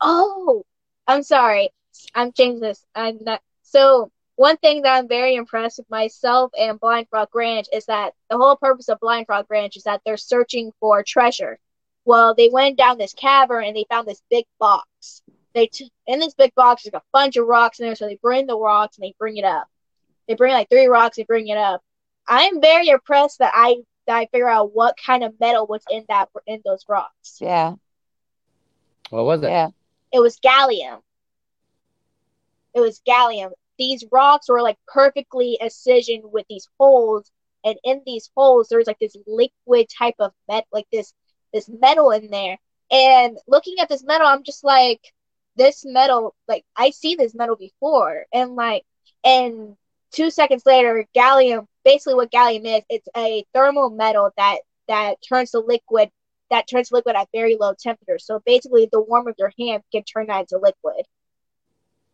oh, 0.00 0.64
I'm 1.06 1.22
sorry. 1.22 1.70
I'm 2.14 2.32
changing 2.32 2.60
this. 2.60 2.84
I'm 2.94 3.18
not. 3.22 3.40
So, 3.62 4.10
one 4.42 4.56
thing 4.56 4.82
that 4.82 4.98
I'm 4.98 5.06
very 5.06 5.36
impressed 5.36 5.78
with 5.78 5.88
myself 5.88 6.50
and 6.58 6.80
Blind 6.80 7.06
Frog 7.08 7.28
Ranch 7.32 7.68
is 7.72 7.86
that 7.86 8.12
the 8.28 8.36
whole 8.36 8.56
purpose 8.56 8.88
of 8.88 8.98
Blind 8.98 9.26
Frog 9.26 9.46
Ranch 9.48 9.76
is 9.76 9.84
that 9.84 10.00
they're 10.04 10.16
searching 10.16 10.72
for 10.80 11.04
treasure. 11.04 11.60
Well, 12.04 12.34
they 12.34 12.48
went 12.48 12.76
down 12.76 12.98
this 12.98 13.14
cavern 13.14 13.64
and 13.64 13.76
they 13.76 13.86
found 13.88 14.08
this 14.08 14.20
big 14.30 14.44
box. 14.58 15.22
They 15.54 15.68
t- 15.68 15.92
in 16.08 16.18
this 16.18 16.34
big 16.34 16.52
box 16.56 16.82
there's 16.82 16.94
a 16.94 17.02
bunch 17.12 17.36
of 17.36 17.46
rocks 17.46 17.78
in 17.78 17.86
there, 17.86 17.94
so 17.94 18.06
they 18.06 18.18
bring 18.20 18.48
the 18.48 18.58
rocks 18.58 18.96
and 18.96 19.04
they 19.04 19.14
bring 19.16 19.36
it 19.36 19.44
up. 19.44 19.68
They 20.26 20.34
bring 20.34 20.54
like 20.54 20.68
three 20.68 20.86
rocks, 20.86 21.18
they 21.18 21.22
bring 21.22 21.46
it 21.46 21.56
up. 21.56 21.80
I 22.26 22.42
am 22.46 22.60
very 22.60 22.88
impressed 22.88 23.38
that 23.38 23.52
I 23.54 23.76
that 24.08 24.16
I 24.16 24.26
figure 24.26 24.48
out 24.48 24.74
what 24.74 24.96
kind 25.06 25.22
of 25.22 25.38
metal 25.38 25.68
was 25.68 25.84
in 25.88 26.04
that 26.08 26.30
in 26.48 26.62
those 26.64 26.84
rocks. 26.88 27.38
Yeah. 27.40 27.76
What 29.10 29.24
was 29.24 29.44
it? 29.44 29.50
Yeah. 29.50 29.68
It 30.12 30.18
was 30.18 30.40
gallium. 30.40 30.98
It 32.74 32.80
was 32.80 33.00
gallium. 33.06 33.52
These 33.82 34.04
rocks 34.12 34.48
were 34.48 34.62
like 34.68 34.78
perfectly 34.86 35.58
incisioned 35.60 36.26
with 36.34 36.46
these 36.48 36.68
holes, 36.78 37.24
and 37.64 37.76
in 37.82 38.02
these 38.06 38.30
holes 38.36 38.68
there 38.68 38.78
was 38.78 38.86
like 38.86 39.00
this 39.00 39.16
liquid 39.26 39.86
type 39.98 40.18
of 40.20 40.32
met, 40.48 40.66
like 40.72 40.86
this 40.92 41.12
this 41.52 41.68
metal 41.68 42.12
in 42.12 42.30
there. 42.30 42.58
And 42.92 43.38
looking 43.54 43.76
at 43.80 43.88
this 43.88 44.04
metal, 44.04 44.28
I'm 44.28 44.44
just 44.44 44.62
like, 44.62 45.00
this 45.56 45.84
metal, 45.84 46.34
like 46.46 46.64
I 46.76 46.90
see 46.90 47.16
this 47.16 47.34
metal 47.34 47.56
before, 47.56 48.26
and 48.32 48.54
like, 48.54 48.84
and 49.24 49.76
two 50.12 50.30
seconds 50.30 50.62
later, 50.64 51.04
gallium 51.16 51.66
basically 51.84 52.14
what 52.14 52.30
gallium 52.30 52.64
is, 52.64 52.84
it's 52.88 53.08
a 53.16 53.44
thermal 53.52 53.90
metal 53.90 54.30
that 54.36 54.58
that 54.86 55.16
turns 55.28 55.50
the 55.50 55.60
liquid 55.60 56.08
that 56.50 56.68
turns 56.68 56.92
liquid 56.92 57.16
at 57.16 57.28
very 57.32 57.56
low 57.58 57.74
temperature. 57.74 58.18
So 58.18 58.40
basically, 58.46 58.88
the 58.92 59.00
warmth 59.00 59.28
of 59.28 59.34
your 59.38 59.52
hand 59.58 59.82
can 59.90 60.04
turn 60.04 60.26
that 60.28 60.42
into 60.42 60.58
liquid. 60.58 61.04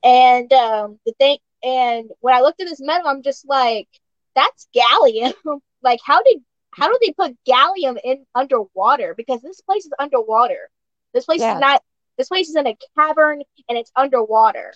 And 0.02 0.52
um, 0.52 0.98
the 1.04 1.12
thing, 1.18 1.38
and 1.62 2.10
when 2.20 2.34
I 2.34 2.40
looked 2.40 2.60
at 2.60 2.68
this 2.68 2.80
metal, 2.80 3.08
I'm 3.08 3.22
just 3.22 3.48
like, 3.48 3.88
that's 4.34 4.68
gallium. 4.74 5.32
like, 5.82 6.00
how 6.04 6.22
did 6.22 6.38
how 6.70 6.88
do 6.88 6.98
they 7.04 7.12
put 7.12 7.36
gallium 7.48 7.98
in 8.02 8.24
underwater? 8.34 9.14
Because 9.16 9.42
this 9.42 9.60
place 9.60 9.84
is 9.84 9.92
underwater. 9.98 10.70
This 11.12 11.24
place 11.24 11.40
yeah. 11.40 11.54
is 11.54 11.60
not. 11.60 11.82
This 12.16 12.28
place 12.28 12.48
is 12.48 12.56
in 12.56 12.66
a 12.66 12.76
cavern 12.96 13.42
and 13.68 13.78
it's 13.78 13.92
underwater. 13.94 14.72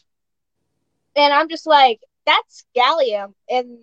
And 1.17 1.33
I'm 1.33 1.49
just 1.49 1.67
like, 1.67 2.01
that's 2.25 2.65
gallium, 2.77 3.35
and 3.51 3.79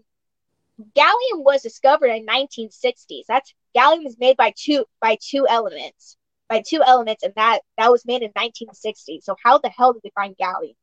gallium 0.96 1.44
was 1.44 1.62
discovered 1.62 2.08
in 2.08 2.26
1960s. 2.26 3.26
That's 3.28 3.54
gallium 3.76 4.06
is 4.06 4.18
made 4.18 4.38
by 4.38 4.54
two 4.56 4.86
by 5.02 5.18
two 5.22 5.48
elements, 5.48 6.18
by 6.48 6.64
two 6.66 6.82
elements, 6.86 7.24
and 7.24 7.34
that 7.36 7.62
that 7.78 7.92
was 7.92 8.06
made 8.06 8.22
in 8.22 8.32
1960. 8.32 9.22
So 9.24 9.36
how 9.44 9.58
the 9.58 9.70
hell 9.70 9.94
did 9.94 10.04
they 10.04 10.12
find 10.16 10.36
gallium? 10.38 10.76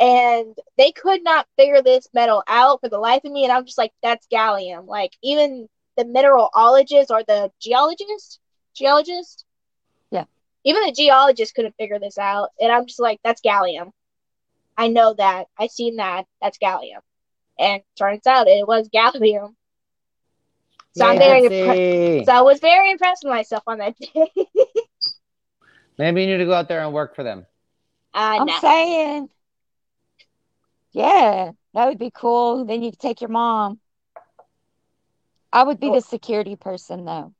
And 0.00 0.56
they 0.78 0.92
could 0.92 1.22
not 1.22 1.46
figure 1.58 1.82
this 1.82 2.08
metal 2.14 2.42
out 2.48 2.80
for 2.80 2.88
the 2.88 2.98
life 2.98 3.22
of 3.24 3.32
me. 3.32 3.44
And 3.44 3.52
I'm 3.52 3.66
just 3.66 3.78
like, 3.78 3.92
that's 4.02 4.26
gallium. 4.28 4.86
Like 4.86 5.12
even 5.22 5.68
the 5.96 6.04
mineralologist 6.04 7.10
or 7.10 7.22
the 7.22 7.52
geologist, 7.60 8.40
geologist, 8.74 9.44
yeah, 10.10 10.24
even 10.64 10.86
the 10.86 10.92
geologist 10.92 11.54
couldn't 11.54 11.76
figure 11.78 11.98
this 11.98 12.18
out. 12.18 12.50
And 12.60 12.72
I'm 12.72 12.86
just 12.86 13.00
like, 13.00 13.20
that's 13.22 13.42
gallium. 13.42 13.90
I 14.76 14.88
know 14.88 15.14
that. 15.14 15.48
i've 15.58 15.70
seen 15.70 15.96
that. 15.96 16.24
That's 16.40 16.58
gallium 16.58 17.00
and 17.60 17.82
turns 17.96 18.26
out 18.26 18.48
it 18.48 18.66
was 18.66 18.88
gallium. 18.88 19.54
So 20.92 21.06
I'm 21.06 21.18
very 21.18 21.42
impre- 21.42 22.24
so 22.24 22.32
I 22.32 22.40
was 22.40 22.58
very 22.58 22.90
impressed 22.90 23.22
with 23.22 23.32
myself 23.32 23.62
on 23.66 23.78
that 23.78 23.96
day. 24.14 24.32
Maybe 25.98 26.22
you 26.22 26.26
need 26.26 26.38
to 26.38 26.46
go 26.46 26.54
out 26.54 26.68
there 26.68 26.82
and 26.82 26.92
work 26.92 27.14
for 27.14 27.22
them. 27.22 27.46
Uh, 28.14 28.38
I'm 28.40 28.46
no. 28.46 28.58
saying, 28.58 29.28
yeah, 30.92 31.52
that 31.74 31.88
would 31.88 31.98
be 31.98 32.10
cool. 32.14 32.64
Then 32.64 32.82
you 32.82 32.90
could 32.90 33.00
take 33.00 33.20
your 33.20 33.30
mom. 33.30 33.80
I 35.52 35.62
would 35.62 35.80
be 35.80 35.88
oh. 35.88 35.94
the 35.94 36.00
security 36.00 36.56
person 36.56 37.04
though. 37.04 37.32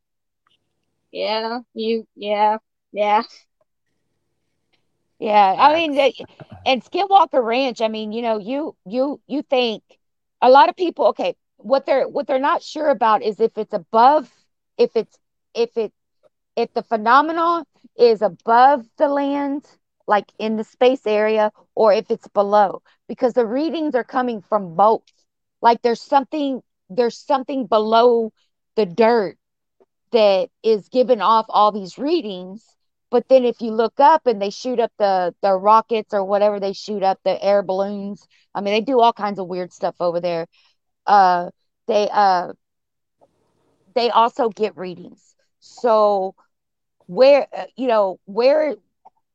Yeah, 1.13 1.61
you, 1.75 2.07
yeah, 2.15 2.59
yeah. 2.93 3.23
Yeah, 5.19 5.55
I 5.59 5.75
mean, 5.75 6.13
and 6.65 6.83
Skinwalker 6.83 7.45
Ranch. 7.45 7.83
I 7.83 7.89
mean, 7.89 8.13
you 8.13 8.23
know, 8.23 8.39
you 8.39 8.75
you 8.87 9.21
you 9.27 9.43
think 9.43 9.83
a 10.41 10.49
lot 10.49 10.69
of 10.69 10.77
people 10.77 11.07
okay 11.09 11.35
what 11.63 11.87
they're 11.87 12.09
what 12.09 12.27
they're 12.27 12.39
not 12.39 12.63
sure 12.63 12.89
about 12.89 13.23
is 13.23 13.41
if 13.41 13.57
it's 13.59 13.75
above 13.75 14.31
if 14.79 14.97
it's 14.97 15.19
if 15.55 15.77
it 15.77 15.93
if 16.57 16.73
the 16.73 16.83
phenomenon 16.83 17.65
is 17.99 18.23
above 18.23 18.87
the 18.97 19.09
land 19.09 19.65
like 20.07 20.33
in 20.39 20.57
the 20.57 20.65
space 20.65 21.07
area 21.07 21.53
or 21.75 21.93
if 21.93 22.11
it's 22.11 22.29
below 22.29 22.83
because 23.11 23.35
the 23.35 23.47
readings 23.47 23.97
are 23.97 24.05
coming 24.05 24.43
from 24.43 24.77
both 24.77 25.05
like 25.63 25.83
there's 25.83 26.03
something 26.03 26.63
there's 26.91 27.19
something 27.19 27.67
below 27.67 28.33
the 28.77 28.87
dirt 28.87 29.39
that 30.13 30.51
is 30.63 30.89
giving 30.89 31.21
off 31.21 31.47
all 31.51 31.73
these 31.73 31.99
readings 31.99 32.77
but 33.11 33.29
then 33.29 33.45
if 33.45 33.61
you 33.61 33.73
look 33.73 34.01
up 34.01 34.27
and 34.27 34.43
they 34.43 34.51
shoot 34.51 34.81
up 34.81 34.93
the 34.99 35.35
the 35.43 35.55
rockets 35.55 36.15
or 36.15 36.25
whatever 36.25 36.61
they 36.61 36.73
shoot 36.73 37.03
up 37.03 37.19
the 37.25 37.43
air 37.45 37.63
balloons 37.63 38.27
I 38.55 38.63
mean, 38.63 38.75
they 38.75 38.81
do 38.81 39.01
all 39.01 39.13
kinds 39.13 39.39
of 39.39 39.49
weird 39.49 39.73
stuff 39.73 39.97
over 40.01 40.21
there. 40.21 40.47
Uh, 41.07 41.51
they 41.89 42.09
uh, 42.13 42.53
they 43.95 44.11
also 44.11 44.49
get 44.51 44.77
readings. 44.77 45.35
So 45.61 46.35
where 47.07 47.47
uh, 47.57 47.65
you 47.77 47.89
know 47.89 48.19
where 48.27 48.77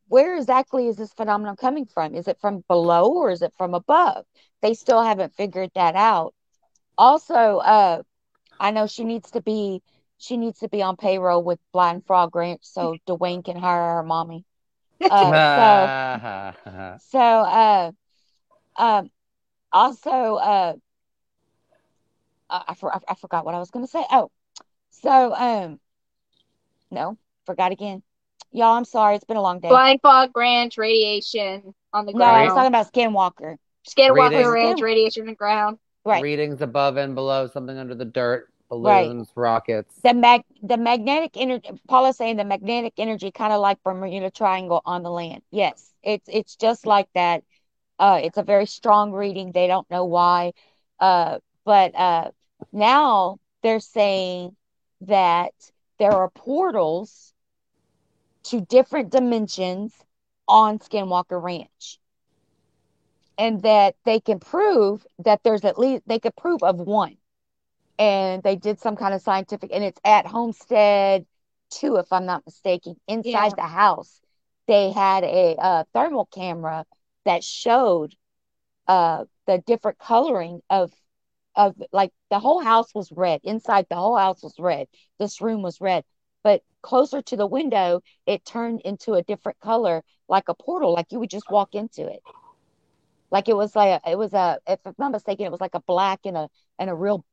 where 0.08 0.36
exactly 0.38 0.88
is 0.88 0.98
this 0.98 1.14
phenomenon 1.14 1.56
coming 1.56 1.86
from? 1.86 2.16
Is 2.16 2.28
it 2.28 2.40
from 2.40 2.64
below 2.68 3.12
or 3.14 3.32
is 3.32 3.42
it 3.42 3.54
from 3.58 3.74
above? 3.74 4.26
They 4.62 4.74
still 4.74 5.02
haven't 5.04 5.34
figured 5.36 5.72
that 5.76 5.96
out. 5.96 6.34
Also, 6.98 7.34
uh, 7.36 8.02
I 8.60 8.72
know 8.72 8.88
she 8.88 9.04
needs 9.04 9.32
to 9.32 9.42
be 9.42 9.82
she 10.18 10.38
needs 10.38 10.60
to 10.60 10.70
be 10.70 10.82
on 10.82 10.96
payroll 10.98 11.44
with 11.44 11.60
Blind 11.74 12.06
Frog 12.06 12.36
Ranch 12.36 12.62
so 12.64 12.98
Duane 13.06 13.44
can 13.44 13.58
hire 13.58 13.96
her 13.96 14.04
mommy. 14.04 14.46
Uh, 15.10 15.40
so, 15.56 15.92
so 16.98 17.20
uh, 17.20 17.92
um, 18.78 19.10
also, 19.72 20.10
uh, 20.36 20.74
I, 22.50 22.64
I, 22.70 22.74
for, 22.76 22.94
I 23.08 23.16
forgot 23.16 23.46
what 23.46 23.56
I 23.56 23.60
was 23.60 23.72
going 23.72 23.86
to 23.86 23.92
say. 23.92 24.06
Oh, 24.12 24.32
so, 24.90 25.34
um, 25.34 25.80
no, 26.92 27.18
forgot 27.46 27.72
again. 27.72 28.04
Y'all, 28.56 28.78
I'm 28.78 28.86
sorry. 28.86 29.16
It's 29.16 29.26
been 29.26 29.36
a 29.36 29.42
long 29.42 29.60
day. 29.60 29.68
Blind 29.68 30.00
Frog 30.00 30.32
Ranch 30.34 30.78
radiation 30.78 31.76
on 31.92 32.06
the 32.06 32.14
ground. 32.14 32.32
No, 32.32 32.40
I 32.40 32.44
was 32.46 32.54
talking 32.54 32.68
about 32.68 32.92
Skinwalker. 32.92 33.58
Skinwalker 33.86 34.30
Readings. 34.30 34.54
Ranch 34.54 34.82
radiation 34.82 35.22
on 35.24 35.28
the 35.28 35.36
ground. 35.36 35.78
Right. 36.06 36.24
Readings 36.24 36.62
above 36.62 36.96
and 36.96 37.16
below, 37.16 37.48
something 37.48 37.78
under 37.78 37.96
the 37.96 38.06
dirt, 38.06 38.50
balloons, 38.70 39.28
right. 39.36 39.42
rockets. 39.42 39.94
The 40.04 40.14
mag, 40.14 40.44
the 40.64 40.78
magnetic 40.78 41.32
energy. 41.36 41.70
Paul 41.90 42.06
is 42.06 42.16
saying 42.16 42.38
the 42.38 42.46
magnetic 42.46 42.94
energy, 42.98 43.30
kind 43.30 43.52
of 43.52 43.60
like 43.60 43.84
Bermuda 43.84 44.32
Triangle 44.32 44.82
on 44.86 45.04
the 45.04 45.12
land. 45.12 45.42
Yes, 45.52 45.92
it's 46.02 46.30
it's 46.32 46.56
just 46.56 46.86
like 46.86 47.10
that. 47.14 47.44
Uh, 48.00 48.22
it's 48.24 48.38
a 48.38 48.44
very 48.44 48.68
strong 48.68 49.12
reading. 49.12 49.52
They 49.52 49.68
don't 49.68 49.90
know 49.92 50.06
why. 50.06 50.54
Uh, 50.98 51.40
but 51.66 51.94
uh, 51.94 52.32
now 52.72 53.40
they're 53.64 53.82
saying 53.82 54.56
that 55.02 55.52
there 56.00 56.14
are 56.14 56.30
portals 56.30 57.34
to 58.46 58.62
different 58.62 59.12
dimensions 59.12 60.06
on 60.48 60.80
Skinwalker 60.80 61.42
Ranch. 61.42 62.00
And 63.38 63.62
that 63.64 63.96
they 64.06 64.20
can 64.20 64.40
prove 64.40 65.06
that 65.20 65.42
there's 65.44 65.66
at 65.66 65.78
least, 65.78 66.04
they 66.08 66.20
could 66.20 66.36
prove 66.36 66.64
of 66.64 66.80
one. 66.80 67.18
And 68.00 68.44
they 68.44 68.56
did 68.56 68.80
some 68.80 68.96
kind 68.96 69.14
of 69.14 69.22
scientific, 69.22 69.72
and 69.74 69.84
it's 69.84 70.00
at 70.06 70.28
Homestead 70.28 71.26
2, 71.72 71.98
if 71.98 72.12
I'm 72.12 72.26
not 72.26 72.46
mistaken, 72.46 72.96
inside 73.08 73.54
Yeah. 73.54 73.56
the 73.56 73.64
house. 73.64 74.22
They 74.68 74.92
had 74.92 75.24
a, 75.24 75.56
uh 75.60 75.84
thermal 75.94 76.26
camera 76.28 76.86
that 77.26 77.44
showed 77.44 78.16
uh, 78.88 79.26
the 79.48 79.60
different 79.60 80.00
coloring 80.00 80.62
of 80.70 80.92
of 81.56 81.76
like 81.94 82.12
the 82.30 82.40
whole 82.40 82.62
house 82.62 82.94
was 82.94 83.12
red 83.12 83.40
inside 83.44 83.88
the 83.90 83.96
whole 83.96 84.18
house 84.18 84.44
was 84.44 84.56
red 84.60 84.88
this 85.20 85.42
room 85.42 85.62
was 85.62 85.82
red 85.82 86.04
but 86.46 86.62
closer 86.84 87.22
to 87.24 87.36
the 87.36 87.48
window 87.48 88.02
it 88.28 88.46
turned 88.46 88.80
into 88.82 89.16
a 89.16 89.24
different 89.24 89.60
color 89.60 90.04
like 90.30 90.48
a 90.48 90.54
portal 90.54 90.94
like 90.94 91.08
you 91.12 91.20
would 91.20 91.32
just 91.32 91.50
walk 91.50 91.74
into 91.74 92.08
it 92.08 92.22
like 93.32 93.50
it 93.50 93.58
was 93.58 93.76
like 93.76 94.00
a, 94.06 94.12
it 94.12 94.18
was 94.18 94.32
a 94.34 94.60
if 94.68 94.80
i'm 94.86 94.94
not 95.00 95.12
mistaken 95.12 95.48
it 95.48 95.52
was 95.52 95.60
like 95.60 95.74
a 95.74 95.82
black 95.82 96.20
and 96.26 96.38
a 96.38 96.48
and 96.78 96.90
a 96.92 96.94
real 96.96 97.26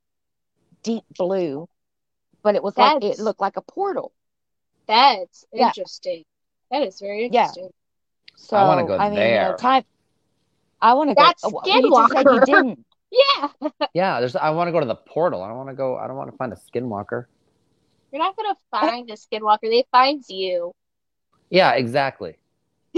deep 0.82 1.04
blue 1.18 1.68
but 2.42 2.54
it 2.56 2.62
was 2.62 2.76
like 2.78 3.04
it 3.04 3.20
looked 3.20 3.40
like 3.40 3.58
a 3.58 3.62
portal 3.62 4.10
That's 4.88 5.44
Yeah. 5.52 5.68
interesting. 5.68 6.24
That 6.70 6.82
is 6.82 6.98
very 6.98 7.28
Yeah. 7.30 7.42
interesting. 7.42 7.70
so 8.36 8.56
I 8.56 8.66
wanna 8.66 8.86
go 8.86 8.98
mean 8.98 9.12
you 9.12 9.18
know, 9.20 9.50
there. 9.50 9.56
time 9.56 9.84
i 10.80 10.94
want 10.94 11.10
to 11.10 11.14
go 11.14 11.22
That's 11.22 11.44
oh, 11.44 11.50
well, 11.50 11.62
you 11.66 11.90
just 11.94 12.12
said 12.12 12.26
you 12.32 12.40
didn't 12.40 12.78
Yeah. 13.12 13.48
Yeah, 13.92 14.20
there's. 14.20 14.34
I 14.36 14.48
want 14.50 14.68
to 14.68 14.72
go 14.72 14.80
to 14.80 14.86
the 14.86 14.94
portal. 14.96 15.42
I 15.42 15.48
don't 15.48 15.58
want 15.58 15.68
to 15.68 15.74
go. 15.74 15.98
I 15.98 16.06
don't 16.06 16.16
want 16.16 16.30
to 16.30 16.36
find 16.38 16.50
a 16.50 16.56
skinwalker. 16.56 17.26
You're 18.12 18.22
not 18.22 18.36
gonna 18.36 18.54
oh. 18.72 18.80
find 18.80 19.10
a 19.10 19.14
skinwalker. 19.14 19.62
They 19.62 19.84
find 19.90 20.22
you. 20.28 20.72
Yeah, 21.50 21.72
exactly. 21.72 22.36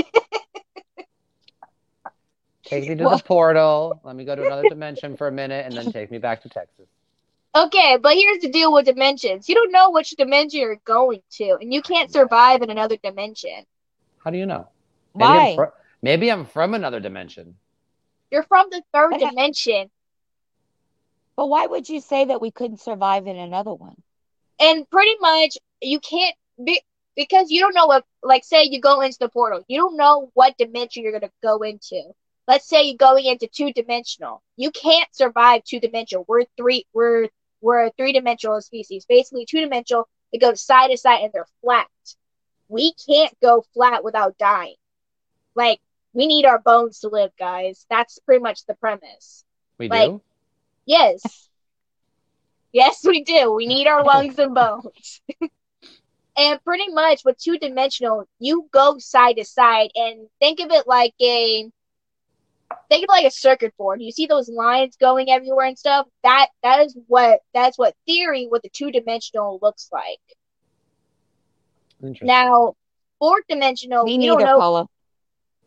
take 2.65 2.89
me 2.89 2.95
to 2.97 3.05
Well- 3.05 3.19
the 3.19 3.25
portal. 3.25 4.01
Let 4.05 4.17
me 4.17 4.25
go 4.25 4.35
to 4.35 4.45
another 4.47 4.69
dimension 4.69 5.17
for 5.17 5.29
a 5.29 5.33
minute, 5.33 5.67
and 5.67 5.77
then 5.77 5.93
take 5.93 6.11
me 6.11 6.19
back 6.19 6.43
to 6.43 6.49
Texas. 6.49 6.87
Okay, 7.57 7.99
but 8.03 8.15
here's 8.15 8.41
the 8.41 8.49
deal 8.49 8.73
with 8.73 8.87
dimensions. 8.87 9.49
You 9.49 9.55
don't 9.55 9.71
know 9.71 9.93
which 9.93 10.11
dimension 10.11 10.59
you're 10.59 10.81
going 10.85 11.23
to, 11.35 11.57
and 11.61 11.73
you 11.73 11.83
can't 11.83 12.13
survive 12.13 12.63
in 12.63 12.71
another 12.71 12.97
dimension. 12.97 13.65
How 14.19 14.31
do 14.31 14.39
you 14.39 14.47
know? 14.47 14.67
Maybe 15.15 15.29
why 15.29 15.51
I'm, 15.51 15.55
fr- 15.55 15.75
maybe 16.03 16.33
I'm 16.33 16.47
from 16.47 16.75
another 16.75 16.99
dimension. 16.99 17.55
You're 18.33 18.43
from 18.43 18.67
the 18.71 18.83
third 18.93 19.13
But 19.13 19.21
dimension, 19.21 19.89
but 21.37 21.47
why 21.47 21.67
would 21.67 21.89
you 21.89 22.01
say 22.01 22.25
that 22.25 22.41
we 22.41 22.51
couldn't 22.51 22.81
survive 22.81 23.29
in 23.29 23.37
another 23.37 23.73
one 23.73 24.03
and 24.61 24.89
pretty 24.91 25.17
much 25.21 25.59
you 25.81 26.01
can't 26.01 26.35
be 26.63 26.81
because 27.17 27.51
you 27.51 27.61
don't 27.61 27.75
know 27.75 27.87
what. 27.87 28.05
Like, 28.23 28.45
say 28.45 28.65
you 28.65 28.81
go 28.81 29.01
into 29.01 29.19
the 29.21 29.29
portal, 29.29 29.65
you 29.69 29.79
don't 29.79 29.97
know 29.97 30.31
what 30.35 30.57
dimension 30.59 31.03
you're 31.03 31.13
gonna 31.13 31.33
go 31.43 31.59
into. 31.63 32.03
Let's 32.47 32.69
say 32.69 32.83
you're 32.85 32.97
going 32.97 33.25
into 33.25 33.47
two 33.47 33.73
dimensional. 33.73 34.43
You 34.57 34.71
can't 34.71 35.09
survive 35.15 35.65
two 35.65 35.81
dimensional. 35.81 36.25
We're 36.29 36.45
three. 36.57 36.87
We're 36.93 37.29
we're 37.61 37.87
a 37.87 37.91
three 37.97 38.13
dimensional 38.13 38.61
species. 38.61 39.07
Basically, 39.07 39.47
two 39.47 39.61
dimensional. 39.61 40.09
They 40.33 40.39
go 40.39 40.55
side 40.55 40.89
to 40.91 40.97
side 40.97 41.23
and 41.23 41.33
they're 41.33 41.47
flat. 41.63 41.87
We 42.69 42.95
can't 43.07 43.33
go 43.41 43.65
flat 43.75 44.05
without 44.05 44.37
dying. 44.39 44.75
Like 45.55 45.81
we 46.13 46.27
need 46.27 46.45
our 46.45 46.59
bones 46.59 47.01
to 47.01 47.09
live, 47.09 47.31
guys. 47.39 47.87
That's 47.89 48.19
pretty 48.21 48.43
much 48.43 48.67
the 48.67 48.75
premise. 48.75 49.45
We 49.79 49.89
Like- 49.89 50.11
do. 50.11 50.21
Yes. 50.87 51.49
Yes, 52.75 53.01
we 53.07 53.25
do. 53.25 53.53
We 53.55 53.67
need 53.69 53.89
our 53.89 54.05
lungs 54.05 54.39
and 54.39 54.55
bones. 54.55 55.23
and 56.37 56.63
pretty 56.65 56.89
much 56.93 57.23
with 57.25 57.39
two 57.39 57.59
dimensional, 57.59 58.27
you 58.41 58.69
go 58.73 58.99
side 58.99 59.37
to 59.37 59.45
side 59.45 59.91
and 59.97 60.29
think 60.41 60.61
of 60.61 60.71
it 60.71 60.87
like 60.87 61.15
a 61.23 61.71
think 62.91 63.05
of 63.05 63.05
it 63.05 63.09
like 63.11 63.27
a 63.27 63.31
circuit 63.31 63.77
board. 63.79 64.03
You 64.03 64.13
see 64.13 64.27
those 64.27 64.49
lines 64.49 64.97
going 64.97 65.31
everywhere 65.31 65.67
and 65.67 65.79
stuff? 65.79 66.07
That 66.25 66.49
that 66.63 66.81
is 66.85 66.97
what 67.09 67.41
that's 67.55 67.79
what 67.79 67.95
theory 68.07 68.49
with 68.51 68.63
the 68.63 68.71
two 68.71 68.91
dimensional 68.93 69.59
looks 69.63 69.89
like. 69.93 70.21
Now, 72.23 72.75
fourth 73.19 73.45
dimensional, 73.49 74.07
Me 74.07 74.17
we 74.17 74.27
don't 74.27 74.45
know 74.45 74.65
Paula. 74.65 74.89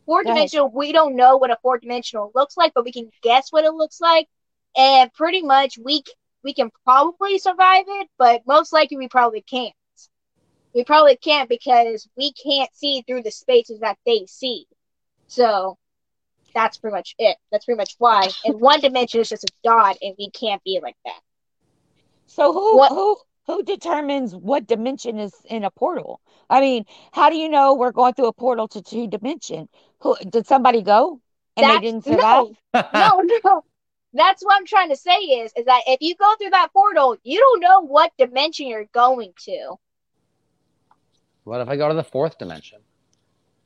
four 0.05 0.23
Go 0.23 0.31
ahead. 0.31 0.39
dimensional 0.39 0.69
we 0.69 0.91
don't 0.91 1.15
know 1.15 1.37
what 1.37 1.51
a 1.51 1.57
four 1.61 1.77
dimensional 1.77 2.31
looks 2.35 2.57
like 2.57 2.73
but 2.73 2.85
we 2.85 2.91
can 2.91 3.09
guess 3.23 3.51
what 3.51 3.65
it 3.65 3.73
looks 3.73 3.99
like 4.01 4.27
and 4.75 5.13
pretty 5.13 5.41
much 5.41 5.77
we 5.83 5.97
c- 6.07 6.13
we 6.47 6.53
can 6.53 6.69
probably 6.85 7.37
survive 7.37 7.83
it 7.87 8.07
but 8.17 8.41
most 8.47 8.71
likely 8.71 8.97
we 8.97 9.09
probably 9.09 9.41
can't. 9.41 9.73
We 10.73 10.83
probably 10.85 11.17
can't 11.17 11.49
because 11.49 12.07
we 12.15 12.31
can't 12.33 12.69
see 12.73 13.03
through 13.05 13.23
the 13.23 13.31
spaces 13.31 13.79
that 13.81 13.97
they 14.05 14.25
see. 14.27 14.65
So 15.27 15.77
that's 16.53 16.77
pretty 16.77 16.95
much 16.95 17.15
it. 17.19 17.37
That's 17.51 17.65
pretty 17.65 17.77
much 17.77 17.95
why. 17.97 18.29
And 18.45 18.61
one 18.69 18.79
dimension 18.79 19.19
is 19.21 19.29
just 19.29 19.43
a 19.43 19.53
dot 19.63 19.97
and 20.01 20.15
we 20.17 20.29
can't 20.29 20.63
be 20.63 20.79
like 20.81 20.95
that. 21.05 21.19
So 22.27 22.53
who 22.53 22.77
What- 22.77 22.89
who 22.91 23.17
who 23.47 23.63
determines 23.63 24.35
what 24.35 24.67
dimension 24.67 25.19
is 25.19 25.33
in 25.45 25.63
a 25.63 25.71
portal? 25.71 26.21
I 26.49 26.61
mean, 26.61 26.85
how 27.11 27.29
do 27.29 27.35
you 27.37 27.49
know 27.49 27.73
we're 27.73 27.91
going 27.91 28.13
through 28.13 28.27
a 28.27 28.33
portal 28.33 28.67
to 28.69 28.81
two 28.81 29.07
dimension? 29.07 29.67
Who 30.01 30.15
did 30.29 30.45
somebody 30.47 30.81
go 30.81 31.21
and 31.57 31.69
they 31.69 31.79
didn't 31.79 32.03
survive? 32.03 32.55
no 32.73 33.21
no 33.21 33.39
no 33.43 33.63
that's 34.13 34.43
what 34.43 34.55
i'm 34.55 34.65
trying 34.65 34.89
to 34.89 34.95
say 34.95 35.17
is 35.17 35.51
is 35.57 35.65
that 35.65 35.81
if 35.87 35.97
you 36.01 36.15
go 36.15 36.33
through 36.37 36.49
that 36.49 36.71
portal 36.73 37.17
you 37.23 37.39
don't 37.39 37.61
know 37.61 37.81
what 37.81 38.11
dimension 38.17 38.67
you're 38.67 38.89
going 38.93 39.33
to 39.37 39.77
what 41.47 41.61
if 41.61 41.69
I 41.69 41.77
go 41.77 41.87
to 41.87 41.93
the 41.93 42.03
fourth 42.03 42.37
dimension? 42.37 42.79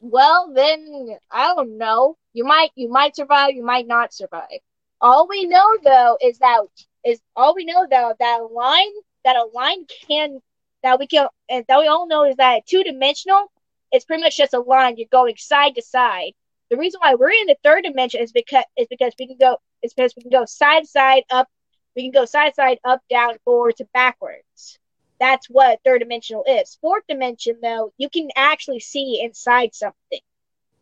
Well, 0.01 0.51
then 0.53 1.17
I 1.31 1.47
don't 1.47 1.79
know. 1.79 2.15
You 2.31 2.43
might 2.43 2.69
you 2.75 2.89
might 2.89 3.15
survive, 3.15 3.55
you 3.55 3.65
might 3.65 3.87
not 3.87 4.13
survive. 4.13 4.59
All 5.01 5.27
we 5.27 5.47
know 5.47 5.65
though 5.83 6.15
is 6.23 6.37
that 6.37 6.61
is 7.03 7.19
all 7.35 7.55
we 7.55 7.65
know 7.65 7.87
though 7.89 8.13
that 8.19 8.39
a 8.39 8.45
line 8.45 8.91
that 9.25 9.35
a 9.35 9.45
line 9.55 9.87
can 10.07 10.41
that 10.83 10.99
we 10.99 11.07
can 11.07 11.27
and 11.49 11.65
that 11.67 11.79
we 11.79 11.87
all 11.87 12.07
know 12.07 12.23
is 12.23 12.35
that 12.35 12.67
two 12.67 12.83
dimensional 12.83 13.51
it's 13.91 14.05
pretty 14.05 14.21
much 14.21 14.37
just 14.37 14.53
a 14.53 14.59
line 14.59 14.95
you're 14.97 15.07
going 15.11 15.35
side 15.37 15.73
to 15.73 15.81
side. 15.81 16.33
The 16.71 16.77
reason 16.77 16.99
why 17.03 17.13
we're 17.13 17.29
in 17.29 17.47
the 17.47 17.57
third 17.63 17.83
dimension 17.83 18.21
is 18.21 18.31
because 18.31 18.63
is 18.75 18.87
because 18.89 19.13
we 19.19 19.27
can 19.27 19.37
go 19.39 19.57
is 19.83 19.93
because 19.93 20.15
we 20.15 20.23
can 20.23 20.31
go 20.31 20.45
side 20.45 20.87
side 20.87 21.23
up 21.29 21.47
we 21.95 22.01
can 22.01 22.11
go 22.11 22.25
side 22.25 22.55
side 22.55 22.79
up 22.83 23.01
down 23.09 23.35
forward 23.45 23.75
to 23.77 23.85
backwards 23.93 24.79
that's 25.21 25.45
what 25.51 25.79
third 25.85 25.99
dimensional 25.99 26.43
is. 26.47 26.79
Fourth 26.81 27.03
dimension, 27.07 27.57
though, 27.61 27.93
you 27.99 28.09
can 28.09 28.29
actually 28.35 28.79
see 28.79 29.21
inside 29.23 29.75
something. 29.75 30.19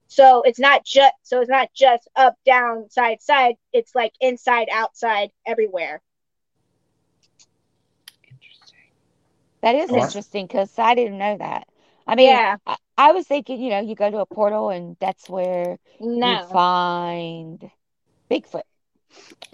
So 0.08 0.44
it's 0.44 0.60
not 0.60 0.86
just 0.86 1.14
so 1.24 1.42
it's 1.42 1.50
not 1.50 1.74
just 1.74 2.08
up, 2.16 2.36
down, 2.46 2.90
side, 2.90 3.22
side. 3.22 3.56
It's 3.74 3.94
like 3.94 4.14
inside, 4.22 4.70
outside, 4.72 5.32
everywhere. 5.46 6.02
Interesting. 8.32 8.78
That 9.62 9.76
is 9.76 9.92
interesting 9.92 10.48
because 10.48 10.80
I 10.80 10.96
didn't 10.96 11.18
know 11.18 11.38
that. 11.38 11.68
I 12.08 12.16
mean, 12.16 12.30
Yeah. 12.30 12.56
I, 12.66 12.78
I 13.00 13.14
was 13.14 13.26
thinking, 13.26 13.62
you 13.62 13.70
know, 13.70 13.80
you 13.80 13.96
go 13.96 14.12
to 14.12 14.18
a 14.18 14.26
portal 14.26 14.70
and 14.72 14.98
that's 15.00 15.30
where 15.30 15.78
you 16.02 16.18
No. 16.18 16.40
find 16.52 17.72
Bigfoot. 18.30 18.64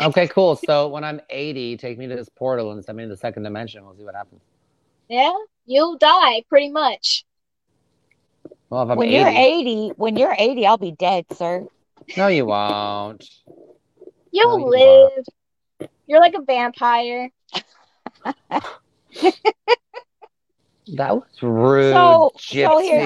Okay, 0.02 0.28
cool. 0.28 0.56
So 0.56 0.88
when 0.88 1.04
I'm 1.04 1.22
80, 1.30 1.78
take 1.78 2.00
me 2.00 2.08
to 2.08 2.16
this 2.16 2.28
portal 2.28 2.72
and 2.72 2.84
send 2.84 2.98
me 2.98 3.04
to 3.04 3.10
the 3.10 3.16
second 3.16 3.44
dimension. 3.44 3.86
We'll 3.86 3.96
see 3.96 4.04
what 4.04 4.16
happens. 4.16 4.42
Yeah, 5.10 5.32
you'll 5.68 6.00
die 6.00 6.42
pretty 6.50 6.72
much. 6.72 7.24
Well, 8.72 8.82
if 8.82 8.90
I'm 8.90 8.98
When 8.98 9.10
80, 9.10 9.16
you're 9.16 9.28
80, 9.28 9.94
when 9.98 10.18
you're 10.18 10.36
80, 10.36 10.66
I'll 10.66 10.78
be 10.80 10.92
dead, 10.94 11.26
sir. 11.32 11.68
no, 12.18 12.28
you 12.28 12.48
won't. 12.48 13.30
You'll 14.32 14.58
No, 14.58 14.58
you 14.58 15.14
live. 15.16 15.26
You're 16.08 16.20
like 16.20 16.34
a 16.34 16.42
vampire. 16.42 17.30
That 20.88 21.16
was 21.16 21.42
rude, 21.42 21.94
So- 21.94 22.32
so 22.70 22.78
here- 22.80 23.00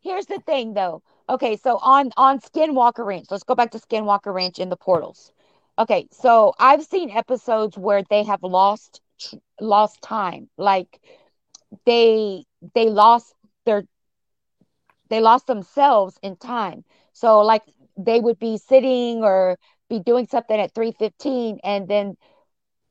Here's 0.00 0.26
the 0.26 0.38
thing 0.40 0.74
though. 0.74 1.02
Okay, 1.28 1.56
so 1.56 1.78
on 1.78 2.10
on 2.16 2.40
Skinwalker 2.40 3.04
Ranch, 3.04 3.26
let's 3.30 3.44
go 3.44 3.54
back 3.54 3.70
to 3.72 3.78
Skinwalker 3.78 4.34
Ranch 4.34 4.58
in 4.58 4.68
the 4.68 4.76
portals. 4.76 5.32
Okay, 5.78 6.08
so 6.10 6.54
I've 6.58 6.84
seen 6.84 7.10
episodes 7.10 7.78
where 7.78 8.02
they 8.02 8.24
have 8.24 8.42
lost 8.42 9.00
lost 9.60 10.02
time. 10.02 10.48
Like 10.56 11.00
they 11.86 12.44
they 12.74 12.88
lost 12.88 13.34
their 13.64 13.84
they 15.08 15.20
lost 15.20 15.46
themselves 15.46 16.18
in 16.22 16.36
time. 16.36 16.84
So 17.12 17.40
like 17.40 17.62
they 17.96 18.20
would 18.20 18.38
be 18.38 18.56
sitting 18.56 19.22
or 19.22 19.58
be 19.88 19.98
doing 20.00 20.26
something 20.26 20.58
at 20.58 20.74
3:15 20.74 21.60
and 21.62 21.86
then 21.88 22.16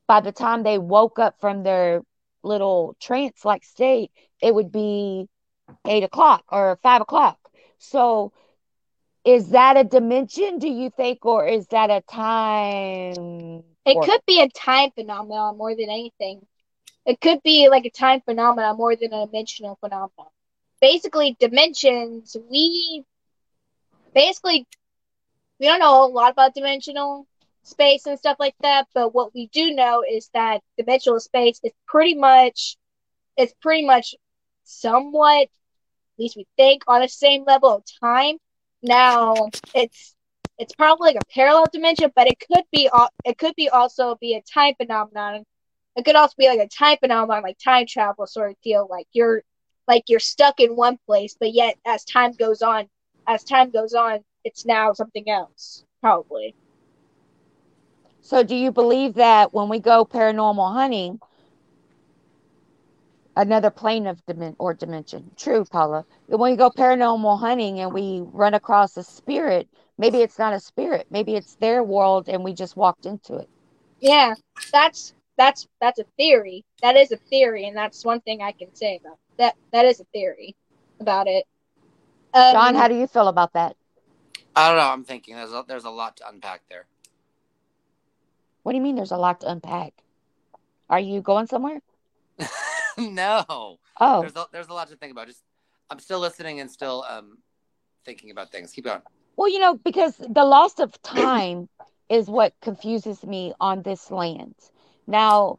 by 0.06 0.20
the 0.20 0.32
time 0.32 0.62
they 0.62 0.78
woke 0.78 1.18
up 1.18 1.38
from 1.40 1.62
their 1.62 2.02
little 2.42 2.96
trance 3.00 3.44
like 3.44 3.64
state, 3.64 4.10
it 4.40 4.54
would 4.54 4.72
be 4.72 5.28
eight 5.86 6.02
o'clock 6.04 6.44
or 6.50 6.78
five 6.82 7.00
o'clock. 7.02 7.38
So 7.78 8.32
is 9.24 9.50
that 9.50 9.76
a 9.76 9.84
dimension, 9.84 10.58
do 10.58 10.68
you 10.68 10.90
think, 10.90 11.24
or 11.24 11.46
is 11.46 11.66
that 11.68 11.90
a 11.90 12.02
time 12.02 13.62
It 13.84 14.00
Or- 14.00 14.02
could 14.02 14.20
be 14.26 14.40
a 14.40 14.48
time 14.48 14.90
phenomenon 14.92 15.56
more 15.56 15.74
than 15.74 15.88
anything. 15.90 16.46
It 17.04 17.20
could 17.20 17.42
be 17.42 17.68
like 17.68 17.84
a 17.84 17.90
time 17.90 18.20
phenomenon 18.20 18.76
more 18.76 18.96
than 18.96 19.12
a 19.12 19.26
dimensional 19.26 19.76
phenomenon. 19.76 20.30
Basically, 20.80 21.36
dimensions, 21.38 22.36
we 22.50 23.04
basically 24.14 24.66
we 25.58 25.66
don't 25.66 25.80
know 25.80 26.04
a 26.04 26.06
lot 26.06 26.32
about 26.32 26.54
dimensional 26.54 27.26
space 27.62 28.06
and 28.06 28.18
stuff 28.18 28.36
like 28.40 28.54
that, 28.60 28.86
but 28.94 29.14
what 29.14 29.34
we 29.34 29.48
do 29.48 29.74
know 29.74 30.02
is 30.08 30.30
that 30.34 30.62
dimensional 30.76 31.20
space 31.20 31.60
is 31.62 31.72
pretty 31.86 32.14
much 32.14 32.76
it's 33.36 33.54
pretty 33.62 33.86
much 33.86 34.14
somewhat, 34.64 35.42
at 35.42 35.48
least 36.18 36.36
we 36.36 36.46
think, 36.56 36.82
on 36.86 37.00
the 37.00 37.08
same 37.08 37.44
level 37.44 37.70
of 37.70 37.84
time. 38.00 38.36
Now 38.82 39.34
it's 39.74 40.14
it's 40.58 40.74
probably 40.74 41.08
like 41.12 41.22
a 41.22 41.34
parallel 41.34 41.66
dimension, 41.72 42.12
but 42.14 42.26
it 42.26 42.38
could 42.40 42.64
be 42.72 42.90
it 43.24 43.38
could 43.38 43.54
be 43.56 43.68
also 43.68 44.16
be 44.20 44.34
a 44.34 44.42
time 44.42 44.74
phenomenon. 44.74 45.44
It 45.96 46.04
could 46.04 46.16
also 46.16 46.34
be 46.38 46.48
like 46.48 46.60
a 46.60 46.68
time 46.68 46.96
phenomenon, 46.98 47.42
like 47.42 47.58
time 47.58 47.86
travel 47.86 48.26
sort 48.26 48.50
of 48.50 48.60
deal. 48.62 48.86
Like 48.90 49.06
you're 49.12 49.42
like 49.88 50.04
you're 50.08 50.20
stuck 50.20 50.60
in 50.60 50.76
one 50.76 50.98
place, 51.06 51.36
but 51.38 51.52
yet 51.52 51.76
as 51.86 52.04
time 52.04 52.32
goes 52.32 52.62
on, 52.62 52.88
as 53.26 53.44
time 53.44 53.70
goes 53.70 53.94
on, 53.94 54.20
it's 54.44 54.66
now 54.66 54.92
something 54.92 55.28
else, 55.28 55.84
probably. 56.00 56.54
So, 58.22 58.42
do 58.44 58.54
you 58.54 58.70
believe 58.70 59.14
that 59.14 59.52
when 59.52 59.68
we 59.68 59.80
go 59.80 60.04
paranormal 60.04 60.72
hunting, 60.72 61.18
another 63.34 63.70
plane 63.70 64.06
of 64.06 64.24
dimen- 64.26 64.54
or 64.58 64.74
dimension? 64.74 65.30
True, 65.36 65.64
Paula. 65.64 66.04
When 66.26 66.52
we 66.52 66.56
go 66.56 66.70
paranormal 66.70 67.40
hunting 67.40 67.80
and 67.80 67.92
we 67.92 68.22
run 68.24 68.54
across 68.54 68.96
a 68.96 69.02
spirit, 69.02 69.68
maybe 69.98 70.18
it's 70.18 70.38
not 70.38 70.52
a 70.54 70.60
spirit, 70.60 71.08
maybe 71.10 71.34
it's 71.34 71.56
their 71.56 71.82
world, 71.82 72.28
and 72.28 72.44
we 72.44 72.54
just 72.54 72.76
walked 72.76 73.06
into 73.06 73.34
it. 73.34 73.48
Yeah, 74.00 74.34
that's 74.72 75.12
that's 75.36 75.66
that's 75.80 75.98
a 75.98 76.04
theory. 76.16 76.64
That 76.80 76.96
is 76.96 77.10
a 77.10 77.16
theory, 77.28 77.66
and 77.66 77.76
that's 77.76 78.04
one 78.04 78.20
thing 78.20 78.40
I 78.40 78.52
can 78.52 78.72
say 78.74 79.00
about 79.04 79.18
that. 79.38 79.56
That 79.72 79.84
is 79.84 80.00
a 80.00 80.04
theory 80.12 80.54
about 81.00 81.26
it. 81.26 81.44
Um, 82.34 82.52
John, 82.52 82.74
how 82.76 82.86
do 82.86 82.94
you 82.94 83.08
feel 83.08 83.26
about 83.26 83.52
that? 83.54 83.74
I 84.54 84.68
don't 84.68 84.76
know. 84.76 84.90
I'm 84.90 85.04
thinking 85.04 85.34
there's 85.34 85.52
a, 85.52 85.64
there's 85.66 85.84
a 85.84 85.90
lot 85.90 86.18
to 86.18 86.28
unpack 86.28 86.62
there. 86.70 86.86
What 88.62 88.72
do 88.72 88.76
you 88.76 88.82
mean? 88.82 88.96
There's 88.96 89.10
a 89.10 89.16
lot 89.16 89.40
to 89.40 89.50
unpack. 89.50 89.92
Are 90.88 91.00
you 91.00 91.20
going 91.20 91.46
somewhere? 91.46 91.80
no, 92.98 93.78
Oh, 94.00 94.20
there's 94.20 94.36
a, 94.36 94.46
there's 94.52 94.68
a 94.68 94.72
lot 94.74 94.88
to 94.88 94.96
think 94.96 95.12
about. 95.12 95.28
Just 95.28 95.42
I'm 95.90 95.98
still 95.98 96.18
listening 96.18 96.60
and 96.60 96.70
still 96.70 97.04
um 97.08 97.38
thinking 98.04 98.30
about 98.30 98.50
things. 98.50 98.72
Keep 98.72 98.84
going. 98.84 99.02
Well, 99.36 99.48
you 99.48 99.58
know, 99.58 99.74
because 99.76 100.16
the 100.16 100.44
loss 100.44 100.78
of 100.78 101.00
time 101.02 101.68
is 102.08 102.28
what 102.28 102.52
confuses 102.60 103.24
me 103.24 103.54
on 103.60 103.82
this 103.82 104.10
land. 104.10 104.54
Now, 105.06 105.58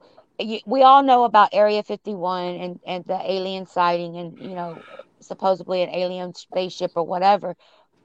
we 0.66 0.84
all 0.84 1.04
know 1.04 1.24
about 1.24 1.50
Area 1.54 1.84
51 1.84 2.56
and, 2.56 2.80
and 2.86 3.06
the 3.06 3.20
alien 3.24 3.66
sighting 3.66 4.18
and, 4.18 4.40
you 4.40 4.56
know, 4.56 4.84
supposedly 5.22 5.82
an 5.82 5.90
alien 5.90 6.34
spaceship 6.34 6.92
or 6.96 7.06
whatever, 7.06 7.56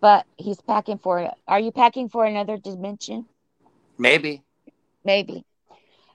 but 0.00 0.24
he's 0.36 0.60
packing 0.60 0.98
for, 0.98 1.20
it. 1.20 1.32
are 1.46 1.60
you 1.60 1.72
packing 1.72 2.08
for 2.08 2.24
another 2.24 2.56
dimension? 2.56 3.26
Maybe. 3.98 4.42
Maybe. 5.08 5.44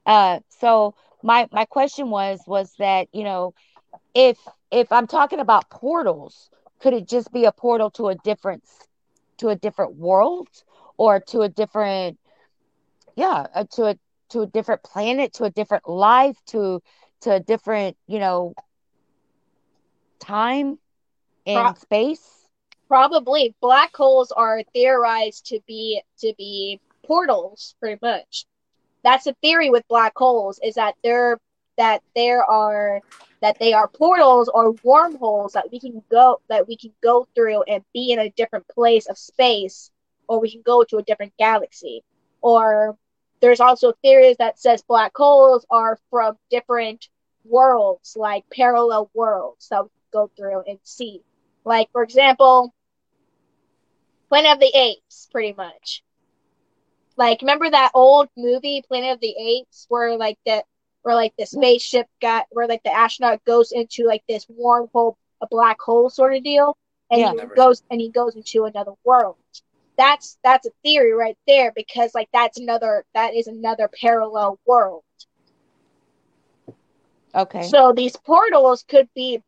Uh, 0.05 0.39
so 0.49 0.95
my 1.23 1.47
my 1.51 1.65
question 1.65 2.09
was 2.09 2.41
was 2.47 2.73
that, 2.79 3.07
you 3.13 3.23
know, 3.23 3.53
if 4.13 4.37
if 4.71 4.91
I'm 4.91 5.07
talking 5.07 5.39
about 5.39 5.69
portals, 5.69 6.49
could 6.81 6.93
it 6.93 7.07
just 7.07 7.31
be 7.31 7.45
a 7.45 7.51
portal 7.51 7.91
to 7.91 8.07
a 8.09 8.15
different 8.15 8.63
to 9.39 9.49
a 9.49 9.55
different 9.55 9.95
world 9.95 10.47
or 10.97 11.19
to 11.31 11.41
a 11.41 11.49
different 11.49 12.19
yeah, 13.15 13.47
uh, 13.55 13.65
to 13.71 13.85
a 13.85 13.95
to 14.29 14.41
a 14.41 14.47
different 14.47 14.83
planet, 14.83 15.33
to 15.33 15.45
a 15.45 15.49
different 15.51 15.87
life, 15.87 16.37
to 16.47 16.81
to 17.21 17.33
a 17.33 17.39
different, 17.39 17.97
you 18.07 18.19
know, 18.19 18.53
time 20.19 20.79
and 21.45 21.75
Pro- 21.75 21.77
space? 21.77 22.47
probably 22.87 23.55
black 23.61 23.95
holes 23.95 24.31
are 24.31 24.63
theorized 24.73 25.45
to 25.47 25.59
be 25.67 26.01
to 26.19 26.33
be 26.37 26.81
portals, 27.05 27.75
pretty 27.79 27.99
much. 28.01 28.45
That's 29.03 29.27
a 29.27 29.33
theory 29.41 29.69
with 29.69 29.87
black 29.87 30.13
holes 30.15 30.59
is 30.63 30.75
that 30.75 30.95
they're 31.03 31.37
that 31.77 32.01
there 32.15 32.43
are 32.43 33.01
that 33.41 33.59
they 33.59 33.73
are 33.73 33.87
portals 33.87 34.49
or 34.53 34.71
wormholes 34.83 35.53
that 35.53 35.69
we 35.71 35.79
can 35.79 36.01
go 36.09 36.39
that 36.49 36.67
we 36.67 36.77
can 36.77 36.91
go 37.01 37.27
through 37.35 37.63
and 37.63 37.83
be 37.93 38.11
in 38.11 38.19
a 38.19 38.29
different 38.31 38.67
place 38.69 39.07
of 39.07 39.17
space 39.17 39.91
or 40.27 40.39
we 40.39 40.51
can 40.51 40.61
go 40.61 40.83
to 40.83 40.97
a 40.97 41.03
different 41.03 41.33
galaxy. 41.37 42.03
Or 42.41 42.97
there's 43.41 43.59
also 43.59 43.93
theories 44.01 44.37
that 44.37 44.59
says 44.59 44.83
black 44.83 45.11
holes 45.15 45.65
are 45.69 45.99
from 46.09 46.37
different 46.49 47.09
worlds 47.45 48.15
like 48.17 48.45
parallel 48.49 49.09
worlds 49.13 49.67
that 49.69 49.83
we 49.83 49.89
go 50.13 50.31
through 50.37 50.63
and 50.67 50.79
see. 50.83 51.21
Like 51.65 51.91
for 51.91 52.03
example 52.03 52.73
planet 54.29 54.53
of 54.53 54.59
the 54.59 54.71
apes 54.73 55.27
pretty 55.31 55.53
much 55.53 56.03
like 57.17 57.41
remember 57.41 57.69
that 57.69 57.91
old 57.93 58.29
movie 58.37 58.83
planet 58.87 59.13
of 59.13 59.19
the 59.21 59.35
apes 59.39 59.85
where 59.89 60.17
like 60.17 60.37
the 60.45 60.63
where 61.03 61.15
like 61.15 61.33
the 61.37 61.45
spaceship 61.45 62.07
got 62.21 62.45
where 62.51 62.67
like 62.67 62.83
the 62.83 62.93
astronaut 62.93 63.43
goes 63.45 63.71
into 63.71 64.05
like 64.05 64.23
this 64.27 64.45
wormhole 64.47 65.15
a 65.41 65.47
black 65.49 65.77
hole 65.81 66.09
sort 66.09 66.35
of 66.35 66.43
deal 66.43 66.77
and 67.11 67.19
Yeah. 67.19 67.27
he 67.27 67.47
Never 67.47 67.55
goes 67.55 67.81
and 67.89 67.99
he 68.01 68.09
goes 68.09 68.35
into 68.35 68.65
another 68.65 68.93
world 69.03 69.37
that's 69.97 70.37
that's 70.43 70.65
a 70.67 70.71
theory 70.83 71.13
right 71.13 71.37
there 71.47 71.71
because 71.75 72.13
like 72.15 72.29
that's 72.33 72.59
another 72.59 73.05
that 73.13 73.33
is 73.35 73.47
another 73.47 73.89
parallel 74.01 74.59
world 74.65 75.03
Okay. 77.35 77.75
so 77.75 77.93
these 77.93 78.15
portals 78.17 78.83
could 78.83 79.07
be 79.15 79.41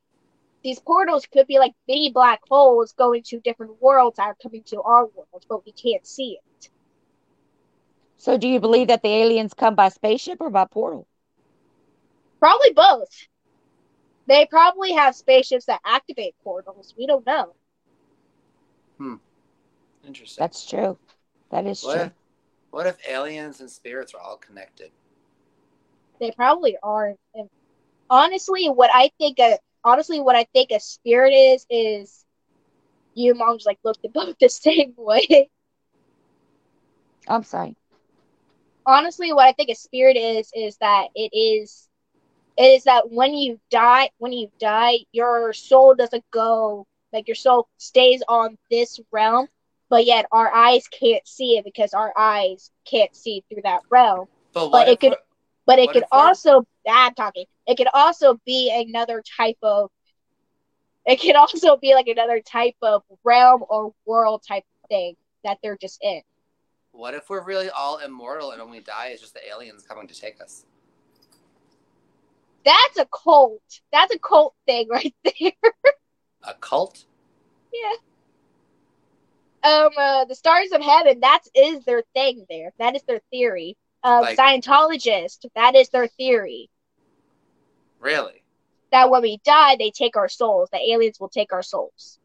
these 0.64 0.80
portals 0.80 1.26
could 1.26 1.48
be 1.48 1.60
like 1.60 1.74
mini 1.88 2.12
black 2.12 2.40
holes 2.50 2.94
going 2.94 3.24
to 3.24 3.40
different 3.42 3.82
worlds 3.82 4.18
that 4.18 4.28
are 4.28 4.38
coming 4.42 4.64
to 4.66 4.82
our 4.82 5.06
world 5.06 5.44
but 5.50 5.66
we 5.66 5.72
can't 5.74 6.06
see 6.06 6.38
it 6.40 6.70
So 8.26 8.40
do 8.40 8.48
you 8.48 8.60
believe 8.60 8.88
that 8.88 9.04
the 9.04 9.10
aliens 9.10 9.54
come 9.54 9.76
by 9.76 9.90
spaceship 9.90 10.42
or 10.42 10.50
by 10.50 10.66
portal? 10.66 11.06
Probably 12.40 12.74
both. 12.74 13.28
They 14.26 14.48
probably 14.48 14.94
have 14.94 15.16
spaceships 15.16 15.66
that 15.66 15.80
activate 15.86 16.34
portals. 16.44 16.96
We 16.98 17.06
don't 17.06 17.24
know. 17.24 17.54
Hmm. 18.98 19.16
Interesting. 20.08 20.42
That's 20.42 20.68
true. 20.68 20.98
That 21.52 21.68
is 21.68 21.84
what 21.84 21.94
true. 21.94 22.02
if 22.02 22.12
what 22.72 22.88
if 22.88 22.98
aliens 23.08 23.60
and 23.60 23.70
spirits 23.70 24.16
are 24.16 24.22
all 24.22 24.38
connected? 24.38 24.90
They 26.20 26.32
probably 26.32 26.78
aren't. 26.82 27.20
And 27.36 27.48
honestly, 28.10 28.70
what 28.70 28.90
I 28.92 29.12
think 29.20 29.38
a 29.38 29.60
honestly 29.84 30.20
what 30.20 30.36
I 30.36 30.48
think 30.52 30.72
a 30.72 30.80
spirit 30.80 31.34
is 31.34 31.68
is 31.70 32.26
you 33.14 33.34
and 33.34 33.38
mom 33.38 33.58
just 33.58 33.68
like 33.68 33.78
looked 33.84 34.04
at 34.04 34.14
both 34.14 34.36
the 34.40 34.50
same 34.50 34.96
way. 34.98 35.52
I'm 37.28 37.44
sorry. 37.44 37.76
Honestly, 38.86 39.34
what 39.34 39.48
I 39.48 39.54
think 39.54 39.70
a 39.70 39.76
spirit 39.76 40.18
is 40.18 40.52
is 40.54 40.78
that 40.78 41.08
it 41.16 41.36
is 41.36 41.88
it 42.58 42.64
is 42.64 42.84
that 42.86 43.12
when 43.12 43.34
you 43.34 43.60
die 43.70 44.10
when 44.18 44.34
you 44.34 44.50
die, 44.60 45.00
your 45.12 45.54
soul 45.54 45.96
doesn't 45.96 46.24
go 46.32 46.86
like 47.14 47.28
your 47.28 47.36
soul 47.36 47.68
stays 47.78 48.24
on 48.28 48.58
this 48.70 49.00
realm, 49.12 49.48
but 49.90 50.06
yet 50.06 50.26
our 50.32 50.54
eyes 50.54 50.88
can't 50.88 51.26
see 51.28 51.58
it 51.58 51.66
because 51.66 51.94
our 51.94 52.14
eyes 52.18 52.72
can't 52.86 53.16
see 53.16 53.44
through 53.50 53.64
that 53.64 53.82
realm. 53.90 54.28
But 54.54 54.72
But 54.72 54.88
it 54.90 55.00
could 55.00 55.16
But 55.66 55.80
it 55.80 55.92
could 55.92 56.06
also 56.12 56.66
ah, 56.88 57.08
I'm 57.08 57.16
talking. 57.16 57.46
It 57.68 57.78
could 57.78 57.88
also 57.94 58.40
be 58.46 58.72
another 58.72 59.24
type 59.38 59.58
of 59.64 59.90
it 61.06 61.22
could 61.22 61.36
also 61.36 61.78
be 61.78 61.94
like 61.94 62.08
another 62.08 62.42
type 62.42 62.76
of 62.82 63.04
realm 63.24 63.64
or 63.70 63.94
world 64.06 64.44
type 64.48 64.64
thing 64.90 65.16
that 65.44 65.58
they're 65.62 65.78
just 65.78 66.00
in. 66.04 66.22
What 66.96 67.14
if 67.14 67.30
we're 67.30 67.44
really 67.44 67.70
all 67.70 67.98
immortal 67.98 68.52
and 68.52 68.62
when 68.62 68.72
we 68.72 68.80
die 68.80 69.08
it's 69.08 69.22
just 69.22 69.34
the 69.34 69.48
aliens 69.48 69.84
coming 69.84 70.08
to 70.08 70.14
take 70.20 70.42
us? 70.42 70.66
That's 72.64 72.98
a 72.98 73.06
cult. 73.06 73.62
That's 73.92 74.14
a 74.14 74.20
cult 74.20 74.56
thing 74.66 74.88
right 74.92 75.14
there. 75.24 75.52
A 76.44 76.54
cult? 76.56 77.06
Yeah. 77.74 77.92
Um 79.72 79.90
uh, 79.98 80.26
the 80.26 80.36
stars 80.36 80.72
of 80.72 80.82
heaven 80.82 81.20
that 81.22 81.42
is 81.56 81.84
their 81.86 82.04
thing 82.14 82.46
there 82.50 82.72
that 82.80 82.96
is 82.96 83.04
their 83.04 83.22
theory 83.32 83.76
um 84.04 84.22
Like- 84.22 84.38
scientologist 84.38 85.46
that 85.56 85.76
is 85.76 85.90
their 85.90 86.08
theory 86.08 86.70
Really? 88.00 88.44
that 88.92 89.10
when 89.10 89.24
we 89.24 89.38
die 89.44 89.76
they 89.78 89.90
take 89.90 90.16
our 90.16 90.30
souls 90.30 90.70
the 90.72 90.78
aliens 90.92 91.20
will 91.20 91.30
take 91.30 91.52
our 91.52 91.64
souls 91.64 92.20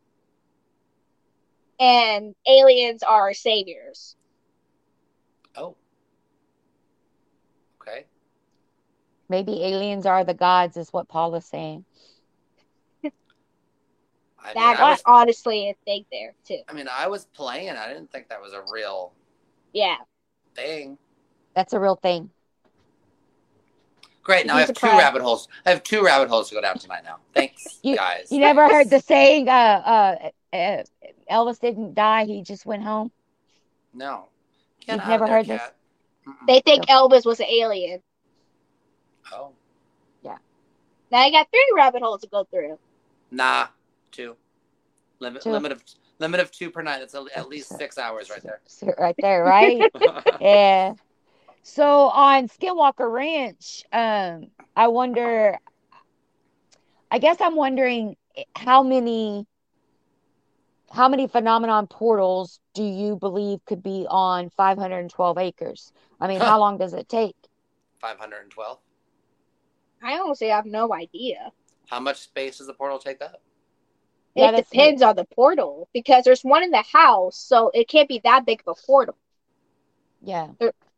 and 1.81 2.35
aliens 2.47 3.03
are 3.03 3.23
our 3.23 3.35
saviors 3.35 4.17
Oh. 5.57 5.75
Okay. 7.81 8.05
Maybe 9.31 9.63
aliens 9.63 10.07
are 10.07 10.25
the 10.25 10.35
gods, 10.35 10.77
is 10.77 10.93
what 10.93 11.09
Paul 11.09 11.37
is 11.37 11.47
saying. 11.47 11.85
I 14.43 14.55
mean, 14.55 14.55
that's 14.55 14.81
was, 14.81 15.03
honestly 15.05 15.69
a 15.69 15.75
thing 15.85 16.07
there 16.11 16.33
too 16.47 16.61
I 16.67 16.73
mean, 16.73 16.89
I 16.91 17.09
was 17.09 17.27
playing. 17.27 17.69
I 17.69 17.89
didn't 17.89 18.11
think 18.11 18.31
that 18.31 18.41
was 18.41 18.55
a 18.55 18.63
real 18.73 19.13
yeah 19.73 19.97
thing. 20.55 20.97
That's 21.55 21.75
a 21.75 21.79
real 21.81 21.97
thing. 21.97 22.31
Great. 24.23 24.47
Now 24.47 24.57
I 24.57 24.61
have 24.61 24.71
a 24.71 24.73
two 24.73 24.87
rabbit 24.87 25.21
holes. 25.23 25.47
I 25.67 25.71
have 25.71 25.83
two 25.83 26.03
rabbit 26.03 26.29
holes 26.29 26.49
to 26.49 26.55
go 26.55 26.63
down 26.63 26.79
tonight 26.79 27.03
now. 27.05 27.17
Thanks, 27.35 27.81
You- 27.83 27.97
guys. 27.97 28.29
You 28.31 28.41
never 28.41 28.67
heard 28.67 28.89
the 28.89 29.01
saying, 29.07 29.49
uh, 29.49 29.53
uh, 29.53 30.57
uh, 30.57 30.83
Elvis 31.31 31.61
didn't 31.61 31.95
die, 31.95 32.25
he 32.25 32.43
just 32.43 32.65
went 32.67 32.83
home? 32.83 33.13
no. 33.95 34.27
Get 34.87 34.97
You've 34.97 35.09
never 35.09 35.25
of 35.25 35.29
there, 35.29 35.37
heard 35.39 35.47
this? 35.47 35.63
Mm-mm. 36.27 36.47
They 36.47 36.61
think 36.61 36.87
Elvis 36.87 37.27
was 37.27 37.41
an 37.41 37.47
alien. 37.47 38.01
Oh, 39.33 39.53
Yeah. 40.23 40.39
Now 41.11 41.19
I 41.19 41.31
got 41.31 41.49
three 41.51 41.73
rabbit 41.77 42.03
holes 42.03 42.21
to 42.23 42.29
go 42.29 42.45
through. 42.45 42.79
nah. 43.31 43.69
Two. 44.13 44.37
Limit 45.21 45.43
Two. 45.43 45.51
limit 45.53 45.71
of 45.73 45.85
limit 46.19 46.41
of 46.41 46.51
two 46.51 46.71
per 46.71 46.83
night. 46.83 46.99
That's 46.99 47.15
at 47.15 47.49
least 47.49 47.77
six 47.77 47.97
hours 47.97 48.29
right 48.29 48.43
there. 48.43 48.61
Right 48.99 49.15
there, 49.21 49.45
right? 49.45 49.83
yeah. 50.41 50.95
So 51.63 52.09
on 52.09 52.49
Skinwalker 52.49 53.11
Ranch, 53.13 53.85
um, 53.93 54.49
I 54.77 54.89
wonder. 54.89 55.59
I 57.11 57.19
guess 57.19 57.37
I'm 57.41 57.55
wondering 57.57 58.17
how 58.57 58.83
many, 58.83 59.47
how 60.91 61.09
many 61.09 61.27
phenomenon 61.29 61.87
portals 61.89 62.61
do 62.75 62.83
you 62.85 63.17
believe 63.17 63.65
could 63.67 63.83
be 63.83 64.07
on 64.09 64.49
512 64.51 65.39
acres? 65.39 65.93
I 66.21 66.29
mean, 66.29 66.41
how 66.41 66.59
long 66.61 66.79
does 66.79 66.95
it 66.95 67.09
take? 67.09 67.35
Five 68.01 68.19
hundred 68.19 68.43
and 68.43 68.51
twelve. 68.51 68.79
I 70.03 70.19
honestly 70.19 70.49
have 70.49 70.67
no 70.67 70.93
idea. 70.93 71.53
How 71.89 72.01
much 72.01 72.19
space 72.19 72.59
does 72.59 72.67
the 72.67 72.75
portal 72.75 72.99
take 72.99 73.21
up? 73.23 73.43
It 74.35 74.43
that's- 74.43 74.71
depends 74.71 75.03
on 75.03 75.17
the 75.17 75.25
portal 75.25 75.89
because 75.93 76.25
there's 76.25 76.43
one 76.43 76.63
in 76.63 76.71
the 76.71 76.83
house, 76.83 77.37
so 77.37 77.71
it 77.75 77.89
can't 77.89 78.09
be 78.09 78.21
that 78.25 78.47
big 78.47 78.63
of 78.67 78.77
a 78.79 78.87
portal. 78.87 79.17
Yeah. 80.23 80.49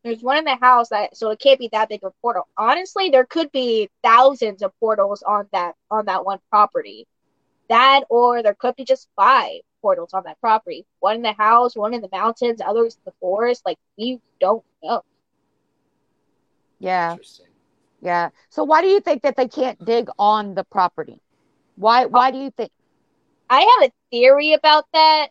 There's 0.02 0.22
one 0.22 0.38
in 0.38 0.44
the 0.44 0.56
house 0.56 0.88
that 0.88 1.16
so 1.16 1.30
it 1.30 1.38
can't 1.38 1.60
be 1.60 1.68
that 1.72 1.88
big 1.88 2.02
of 2.02 2.12
a 2.12 2.20
portal. 2.20 2.48
Honestly, 2.56 3.08
there 3.08 3.24
could 3.24 3.52
be 3.52 3.88
thousands 4.02 4.62
of 4.62 4.78
portals 4.80 5.22
on 5.22 5.48
that 5.52 5.76
on 5.90 6.06
that 6.06 6.24
one 6.24 6.40
property. 6.50 7.06
That 7.68 8.02
or 8.10 8.42
there 8.42 8.54
could 8.54 8.74
be 8.76 8.84
just 8.84 9.08
five 9.14 9.60
portals 9.80 10.12
on 10.12 10.24
that 10.24 10.40
property. 10.40 10.84
One 10.98 11.16
in 11.16 11.22
the 11.22 11.32
house, 11.32 11.76
one 11.76 11.94
in 11.94 12.02
the 12.02 12.08
mountains, 12.10 12.60
others 12.60 12.96
in 12.96 13.02
the 13.04 13.12
forest. 13.20 13.62
Like 13.64 13.78
we 13.96 14.20
don't 14.40 14.64
know. 14.82 15.04
Yeah. 16.80 17.12
Interesting. 17.12 17.46
Yeah. 18.02 18.30
So 18.50 18.64
why 18.64 18.82
do 18.82 18.88
you 18.88 19.00
think 19.00 19.22
that 19.22 19.36
they 19.36 19.48
can't 19.48 19.82
dig 19.84 20.08
on 20.18 20.54
the 20.54 20.64
property? 20.64 21.22
Why 21.76 22.06
why 22.06 22.30
do 22.32 22.38
you 22.38 22.50
think 22.50 22.72
I 23.50 23.60
have 23.60 23.90
a 23.90 23.92
theory 24.10 24.54
about 24.54 24.86
that. 24.94 25.28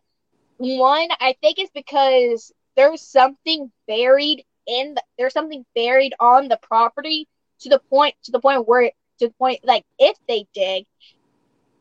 One, 0.58 1.10
I 1.20 1.36
think 1.42 1.60
it's 1.60 1.72
because 1.72 2.52
there's 2.76 3.02
something 3.02 3.72
buried 3.88 4.46
in 4.68 4.96
the, 4.96 5.04
there's 5.18 5.34
something 5.34 5.66
buried 5.76 6.14
on 6.20 6.48
the 6.48 6.60
property 6.62 7.28
to 7.62 7.70
the 7.70 7.82
point 7.90 8.16
to 8.26 8.32
the 8.32 8.40
point 8.40 8.68
where 8.68 8.92
to 9.20 9.28
the 9.28 9.34
point 9.40 9.62
like 9.64 9.86
if 10.00 10.18
they 10.28 10.46
dig, 10.54 10.86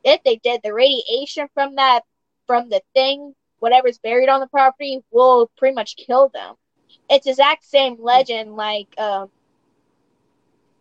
if 0.04 0.22
they 0.24 0.36
did 0.36 0.60
the 0.64 0.72
radiation 0.74 1.48
from 1.54 1.76
that 1.76 2.02
from 2.46 2.68
the 2.70 2.82
thing 2.94 3.34
whatever's 3.60 3.98
buried 3.98 4.28
on 4.28 4.40
the 4.40 4.48
property 4.48 5.00
will 5.10 5.50
pretty 5.58 5.74
much 5.74 5.96
kill 5.96 6.30
them. 6.30 6.54
It's 7.10 7.26
exact 7.26 7.64
same 7.64 7.96
legend 8.00 8.56
like 8.56 8.88
um 8.98 9.30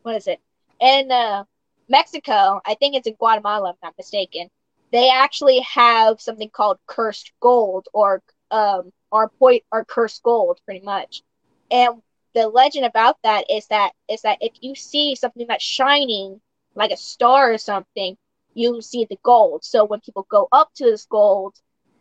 what 0.04 0.16
is 0.16 0.28
it? 0.28 0.40
In 0.80 1.12
uh 1.12 1.44
Mexico, 1.90 2.62
I 2.66 2.76
think 2.76 2.96
it's 2.96 3.08
in 3.08 3.16
Guatemala, 3.16 3.72
if 3.72 3.78
I'm 3.84 3.88
not 3.88 3.98
mistaken 3.98 4.50
they 4.92 5.10
actually 5.10 5.60
have 5.62 6.20
something 6.22 6.50
called 6.50 6.78
cursed 6.88 7.32
gold 7.42 7.88
or 7.94 8.22
um 8.52 8.92
or 9.12 9.30
point 9.40 9.64
or 9.72 9.86
cursed 9.86 10.24
gold 10.24 10.60
pretty 10.66 10.84
much. 10.86 11.24
And 11.72 12.02
the 12.34 12.48
legend 12.48 12.86
about 12.86 13.18
that 13.24 13.46
is 13.50 13.68
that 13.68 13.94
is 14.10 14.22
that 14.22 14.38
if 14.42 14.54
you 14.62 14.76
see 14.76 15.16
something 15.16 15.46
that's 15.48 15.64
shining 15.64 16.42
like 16.76 16.92
a 16.92 16.98
star 16.98 17.54
or 17.54 17.58
something 17.58 18.18
you 18.54 18.82
see 18.82 19.06
the 19.10 19.20
gold. 19.24 19.64
So 19.64 19.86
when 19.86 20.00
people 20.02 20.26
go 20.30 20.48
up 20.52 20.72
to 20.76 20.86
this 20.86 21.06
gold 21.06 21.56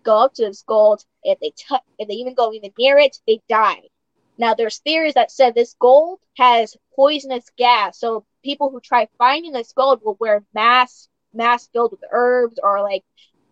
go 0.05 0.19
up 0.25 0.35
to 0.35 0.45
this 0.47 0.63
gold 0.63 1.05
if 1.23 1.39
they 1.41 1.53
touch 1.69 1.83
if 1.99 2.09
they 2.09 2.15
even 2.15 2.35
go 2.35 2.53
even 2.53 2.73
near 2.79 2.99
it 2.99 3.19
they 3.27 3.41
die 3.49 3.83
now 4.39 4.55
there's 4.55 4.79
theories 4.79 5.15
that 5.15 5.31
said 5.31 5.55
this 5.55 5.75
gold 5.79 6.21
has 6.37 6.77
poisonous 6.95 7.45
gas. 7.57 7.99
So 7.99 8.25
people 8.45 8.71
who 8.71 8.81
try 8.81 9.09
finding 9.19 9.53
this 9.53 9.73
gold 9.73 10.01
will 10.03 10.17
wear 10.21 10.45
masks 10.55 11.09
masks 11.35 11.69
filled 11.73 11.91
with 11.91 12.01
herbs 12.11 12.59
or 12.63 12.81
like 12.83 13.05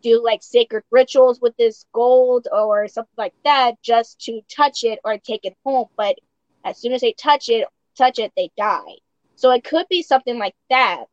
do 0.03 0.22
like 0.24 0.43
sacred 0.43 0.82
rituals 0.91 1.41
with 1.41 1.57
this 1.57 1.84
gold 1.93 2.49
or 2.51 2.89
something 2.89 3.12
like 3.18 3.34
that 3.45 3.74
just 3.82 4.20
to 4.20 4.41
touch 4.49 4.84
it 4.84 4.99
or 5.05 5.18
take 5.18 5.45
it 5.45 5.57
home. 5.64 5.89
But 5.97 6.16
as 6.64 6.78
soon 6.78 6.93
as 6.93 7.01
they 7.01 7.12
touch 7.12 7.49
it 7.49 7.66
touch 7.97 8.18
it 8.18 8.32
they 8.37 8.51
die. 8.57 8.97
So 9.34 9.51
it 9.51 9.64
could 9.64 9.87
be 9.91 10.03
something 10.03 10.39
like 10.39 10.55
that. 10.70 11.07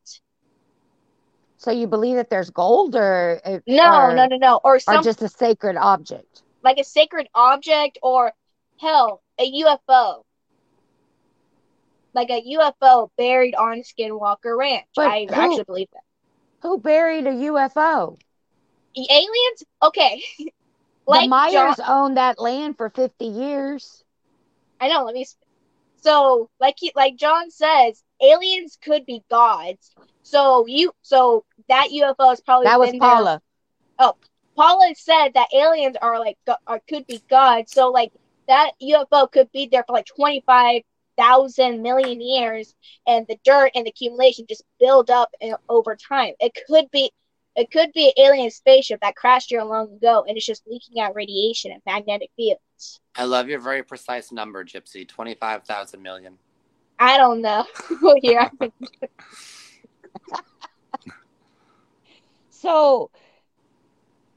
So 1.58 1.72
you 1.72 1.88
believe 1.88 2.16
that 2.16 2.30
there's 2.30 2.50
gold 2.50 2.96
or 2.96 3.42
no 3.66 4.10
or, 4.10 4.16
no 4.16 4.28
no. 4.28 4.38
No 4.38 4.60
or 4.64 4.80
or 4.88 5.02
just 5.02 5.22
a 5.22 5.30
sacred 5.30 5.78
object? 5.78 6.44
like 6.64 6.78
a 6.78 6.84
sacred 6.84 7.28
object 7.36 7.98
or 8.02 8.34
hell 8.80 9.23
a 9.40 9.52
ufo 9.64 10.24
like 12.14 12.30
a 12.30 12.42
ufo 12.42 13.10
buried 13.18 13.56
on 13.56 13.82
skinwalker 13.82 14.58
ranch 14.58 14.86
But 14.96 15.08
i 15.08 15.26
who- 15.30 15.34
actually 15.34 15.64
believe 15.64 15.90
that 15.94 16.04
Who 16.62 16.78
buried 16.80 17.28
a 17.28 17.32
UFO? 17.52 18.18
The 18.96 19.08
aliens 19.10 19.64
okay 19.82 20.22
the 20.40 20.52
like 21.08 21.30
Myers 21.30 21.78
John- 21.78 21.86
owned 21.90 22.18
that 22.18 22.40
land 22.40 22.78
for 22.78 22.90
50 22.90 23.26
years. 23.26 24.04
I 24.80 24.88
know. 24.88 25.04
Let 25.04 25.14
me. 25.16 25.26
sp- 25.28 25.44
So, 25.98 26.50
like 26.62 26.76
he, 26.78 26.92
like 26.96 27.16
John 27.18 27.50
says, 27.52 28.02
aliens 28.22 28.78
could 28.82 29.06
be 29.06 29.24
gods. 29.30 29.92
So 30.24 30.66
you, 30.68 30.94
so 31.02 31.44
that 31.68 31.90
UFO 31.92 32.32
is 32.32 32.40
probably 32.42 32.66
That 32.68 32.80
was 32.80 32.92
been 32.92 33.00
there- 33.00 33.10
Paula. 33.10 33.42
Oh, 34.00 34.16
Paula 34.56 34.94
said 34.96 35.34
that 35.34 35.54
aliens 35.54 35.98
are 36.02 36.18
like 36.20 36.38
are, 36.68 36.80
could 36.88 37.06
be 37.08 37.22
gods. 37.30 37.74
So 37.74 37.90
like 37.92 38.12
that 38.48 38.72
UFO 38.82 39.32
could 39.32 39.52
be 39.52 39.68
there 39.72 39.84
for 39.86 39.94
like 39.94 40.06
twenty 40.06 40.44
five 40.46 40.82
thousand 41.18 41.82
million 41.82 42.22
years, 42.22 42.74
and 43.08 43.26
the 43.28 43.38
dirt 43.44 43.72
and 43.76 43.86
the 43.86 43.90
accumulation 43.90 44.46
just 44.48 44.64
build 44.80 45.10
up 45.10 45.30
eh, 45.42 45.54
over 45.70 45.96
time. 45.96 46.34
It 46.40 46.58
could 46.68 46.90
be. 46.92 47.12
It 47.56 47.70
could 47.70 47.92
be 47.94 48.08
an 48.08 48.14
alien 48.18 48.50
spaceship 48.50 49.00
that 49.02 49.16
crashed 49.16 49.52
here 49.52 49.62
long 49.62 49.94
ago, 49.94 50.26
and 50.28 50.36
it's 50.36 50.46
just 50.46 50.64
leaking 50.66 51.00
out 51.00 51.14
radiation 51.14 51.72
and 51.72 51.84
magnetic 51.86 52.32
fields. 52.36 53.00
I 53.16 53.26
love 53.26 53.48
your 53.48 53.60
very 53.60 53.84
precise 53.84 54.32
number, 54.32 54.66
Gypsi. 54.66 55.08
Twenty-five 55.08 55.64
thousand 55.64 56.02
million. 56.02 56.40
I 56.98 57.18
don't 57.18 57.42
know. 57.42 57.66
Here, 58.22 58.50
So 62.64 63.12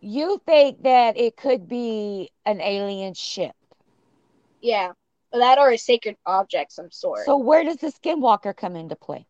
you 0.01 0.43
think 0.47 0.83
that 0.83 1.17
it 1.17 1.37
could 1.37 1.69
be 1.69 2.33
an 2.45 2.61
alien 2.61 3.15
ship. 3.15 3.55
Yeah, 4.67 4.93
that 5.33 5.59
or 5.59 5.71
a 5.71 5.79
sacred 5.79 6.17
object 6.27 6.73
some 6.73 6.91
sort. 6.91 7.25
So 7.25 7.37
where 7.37 7.63
does 7.63 7.77
the 7.77 7.93
skinwalker 7.93 8.57
come 8.57 8.75
into 8.75 8.97
play? 8.97 9.27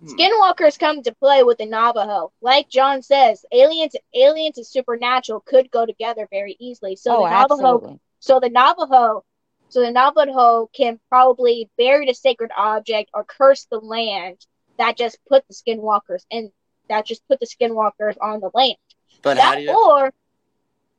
Hmm. 0.00 0.08
Skinwalkers 0.08 0.76
come 0.76 1.04
to 1.04 1.14
play 1.14 1.44
with 1.44 1.58
the 1.58 1.66
Navajo. 1.66 2.32
Like 2.40 2.68
John 2.68 3.02
says, 3.02 3.44
aliens, 3.52 3.94
aliens 4.12 4.58
and 4.58 4.66
supernatural 4.66 5.40
could 5.40 5.70
go 5.70 5.86
together 5.86 6.26
very 6.30 6.56
easily. 6.58 6.96
So 6.96 7.18
oh, 7.18 7.24
the 7.24 7.30
Navajo, 7.30 7.74
absolutely. 7.74 8.00
so 8.18 8.40
the 8.40 8.48
Navajo, 8.48 9.24
so 9.68 9.80
the 9.80 9.92
Navajo 9.92 10.68
can 10.74 10.98
probably 11.08 11.70
bury 11.78 12.06
the 12.06 12.14
sacred 12.14 12.50
object 12.56 13.10
or 13.14 13.24
curse 13.24 13.66
the 13.70 13.78
land 13.78 14.44
that 14.78 14.96
just 14.96 15.18
put 15.28 15.44
the 15.46 15.54
Skinwalkers 15.54 16.24
in. 16.28 16.50
That 16.88 17.06
just 17.06 17.26
put 17.28 17.38
the 17.38 17.46
Skinwalkers 17.46 18.16
on 18.20 18.40
the 18.40 18.50
land. 18.52 18.76
But 19.22 19.38
how 19.38 19.52
that 19.52 19.58
do 19.58 19.62
you? 19.62 19.70
or 19.72 20.12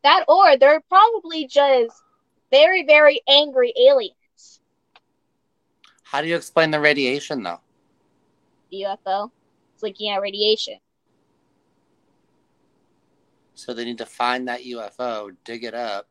that 0.04 0.26
or 0.28 0.58
they're 0.58 0.82
probably 0.88 1.48
just 1.48 2.03
very 2.54 2.86
very 2.86 3.20
angry 3.28 3.74
aliens. 3.90 4.62
How 6.04 6.22
do 6.22 6.28
you 6.28 6.36
explain 6.36 6.70
the 6.70 6.80
radiation, 6.80 7.42
though? 7.42 7.60
The 8.70 8.86
UFO. 8.86 9.32
It's 9.74 9.82
leaking 9.82 10.12
out 10.12 10.22
radiation. 10.22 10.78
So 13.56 13.74
they 13.74 13.84
need 13.84 13.98
to 13.98 14.06
find 14.06 14.48
that 14.48 14.62
UFO, 14.62 15.36
dig 15.44 15.64
it 15.64 15.74
up. 15.74 16.08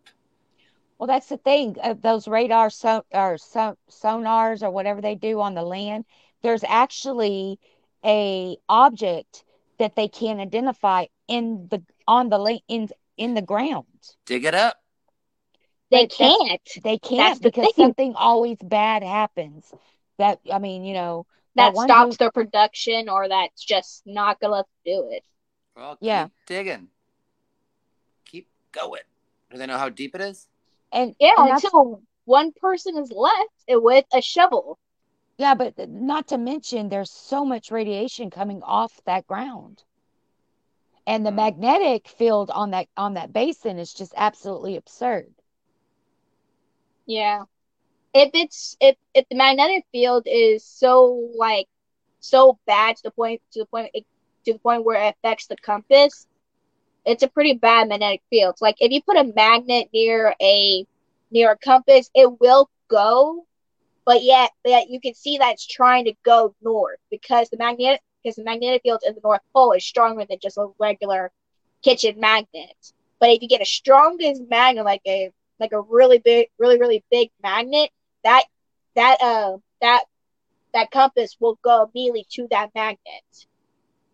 Well, 0.98 1.06
that's 1.06 1.28
the 1.28 1.36
thing. 1.36 1.76
Uh, 1.80 1.94
those 1.94 2.26
radar 2.26 2.70
so, 2.70 3.04
or 3.12 3.38
so, 3.38 3.76
sonars 3.88 4.62
or 4.62 4.70
whatever 4.70 5.00
they 5.00 5.14
do 5.14 5.40
on 5.40 5.54
the 5.54 5.62
land, 5.62 6.04
there's 6.42 6.64
actually 6.64 7.60
a 8.04 8.56
object 8.68 9.44
that 9.78 9.94
they 9.94 10.08
can 10.08 10.40
identify 10.40 11.06
in 11.28 11.68
the 11.70 11.80
on 12.08 12.28
the 12.28 12.38
la- 12.38 12.66
in 12.66 12.88
in 13.16 13.34
the 13.34 13.42
ground. 13.42 13.86
Dig 14.26 14.44
it 14.44 14.54
up. 14.54 14.81
They 15.92 16.06
But 16.18 16.34
can't. 16.34 16.62
They 16.82 16.98
can't 16.98 17.40
the 17.42 17.50
because 17.50 17.72
thing. 17.72 17.72
something 17.72 18.14
always 18.16 18.58
bad 18.62 19.02
happens. 19.04 19.72
That 20.18 20.40
I 20.52 20.58
mean, 20.58 20.84
you 20.84 20.94
know, 20.94 21.26
that 21.56 21.74
one 21.74 21.76
stops 21.76 22.16
who- 22.18 22.18
their 22.18 22.30
production 22.30 23.08
or 23.08 23.28
that's 23.28 23.64
just 23.64 24.02
not 24.06 24.40
gonna 24.40 24.54
let 24.54 24.66
them 24.66 24.94
do 24.94 25.08
it. 25.12 25.24
Well, 25.76 25.98
Yeah. 26.00 26.28
digging. 26.46 26.90
Keep 28.24 28.48
going. 28.72 29.02
Do 29.50 29.58
they 29.58 29.66
know 29.66 29.78
how 29.78 29.88
deep 29.88 30.14
it 30.14 30.20
is? 30.20 30.48
and 30.92 31.16
Yeah, 31.18 31.32
and 31.36 31.48
until 31.48 32.02
one 32.24 32.52
person 32.52 32.96
is 32.98 33.12
left 33.12 33.50
with 33.68 34.06
a 34.12 34.20
shovel. 34.22 34.78
Yeah, 35.38 35.54
but 35.54 35.88
not 35.90 36.28
to 36.28 36.38
mention 36.38 36.88
there's 36.88 37.10
so 37.10 37.44
much 37.44 37.70
radiation 37.70 38.30
coming 38.30 38.62
off 38.62 39.02
that 39.04 39.26
ground. 39.26 39.84
And 41.06 41.26
the 41.26 41.30
Hmm. 41.30 41.32
magnetic 41.32 42.08
field 42.08 42.50
on 42.50 42.70
that 42.70 42.88
on 42.96 43.14
that 43.14 43.32
basin 43.32 43.78
is 43.78 43.92
just 43.92 44.14
absolutely 44.16 44.76
absurd. 44.76 45.41
Yeah. 47.06 47.44
If 48.14 48.30
it's 48.34 48.76
if 48.80 48.96
if 49.14 49.26
the 49.28 49.36
magnetic 49.36 49.84
field 49.92 50.24
is 50.26 50.64
so 50.64 51.30
like 51.36 51.68
so 52.20 52.58
bad 52.66 52.96
to 52.96 53.02
the 53.04 53.10
point 53.12 53.42
to 53.52 53.60
the 53.60 53.66
point 53.66 53.90
it, 53.94 54.04
to 54.46 54.52
the 54.54 54.58
point 54.58 54.84
where 54.84 55.02
it 55.02 55.14
affects 55.16 55.46
the 55.46 55.56
compass, 55.56 56.26
it's 57.04 57.22
a 57.22 57.28
pretty 57.28 57.54
bad 57.54 57.88
magnetic 57.88 58.22
field. 58.30 58.56
Like 58.60 58.76
if 58.80 58.92
you 58.92 59.02
put 59.02 59.16
a 59.16 59.32
magnet 59.34 59.88
near 59.92 60.34
a 60.40 60.86
near 61.30 61.52
a 61.52 61.58
compass, 61.58 62.10
it 62.14 62.40
will 62.40 62.68
go, 62.88 63.46
but 64.04 64.22
yet 64.22 64.50
yet 64.64 64.88
you 64.90 65.00
can 65.00 65.14
see 65.14 65.38
that 65.38 65.52
it's 65.52 65.66
trying 65.66 66.04
to 66.06 66.14
go 66.24 66.54
north 66.62 66.98
because 67.10 67.48
the 67.50 67.56
magnetic 67.58 68.00
because 68.22 68.36
the 68.36 68.44
magnetic 68.44 68.82
field 68.82 69.02
in 69.06 69.14
the 69.14 69.20
North 69.22 69.40
Pole 69.54 69.72
is 69.72 69.84
stronger 69.84 70.24
than 70.28 70.38
just 70.42 70.58
a 70.58 70.68
regular 70.78 71.30
kitchen 71.84 72.18
magnet. 72.20 72.76
But 73.20 73.30
if 73.30 73.42
you 73.42 73.48
get 73.48 73.60
a 73.62 73.66
strongest 73.66 74.42
magnet 74.48 74.84
like 74.84 75.02
a 75.06 75.30
like 75.58 75.72
a 75.72 75.80
really 75.80 76.18
big, 76.18 76.48
really, 76.58 76.78
really 76.78 77.04
big 77.10 77.30
magnet, 77.42 77.90
that 78.24 78.44
that 78.94 79.20
uh 79.20 79.58
that 79.80 80.04
that 80.72 80.90
compass 80.90 81.36
will 81.40 81.58
go 81.62 81.90
immediately 81.94 82.26
to 82.30 82.46
that 82.50 82.70
magnet. 82.74 83.46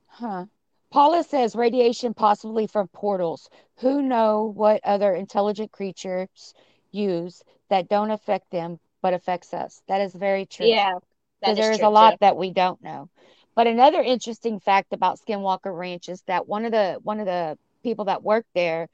Huh. 0.06 0.46
Paula 0.90 1.22
says 1.22 1.54
radiation 1.54 2.14
possibly 2.14 2.66
from 2.66 2.88
portals. 2.88 3.48
Who 3.78 4.02
know 4.02 4.52
what 4.54 4.80
other 4.84 5.14
intelligent 5.14 5.72
creatures 5.72 6.54
use 6.90 7.42
that 7.68 7.88
don't 7.88 8.10
affect 8.10 8.50
them 8.50 8.78
but 9.02 9.14
affects 9.14 9.52
us? 9.54 9.82
That 9.88 10.00
is 10.00 10.14
very 10.14 10.46
true. 10.46 10.76
Yeah, 10.76 10.98
is 11.46 11.56
there 11.56 11.70
is 11.72 11.82
a 11.82 11.88
lot 11.90 12.14
too. 12.14 12.20
that 12.20 12.36
we 12.36 12.50
don't 12.50 12.82
know. 12.82 13.08
But 13.54 13.66
another 13.66 14.00
interesting 14.02 14.58
fact 14.60 14.92
about 14.92 15.18
Skinwalker 15.18 15.76
Ranch 15.76 16.08
is 16.08 16.22
that 16.22 16.48
one 16.48 16.64
of 16.64 16.72
the 16.72 16.98
one 17.02 17.20
of 17.20 17.26
the 17.26 17.58
people 17.82 18.06
that 18.06 18.22
work 18.22 18.46
there, 18.54 18.88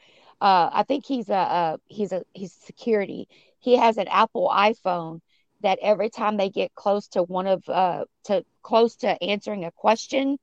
uh, 0.44 0.70
I 0.72 0.84
think 0.84 1.06
he's 1.06 1.30
a, 1.30 1.34
a 1.34 1.78
he's 1.88 2.12
a 2.12 2.24
he's 2.34 2.54
security. 2.54 3.28
He 3.60 3.76
has 3.78 3.98
an 3.98 4.08
Apple 4.08 4.50
iPhone 4.54 5.20
that 5.62 5.80
every 5.82 6.10
time 6.10 6.38
they 6.38 6.50
get 6.50 6.74
close 6.74 7.08
to 7.10 7.24
one 7.24 7.48
of 7.48 7.68
uh 7.68 8.06
to 8.26 8.44
close 8.62 8.96
to 8.98 9.22
answering 9.24 9.64
a 9.64 9.72
question 9.72 10.38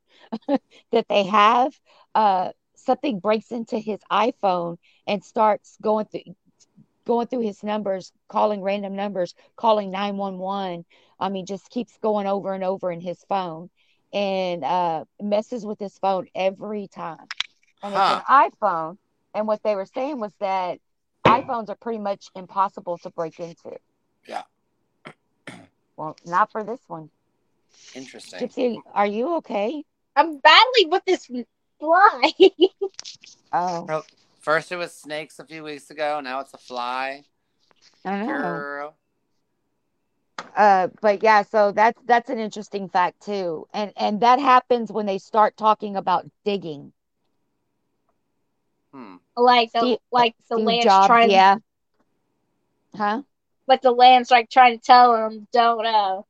that 0.92 1.08
they 1.10 1.26
have, 1.26 1.74
uh 2.16 2.52
something 2.76 3.20
breaks 3.20 3.52
into 3.52 3.80
his 3.80 4.00
iPhone 4.12 4.78
and 5.08 5.24
starts 5.24 5.78
going 5.82 6.06
through 6.08 6.22
going 7.06 7.28
through 7.28 7.42
his 7.42 7.64
numbers, 7.64 8.12
calling 8.30 8.62
random 8.62 8.96
numbers, 8.96 9.36
calling 9.58 9.92
911. 9.92 10.86
I 11.20 11.30
mean, 11.30 11.46
just 11.46 11.70
keeps 11.70 11.98
going 12.00 12.28
over 12.28 12.54
and 12.54 12.64
over 12.64 12.92
in 12.92 13.02
his 13.02 13.24
phone 13.30 13.70
and 14.14 14.64
uh, 14.64 15.06
messes 15.22 15.66
with 15.66 15.80
his 15.80 15.98
phone 16.00 16.28
every 16.36 16.88
time. 16.88 17.28
And 17.84 17.96
Huh. 17.96 18.08
it's 18.08 18.10
an 18.10 18.22
iPhone. 18.30 18.98
And 19.34 19.48
what 19.48 19.64
they 19.64 19.76
were 19.76 19.86
saying 19.86 20.20
was 20.20 20.32
that 20.40 20.80
iPhones 21.26 21.70
are 21.70 21.76
pretty 21.76 22.00
much 22.00 22.30
impossible 22.36 22.98
to 23.00 23.10
break 23.12 23.40
into. 23.40 23.78
Yeah. 24.28 24.44
Well, 25.98 26.18
not 26.26 26.52
for 26.52 26.64
this 26.64 26.80
one. 26.88 27.12
Interesting. 27.94 28.48
Gypsi, 28.48 28.82
are 28.94 29.06
you 29.06 29.36
okay? 29.36 29.84
I'm 30.16 30.38
battling 30.38 30.90
with 30.90 31.06
this 31.06 31.30
fly. 31.80 32.32
Oh, 33.54 34.04
First 34.40 34.72
it 34.72 34.78
was 34.78 34.94
snakes 34.94 35.38
a 35.38 35.46
few 35.46 35.64
weeks 35.64 35.92
ago. 35.92 36.20
Now 36.20 36.40
it's 36.40 36.54
a 36.54 36.58
fly. 36.58 37.26
I 38.04 38.26
know. 38.26 38.42
Girl. 38.42 38.96
Uh, 40.56 40.88
but 41.00 41.22
yeah, 41.22 41.44
so 41.44 41.72
that's 41.72 42.00
that's 42.06 42.30
an 42.30 42.40
interesting 42.40 42.90
fact 42.90 43.22
too. 43.24 43.68
And 43.74 43.94
and 43.96 44.22
that 44.22 44.40
happens 44.40 44.92
when 44.92 45.06
they 45.06 45.20
start 45.20 45.56
talking 45.58 45.96
about 45.96 46.26
digging. 46.44 46.92
Hmm. 48.92 49.18
Like 49.36 49.72
the 49.72 49.80
Steve- 49.80 49.98
like 50.12 50.36
the 50.50 50.56
Steve 50.56 50.66
land's 50.66 50.86
Jobs, 50.86 51.08
trying 51.08 51.32
yeah. 51.32 51.58
Huh? 52.96 53.22
But 53.68 53.82
the 53.82 53.92
land's 53.92 54.32
like 54.32 54.50
trying 54.50 54.78
to 54.78 54.84
tell 54.84 55.16
him 55.16 55.48
don't 55.52 55.86
uh 55.86 56.22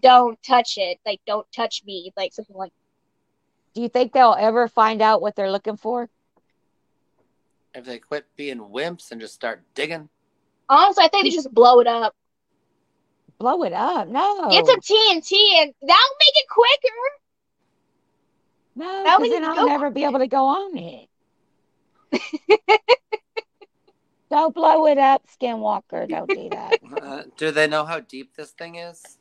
don't 0.00 0.40
touch 0.42 0.74
it 0.76 0.98
like 1.06 1.20
don't 1.26 1.46
touch 1.52 1.82
me 1.86 2.12
like 2.16 2.32
something 2.32 2.56
like 2.56 2.72
Do 3.74 3.82
you 3.82 3.88
think 3.88 4.12
they'll 4.12 4.36
ever 4.38 4.68
find 4.68 5.02
out 5.02 5.20
what 5.22 5.34
they're 5.34 5.50
looking 5.50 5.76
for? 5.76 6.08
If 7.74 7.84
they 7.84 7.98
quit 7.98 8.26
being 8.36 8.58
wimps 8.60 9.10
and 9.10 9.20
just 9.20 9.34
start 9.34 9.62
digging. 9.74 10.08
honestly 10.68 11.04
I 11.04 11.08
think 11.08 11.24
they 11.24 11.30
just 11.30 11.52
blow 11.52 11.80
it 11.80 11.86
up 11.86 12.14
Blow 13.38 13.64
it 13.64 13.72
up. 13.72 14.06
No. 14.06 14.48
get 14.50 14.64
some 14.64 14.80
TNT 14.80 15.32
and 15.60 15.74
that'll 15.82 16.16
make 16.20 16.36
it 16.36 16.48
quicker 16.48 16.94
no, 18.76 19.04
that 19.04 19.18
because 19.18 19.22
we 19.22 19.30
then 19.30 19.44
I'll 19.44 19.54
go- 19.54 19.66
never 19.66 19.90
be 19.90 20.04
able 20.04 20.18
to 20.18 20.26
go 20.26 20.46
on 20.46 20.76
it. 20.76 21.08
Don't 24.30 24.54
blow 24.54 24.86
it 24.86 24.98
up, 24.98 25.26
Skinwalker. 25.26 26.08
Don't 26.08 26.32
do 26.32 26.50
that. 26.50 26.78
Uh, 27.00 27.22
do 27.36 27.50
they 27.50 27.66
know 27.66 27.84
how 27.84 28.00
deep 28.00 28.34
this 28.34 28.50
thing 28.52 28.76
is? 28.76 29.18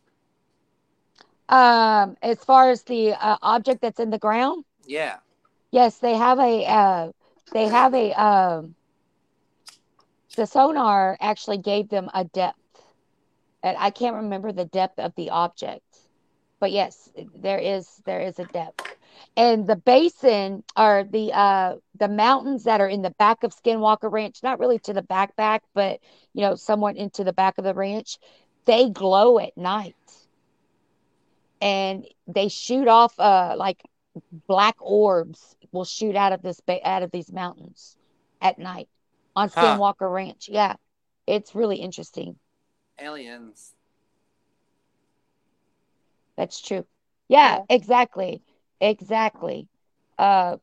um, 1.50 2.16
as 2.22 2.44
far 2.44 2.70
as 2.70 2.84
the 2.84 3.14
uh, 3.14 3.38
object 3.42 3.82
that's 3.82 4.00
in 4.00 4.10
the 4.10 4.20
ground, 4.20 4.64
Yeah. 4.86 5.20
yes, 5.72 5.98
they 6.00 6.16
have 6.16 6.40
a 6.40 6.66
uh, 6.66 7.12
they 7.54 7.68
have 7.68 7.94
a 7.94 8.12
um, 8.14 8.76
the 10.36 10.46
sonar 10.46 11.18
actually 11.20 11.58
gave 11.58 11.90
them 11.90 12.10
a 12.14 12.24
depth, 12.26 12.60
and 13.64 13.78
I 13.78 13.90
can't 13.92 14.16
remember 14.16 14.52
the 14.52 14.66
depth 14.66 15.00
of 15.00 15.14
the 15.16 15.30
object, 15.32 15.84
but 16.60 16.72
yes, 16.72 17.10
there 17.36 17.60
is 17.60 18.02
there 18.06 18.22
is 18.22 18.40
a 18.40 18.46
depth, 18.46 18.93
and 19.36 19.68
the 19.68 19.76
basin 19.76 20.64
or 20.78 21.06
the 21.10 21.32
uh 21.34 21.76
the 22.00 22.08
mountains 22.10 22.64
that 22.64 22.82
are 22.82 22.88
in 22.88 23.02
the 23.02 23.12
back 23.12 23.44
of 23.44 23.54
Skinwalker 23.54 24.12
Ranch, 24.12 24.40
not 24.44 24.60
really 24.60 24.80
to 24.80 24.94
the 24.94 25.02
back 25.02 25.36
back, 25.36 25.64
but 25.74 26.00
you 26.34 26.42
know 26.42 26.56
somewhat 26.56 26.98
into 26.98 27.24
the 27.24 27.34
back 27.34 27.58
of 27.58 27.64
the 27.64 27.74
ranch, 27.74 28.18
they 28.66 28.90
glow 28.90 29.40
at 29.40 29.56
night, 29.58 29.96
and 31.62 32.06
they 32.28 32.48
shoot 32.50 32.88
off 32.88 33.20
uh 33.20 33.56
like 33.58 33.82
black 34.48 34.76
orbs 34.80 35.56
will 35.72 35.86
shoot 35.86 36.16
out 36.16 36.32
of 36.34 36.42
this 36.42 36.60
ba- 36.62 36.86
out 36.88 37.04
of 37.04 37.12
these 37.12 37.32
mountains 37.32 37.98
at 38.42 38.58
night 38.60 38.88
on 39.36 39.50
Huh. 39.54 39.80
Skinwalker 39.80 40.12
Ranch. 40.12 40.48
Yeah, 40.50 40.76
it's 41.28 41.56
really 41.56 41.78
interesting. 41.78 42.38
Aliens. 43.00 43.76
That's 46.38 46.62
true. 46.62 46.86
Yeah, 47.28 47.58
Yeah. 47.58 47.66
exactly. 47.70 48.42
Exactly. 48.84 49.68
Uh, 50.20 50.58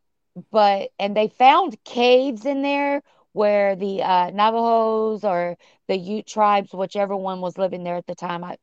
but 0.53 0.91
and 0.99 1.17
they 1.17 1.29
found 1.29 1.83
caves 1.85 2.47
in 2.47 2.63
there 2.63 3.03
where 3.33 3.77
the 3.77 4.03
uh, 4.03 4.31
Navajos 4.31 5.25
or 5.25 5.57
the 5.89 5.97
Ute 5.97 6.27
tribes, 6.27 6.73
whichever 6.73 7.17
one 7.17 7.41
was 7.41 7.59
living 7.59 7.85
there 7.85 7.97
at 7.97 8.07
the 8.07 8.15
time, 8.15 8.45
I, 8.45 8.57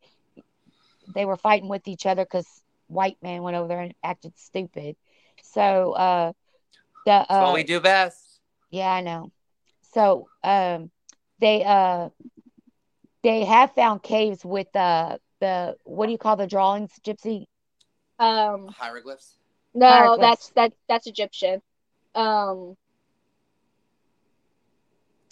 they 1.14 1.26
were 1.26 1.38
fighting 1.38 1.70
with 1.70 1.88
each 1.88 2.06
other 2.06 2.24
because 2.24 2.64
white 2.88 3.18
man 3.22 3.44
went 3.44 3.58
over 3.58 3.68
there 3.68 3.82
and 3.82 3.94
acted 4.04 4.34
stupid. 4.38 4.96
So 5.42 5.94
uh, 5.94 6.34
the 7.06 7.12
That's 7.12 7.30
uh, 7.30 7.46
what 7.46 7.54
we 7.56 7.64
do 7.64 7.80
best. 7.80 8.40
Yeah, 8.72 8.92
I 8.92 9.02
know. 9.02 9.32
So, 9.94 10.30
um, 10.44 10.92
they 11.40 11.64
uh, 11.64 12.10
they 13.24 13.46
have 13.46 13.72
found 13.74 14.04
caves 14.04 14.46
with 14.46 14.74
uh 14.76 15.18
the 15.40 15.76
what 15.84 16.08
do 16.08 16.12
you 16.12 16.18
call 16.18 16.36
the 16.36 16.48
drawings, 16.48 16.92
Gypsi? 17.06 17.46
um 18.20 18.68
Hieroglyphs. 18.68 19.38
No 19.74 20.18
Hieroglyphs. 20.18 20.20
that's 20.20 20.52
that 20.56 20.74
that's 20.88 21.08
Egyptian 21.08 21.62
um 22.16 22.76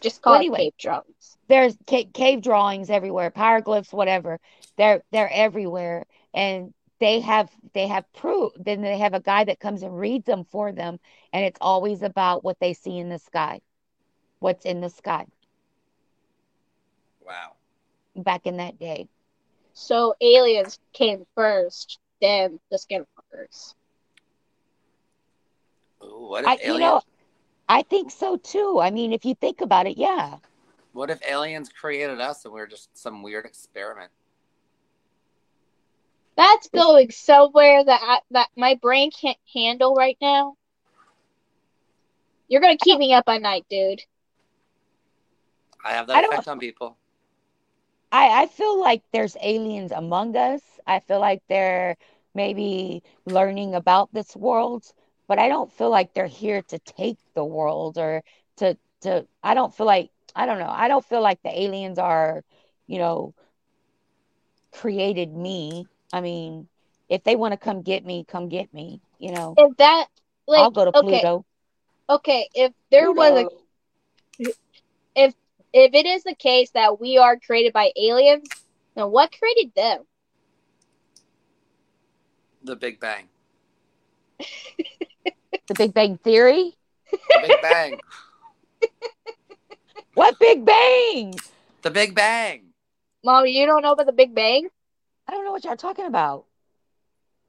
just 0.01 0.21
call 0.21 0.33
Well, 0.33 0.35
it 0.35 0.47
anyway. 0.47 0.55
cave 0.55 0.73
drums 0.77 1.37
There's 1.47 1.77
ca- 1.87 2.09
cave 2.13 2.41
drawings 2.41 2.89
everywhere, 2.89 3.31
pyroglyphs, 3.31 3.93
whatever. 3.93 4.39
They're 4.77 5.03
they're 5.11 5.31
everywhere, 5.31 6.05
and 6.33 6.73
they 6.99 7.19
have 7.21 7.49
they 7.73 7.87
have 7.87 8.11
proof. 8.13 8.53
Then 8.57 8.81
they 8.81 8.97
have 8.97 9.13
a 9.13 9.19
guy 9.21 9.43
that 9.45 9.59
comes 9.59 9.83
and 9.83 9.97
reads 9.97 10.25
them 10.25 10.45
for 10.45 10.71
them, 10.71 10.99
and 11.33 11.45
it's 11.45 11.59
always 11.61 12.01
about 12.03 12.43
what 12.43 12.59
they 12.59 12.73
see 12.73 12.97
in 12.97 13.09
the 13.09 13.19
sky, 13.19 13.61
what's 14.39 14.65
in 14.65 14.81
the 14.81 14.89
sky 14.89 15.25
Wow. 17.21 17.55
back 18.15 18.45
in 18.45 18.57
that 18.57 18.77
day. 18.79 19.07
so 19.73 20.15
aliens 20.21 20.79
came 20.93 21.25
first 21.35 21.99
then 22.21 22.59
the 22.71 22.77
skinwalkers 22.77 23.73
Ooh, 23.73 23.84
what 26.19 26.43
if 26.43 26.49
I, 26.49 26.59
you 26.63 26.77
know, 26.79 27.01
I 27.67 27.81
think 27.83 28.11
so 28.11 28.37
too. 28.37 28.79
I 28.81 28.91
mean, 28.91 29.13
if 29.13 29.25
you 29.25 29.35
think 29.35 29.61
about 29.61 29.87
it, 29.87 29.97
yeah. 29.97 30.37
What 30.93 31.09
if 31.09 31.19
aliens 31.27 31.69
created 31.69 32.21
us 32.21 32.45
and 32.45 32.53
we 32.53 32.61
are 32.61 32.67
just 32.67 32.97
some 32.97 33.21
weird 33.21 33.45
experiment? 33.45 34.11
That's 36.37 36.67
going 36.69 37.11
somewhere 37.11 37.83
that 37.83 37.99
I, 38.03 38.19
that 38.31 38.49
my 38.57 38.75
brain 38.81 39.09
can't 39.11 39.37
handle 39.53 39.95
right 39.95 40.17
now. 40.21 40.55
You're 42.47 42.61
gonna 42.61 42.77
keep 42.77 42.99
me 42.99 43.13
up 43.13 43.25
at 43.27 43.41
night, 43.41 43.65
dude. 43.69 44.01
I 45.83 45.93
have 45.93 46.07
that 46.07 46.21
don't- 46.21 46.33
effect 46.33 46.47
on 46.47 46.59
people. 46.59 46.97
I, 48.11 48.43
I 48.43 48.47
feel 48.47 48.79
like 48.79 49.01
there's 49.11 49.35
aliens 49.41 49.91
among 49.91 50.37
us. 50.37 50.61
I 50.87 51.01
feel 51.01 51.19
like 51.19 51.41
they're 51.49 51.97
maybe 52.33 53.03
learning 53.25 53.75
about 53.75 54.13
this 54.13 54.35
world, 54.35 54.85
but 55.27 55.39
I 55.39 55.47
don't 55.47 55.71
feel 55.71 55.89
like 55.89 56.13
they're 56.13 56.27
here 56.27 56.61
to 56.63 56.79
take 56.79 57.17
the 57.33 57.45
world 57.45 57.97
or 57.97 58.23
to 58.57 58.77
to 59.01 59.27
I 59.43 59.53
don't 59.53 59.75
feel 59.75 59.85
like 59.85 60.09
I 60.35 60.45
don't 60.45 60.59
know. 60.59 60.69
I 60.69 60.87
don't 60.87 61.05
feel 61.05 61.21
like 61.21 61.41
the 61.43 61.61
aliens 61.61 61.97
are, 61.97 62.43
you 62.87 62.99
know, 62.99 63.33
created 64.71 65.33
me. 65.33 65.87
I 66.11 66.21
mean, 66.21 66.67
if 67.09 67.23
they 67.23 67.35
want 67.35 67.53
to 67.53 67.57
come 67.57 67.81
get 67.81 68.05
me, 68.05 68.25
come 68.27 68.49
get 68.49 68.73
me, 68.73 69.01
you 69.19 69.31
know. 69.31 69.55
If 69.57 69.77
that 69.77 70.07
like 70.47 70.61
I'll 70.63 70.71
go 70.71 70.85
to 70.85 70.93
okay, 70.93 71.21
Pluto. 71.21 71.45
okay, 72.09 72.49
if 72.53 72.73
there 72.91 73.11
was 73.11 73.31
a 73.31 73.47
if 75.15 75.33
if 75.73 75.93
it 75.93 76.05
is 76.05 76.23
the 76.23 76.35
case 76.35 76.71
that 76.71 76.99
we 76.99 77.17
are 77.17 77.37
created 77.37 77.73
by 77.73 77.91
aliens, 77.97 78.49
then 78.95 79.11
what 79.11 79.31
created 79.37 79.73
them? 79.75 80.03
The 82.63 82.75
Big 82.75 82.99
Bang. 82.99 83.29
the 85.67 85.73
Big 85.73 85.93
Bang 85.93 86.17
Theory. 86.17 86.73
The 87.11 87.39
Big 87.47 87.61
Bang. 87.61 87.99
What 90.13 90.39
Big 90.39 90.63
Bang? 90.63 91.35
the 91.81 91.91
Big 91.91 92.15
Bang. 92.15 92.67
Mom, 93.23 93.45
you 93.45 93.65
don't 93.65 93.81
know 93.81 93.91
about 93.91 94.05
the 94.05 94.13
Big 94.13 94.33
Bang? 94.33 94.69
I 95.27 95.31
don't 95.33 95.43
know 95.43 95.51
what 95.51 95.63
y'all 95.65 95.75
talking 95.75 96.05
about. 96.05 96.45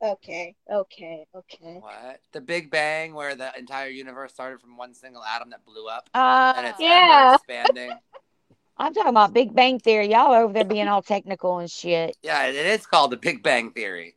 Okay, 0.03 0.57
okay, 0.71 1.27
okay. 1.35 1.79
What? 1.81 2.21
The 2.33 2.41
Big 2.41 2.71
Bang, 2.71 3.15
where 3.15 3.35
the 3.37 3.57
entire 3.57 3.89
universe 3.89 4.33
started 4.33 4.61
from 4.61 4.77
one 4.77 4.95
single 4.95 5.23
atom 5.23 5.51
that 5.51 5.65
blew 5.65 5.87
up, 5.87 6.11
Uh, 6.13 6.55
and 6.57 6.67
it's 6.67 6.81
Yeah. 6.81 7.35
expanding. 7.35 8.01
I'm 8.77 8.93
talking 8.93 9.11
about 9.11 9.33
Big 9.33 9.55
Bang 9.55 9.79
Theory. 9.79 10.11
Y'all 10.11 10.33
over 10.35 10.53
there 10.53 10.65
being 10.65 10.89
all 10.89 11.03
technical 11.03 11.59
and 11.61 11.71
shit. 11.71 12.17
Yeah, 12.23 12.47
it 12.47 12.57
is 12.57 12.85
called 12.85 13.13
the 13.13 13.17
Big 13.17 13.43
Bang 13.43 13.71
Theory. 13.71 14.17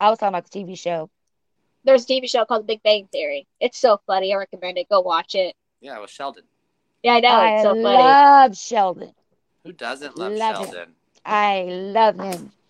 I 0.00 0.10
was 0.10 0.18
talking 0.18 0.34
about 0.34 0.50
the 0.50 0.58
TV 0.58 0.76
show. 0.76 1.10
There's 1.86 2.04
a 2.04 2.06
TV 2.08 2.28
show 2.28 2.44
called 2.44 2.62
The 2.64 2.66
Big 2.74 2.82
Bang 2.82 3.08
Theory. 3.12 3.46
It's 3.60 3.78
so 3.78 4.00
funny. 4.06 4.34
I 4.34 4.36
recommend 4.36 4.76
it. 4.76 4.88
Go 4.88 5.00
watch 5.00 5.34
it. 5.34 5.54
Yeah, 5.80 5.98
with 6.00 6.10
Sheldon. 6.10 6.42
Yeah, 7.02 7.14
I 7.14 7.20
know. 7.20 7.28
I 7.28 7.52
it's 7.54 7.62
so 7.62 7.68
funny. 7.70 7.82
love 7.82 8.56
Sheldon. 8.56 9.12
Who 9.64 9.72
doesn't 9.72 10.18
love, 10.18 10.32
Love 10.32 10.56
him. 10.58 10.64
Sheldon? 10.64 10.94
I 11.24 11.62
love 11.62 12.18
him. 12.18 12.52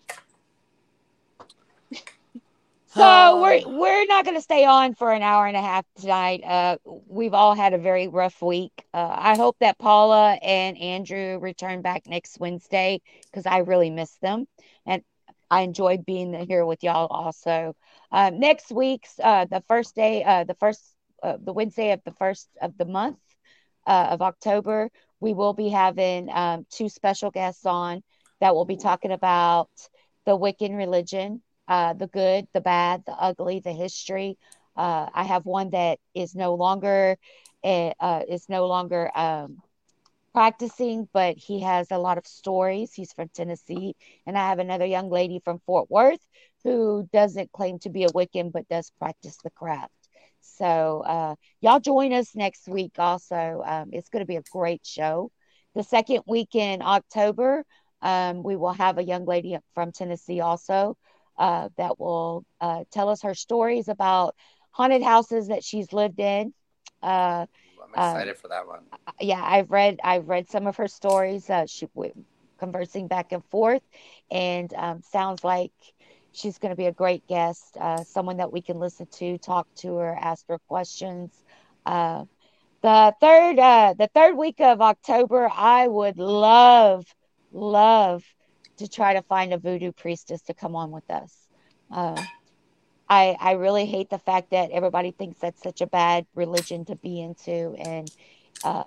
So 2.89 3.03
Oh. 3.03 3.41
we're 3.43 3.61
we're 3.77 4.05
not 4.07 4.23
going 4.25 4.37
to 4.37 4.41
stay 4.41 4.65
on 4.65 4.95
for 4.95 5.11
an 5.11 5.21
hour 5.21 5.45
and 5.45 5.55
a 5.57 5.61
half 5.61 5.85
tonight. 5.99 6.41
Uh, 6.43 6.77
we've 7.07 7.33
all 7.35 7.53
had 7.53 7.73
a 7.73 7.77
very 7.77 8.07
rough 8.07 8.41
week. 8.41 8.71
Uh, 8.91 9.13
I 9.15 9.35
hope 9.35 9.55
that 9.59 9.77
Paula 9.77 10.31
and 10.41 10.75
Andrew 10.79 11.37
return 11.37 11.83
back 11.83 12.07
next 12.07 12.39
Wednesday 12.39 13.01
because 13.25 13.45
I 13.45 13.59
really 13.59 13.91
miss 13.91 14.15
them, 14.15 14.47
and 14.87 15.03
I 15.51 15.61
enjoyed 15.61 16.07
being 16.07 16.33
here 16.47 16.65
with 16.65 16.81
y'all. 16.83 17.05
Also, 17.07 17.75
uh, 18.11 18.31
next 18.33 18.71
week's 18.71 19.19
uh, 19.23 19.45
the 19.45 19.61
first 19.67 19.95
day, 19.95 20.23
uh, 20.23 20.43
the 20.43 20.55
first 20.55 20.81
uh, 21.23 21.37
the 21.43 21.53
Wednesday 21.53 21.91
of 21.91 22.01
the 22.05 22.11
first 22.13 22.47
of 22.61 22.77
the 22.77 22.85
month 22.85 23.19
uh, 23.85 24.07
of 24.11 24.21
October, 24.21 24.89
we 25.19 25.33
will 25.33 25.53
be 25.53 25.69
having 25.69 26.29
um, 26.31 26.65
two 26.69 26.89
special 26.89 27.31
guests 27.31 27.65
on 27.65 28.03
that 28.39 28.55
will 28.55 28.65
be 28.65 28.77
talking 28.77 29.11
about 29.11 29.69
the 30.25 30.37
Wiccan 30.37 30.75
religion 30.77 31.41
uh, 31.67 31.93
the 31.93 32.07
good, 32.07 32.47
the 32.53 32.61
bad, 32.61 33.03
the 33.05 33.11
ugly, 33.13 33.59
the 33.59 33.73
history. 33.73 34.37
I 34.75 35.23
have 35.23 35.45
one 35.45 35.71
that 35.71 35.99
is 36.13 36.35
no 36.35 36.53
longer 36.55 37.17
uh, 37.63 38.21
is 38.29 38.47
no 38.47 38.67
longer 38.67 39.11
um, 39.17 39.57
practicing, 40.33 41.07
but 41.13 41.37
he 41.37 41.61
has 41.61 41.91
a 41.91 41.97
lot 41.97 42.17
of 42.17 42.27
stories. 42.27 42.93
He's 42.93 43.13
from 43.13 43.29
Tennessee, 43.29 43.95
and 44.25 44.37
I 44.37 44.49
have 44.49 44.59
another 44.59 44.85
young 44.85 45.09
lady 45.09 45.39
from 45.43 45.59
Fort 45.65 45.89
Worth 45.89 46.19
who 46.63 47.07
doesn't 47.13 47.51
claim 47.51 47.79
to 47.79 47.89
be 47.89 48.03
a 48.03 48.09
Wiccan 48.09 48.51
but 48.51 48.67
does 48.67 48.91
practice 48.97 49.37
the 49.43 49.49
craft. 49.51 49.91
So 50.41 51.01
uh, 51.05 51.35
y'all 51.61 51.79
join 51.79 52.13
us 52.13 52.35
next 52.35 52.67
week. 52.67 52.93
Also, 52.97 53.61
um, 53.65 53.89
it's 53.91 54.09
going 54.09 54.21
to 54.21 54.27
be 54.27 54.37
a 54.37 54.43
great 54.51 54.85
show. 54.85 55.31
The 55.75 55.83
second 55.83 56.23
week 56.25 56.55
in 56.55 56.81
October, 56.81 57.63
um, 58.01 58.43
we 58.43 58.55
will 58.55 58.73
have 58.73 58.97
a 58.97 59.03
young 59.03 59.25
lady 59.25 59.57
from 59.75 59.91
Tennessee 59.91 60.41
also 60.41 60.97
uh, 61.37 61.69
that 61.77 61.99
will 61.99 62.45
uh, 62.59 62.83
tell 62.91 63.09
us 63.09 63.21
her 63.21 63.35
stories 63.35 63.87
about 63.87 64.35
haunted 64.71 65.03
houses 65.03 65.47
that 65.47 65.63
she's 65.63 65.93
lived 65.93 66.19
in. 66.19 66.53
Uh, 67.01 67.45
I'm 67.83 67.89
excited 67.93 68.37
for 68.37 68.47
that 68.49 68.67
one. 68.67 68.81
yeah, 69.19 69.41
I've 69.43 69.71
read 69.71 69.99
I've 70.03 70.27
read 70.27 70.49
some 70.49 70.67
of 70.67 70.77
her 70.77 70.87
stories. 70.87 71.49
Uh, 71.49 71.65
she 71.67 71.87
we 71.93 72.11
conversing 72.57 73.07
back 73.07 73.31
and 73.31 73.45
forth, 73.45 73.83
and 74.31 74.73
um, 74.73 75.01
sounds 75.03 75.43
like 75.43 75.71
she's 76.37 76.59
going 76.59 76.69
to 76.71 76.75
be 76.75 76.85
a 76.85 76.91
great 76.91 77.25
guest. 77.27 77.75
Uh, 77.79 78.03
someone 78.03 78.37
that 78.37 78.53
we 78.53 78.61
can 78.61 78.79
listen 78.79 79.07
to, 79.07 79.37
talk 79.39 79.67
to 79.77 79.95
her, 79.95 80.15
ask 80.15 80.47
her 80.47 80.59
questions. 80.67 81.31
Uh, 81.85 82.25
the 82.81 83.13
third 83.19 83.57
uh, 83.59 83.95
the 83.97 84.09
third 84.13 84.37
week 84.37 84.61
of 84.61 84.81
October, 84.81 85.49
I 85.51 85.87
would 85.87 86.17
love 86.17 87.05
love 87.51 88.23
to 88.77 88.87
try 88.87 89.13
to 89.13 89.23
find 89.23 89.51
a 89.53 89.57
voodoo 89.57 89.91
priestess 89.91 90.41
to 90.43 90.53
come 90.53 90.75
on 90.75 90.91
with 90.91 91.09
us. 91.09 91.33
Uh, 91.91 92.21
I 93.09 93.35
I 93.39 93.51
really 93.53 93.87
hate 93.87 94.09
the 94.09 94.19
fact 94.19 94.51
that 94.51 94.69
everybody 94.71 95.11
thinks 95.11 95.39
that's 95.39 95.63
such 95.63 95.81
a 95.81 95.87
bad 95.87 96.27
religion 96.35 96.85
to 96.85 96.95
be 96.95 97.19
into, 97.19 97.73
and 97.79 98.11
uh, 98.63 98.83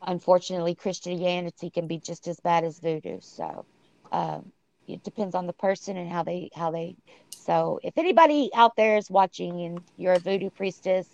unfortunately, 0.00 0.74
Christianity 0.74 1.68
can 1.68 1.86
be 1.86 1.98
just 1.98 2.26
as 2.26 2.40
bad 2.40 2.64
as 2.64 2.80
voodoo. 2.80 3.18
So 3.20 3.66
um, 4.10 4.50
it 4.88 5.04
depends 5.04 5.34
on 5.34 5.46
the 5.46 5.52
person 5.52 5.96
and 5.96 6.10
how 6.10 6.22
they 6.22 6.50
how 6.54 6.70
they. 6.70 6.96
So 7.30 7.78
if 7.82 7.96
anybody 7.98 8.50
out 8.54 8.76
there 8.76 8.96
is 8.96 9.10
watching 9.10 9.60
and 9.62 9.80
you're 9.96 10.14
a 10.14 10.18
voodoo 10.18 10.50
priestess, 10.50 11.06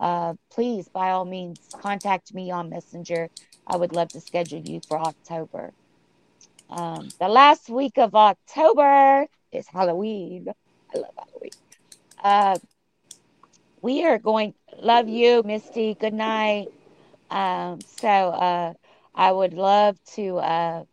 uh, 0.00 0.34
please 0.50 0.88
by 0.88 1.10
all 1.10 1.24
means 1.24 1.60
contact 1.80 2.32
me 2.32 2.50
on 2.50 2.70
Messenger. 2.70 3.28
I 3.66 3.76
would 3.76 3.92
love 3.92 4.08
to 4.10 4.20
schedule 4.20 4.60
you 4.60 4.80
for 4.88 4.98
October. 4.98 5.72
Um, 6.70 7.08
the 7.20 7.28
last 7.28 7.68
week 7.68 7.98
of 7.98 8.14
October 8.14 9.26
is 9.52 9.66
Halloween. 9.68 10.48
I 10.94 10.98
love 10.98 11.14
Halloween. 11.16 11.50
Uh, 12.22 12.58
we 13.82 14.04
are 14.04 14.18
going. 14.18 14.54
Love 14.80 15.08
you, 15.08 15.42
Misty. 15.44 15.94
Good 15.94 16.14
night. 16.14 16.68
Um, 17.30 17.80
so 17.82 18.08
uh, 18.08 18.74
I 19.14 19.32
would 19.32 19.54
love 19.54 19.96
to 20.14 20.38
uh, 20.38 20.84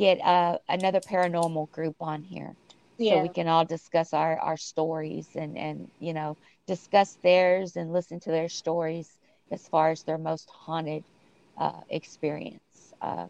get 0.00 0.20
uh, 0.24 0.58
another 0.68 1.00
paranormal 1.00 1.70
group 1.72 1.96
on 2.00 2.22
here 2.22 2.56
so 2.96 3.18
we 3.18 3.28
can 3.28 3.48
all 3.48 3.66
discuss 3.66 4.14
our, 4.14 4.38
our 4.40 4.56
stories 4.56 5.28
and, 5.34 5.58
and 5.58 5.90
you 5.98 6.14
know 6.14 6.38
discuss 6.66 7.18
theirs 7.22 7.76
and 7.76 7.92
listen 7.92 8.20
to 8.20 8.30
their 8.30 8.48
stories 8.48 9.18
as 9.50 9.68
far 9.68 9.90
as 9.90 10.02
their 10.04 10.18
most 10.18 10.48
haunted 10.66 11.04
uh, 11.58 11.80
experience 11.90 12.94
uh, 13.02 13.26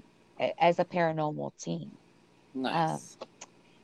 as 0.60 0.78
a 0.78 0.84
paranormal 0.84 1.50
team. 1.60 1.98
Nice. 2.54 3.18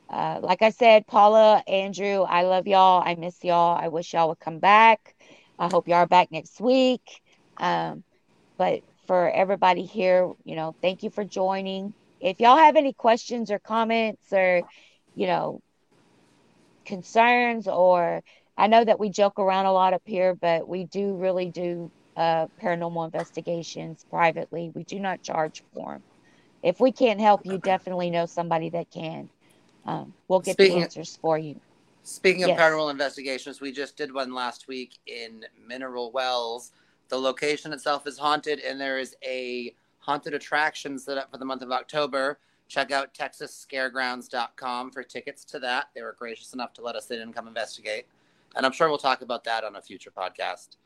Uh, 0.08 0.38
like 0.42 0.62
I 0.62 0.70
said, 0.70 1.06
Paula, 1.06 1.62
Andrew, 1.66 2.22
I 2.22 2.42
love 2.42 2.68
y'all. 2.68 3.02
I 3.04 3.16
miss 3.16 3.42
y'all. 3.42 3.76
I 3.76 3.88
wish 3.88 4.14
y'all 4.14 4.28
would 4.28 4.38
come 4.40 4.60
back. 4.60 5.16
I 5.58 5.68
hope 5.68 5.88
y'all 5.88 5.98
are 5.98 6.06
back 6.06 6.30
next 6.30 6.60
week. 6.60 7.02
Um, 7.58 8.04
but 8.58 8.82
for 9.06 9.30
everybody 9.30 9.84
here, 9.84 10.32
you 10.44 10.56
know, 10.56 10.76
thank 10.82 11.02
you 11.02 11.10
for 11.10 11.24
joining. 11.24 11.94
If 12.20 12.40
y'all 12.40 12.56
have 12.56 12.76
any 12.76 12.92
questions 12.92 13.50
or 13.50 13.58
comments 13.58 14.32
or, 14.32 14.62
you 15.14 15.26
know, 15.26 15.60
concerns, 16.84 17.68
or 17.68 18.22
I 18.56 18.66
know 18.68 18.84
that 18.84 18.98
we 18.98 19.10
joke 19.10 19.38
around 19.38 19.66
a 19.66 19.72
lot 19.72 19.92
up 19.92 20.02
here, 20.04 20.34
but 20.34 20.68
we 20.68 20.84
do 20.84 21.14
really 21.14 21.50
do 21.50 21.90
uh, 22.16 22.46
paranormal 22.62 23.04
investigations 23.04 24.04
privately. 24.10 24.70
We 24.74 24.84
do 24.84 24.98
not 24.98 25.22
charge 25.22 25.62
for 25.74 25.94
them. 25.94 26.02
If 26.62 26.80
we 26.80 26.90
can't 26.90 27.20
help 27.20 27.42
you, 27.44 27.58
definitely 27.58 28.10
know 28.10 28.26
somebody 28.26 28.70
that 28.70 28.90
can. 28.90 29.28
Um, 29.84 30.14
we'll 30.26 30.40
get 30.40 30.54
Speaking 30.54 30.72
the 30.72 30.78
of- 30.78 30.84
answers 30.84 31.18
for 31.20 31.38
you. 31.38 31.60
Speaking 32.02 32.44
of 32.44 32.50
paranormal 32.50 32.92
investigations, 32.92 33.60
we 33.60 33.72
just 33.72 33.96
did 33.96 34.14
one 34.14 34.32
last 34.32 34.68
week 34.68 34.96
in 35.08 35.44
Mineral 35.66 36.12
Wells. 36.12 36.70
The 37.08 37.18
location 37.18 37.72
itself 37.72 38.06
is 38.06 38.16
haunted, 38.16 38.60
and 38.60 38.80
there 38.80 39.00
is 39.00 39.16
a 39.24 39.74
haunted 40.06 40.32
attractions 40.34 41.04
set 41.04 41.18
up 41.18 41.30
for 41.30 41.36
the 41.38 41.44
month 41.44 41.62
of 41.62 41.72
October. 41.72 42.38
Check 42.68 42.90
out 42.92 43.12
TexasScaregrounds.com 43.14 44.90
for 44.92 45.02
tickets 45.02 45.44
to 45.46 45.58
that. 45.58 45.88
They 45.94 46.02
were 46.02 46.16
gracious 46.18 46.52
enough 46.54 46.72
to 46.74 46.82
let 46.82 46.94
us 46.96 47.10
in 47.10 47.20
and 47.20 47.34
come 47.34 47.48
investigate. 47.48 48.06
And 48.54 48.64
I'm 48.64 48.72
sure 48.72 48.88
we'll 48.88 48.98
talk 48.98 49.20
about 49.22 49.44
that 49.44 49.64
on 49.64 49.76
a 49.76 49.82
future 49.82 50.10
podcast. 50.16 50.76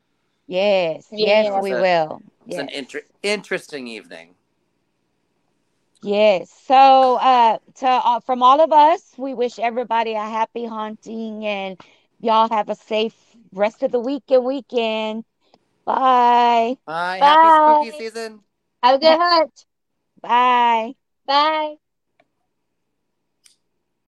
Yes, 0.46 1.06
yes, 1.12 1.44
Yeah. 1.46 1.60
we 1.60 1.72
a- 1.72 1.80
will. 1.80 2.22
It's 2.46 2.56
Yes. 2.56 2.60
an 2.60 2.68
inter- 2.70 3.02
interesting 3.22 3.86
evening. 3.86 4.34
Yes. 6.02 6.50
So, 6.66 7.16
uh, 7.16 7.58
to 7.76 7.86
uh, 7.86 8.20
from 8.20 8.42
all 8.42 8.60
of 8.60 8.72
us, 8.72 9.12
we 9.18 9.34
wish 9.34 9.58
everybody 9.58 10.14
a 10.14 10.22
happy 10.22 10.64
haunting 10.64 11.44
and 11.46 11.78
y'all 12.20 12.48
have 12.48 12.70
a 12.70 12.74
safe 12.74 13.14
rest 13.52 13.82
of 13.82 13.92
the 13.92 14.00
week 14.00 14.24
and 14.30 14.44
weekend. 14.44 15.24
Bye. 15.84 16.76
Bye. 16.86 17.18
Bye. 17.20 17.26
Happy 17.26 17.90
spooky 17.90 18.04
season. 18.04 18.40
Have 18.82 18.96
a 18.96 18.98
good 18.98 19.18
hunt. 19.18 19.66
Bye. 20.22 20.94
Bye. 21.26 21.76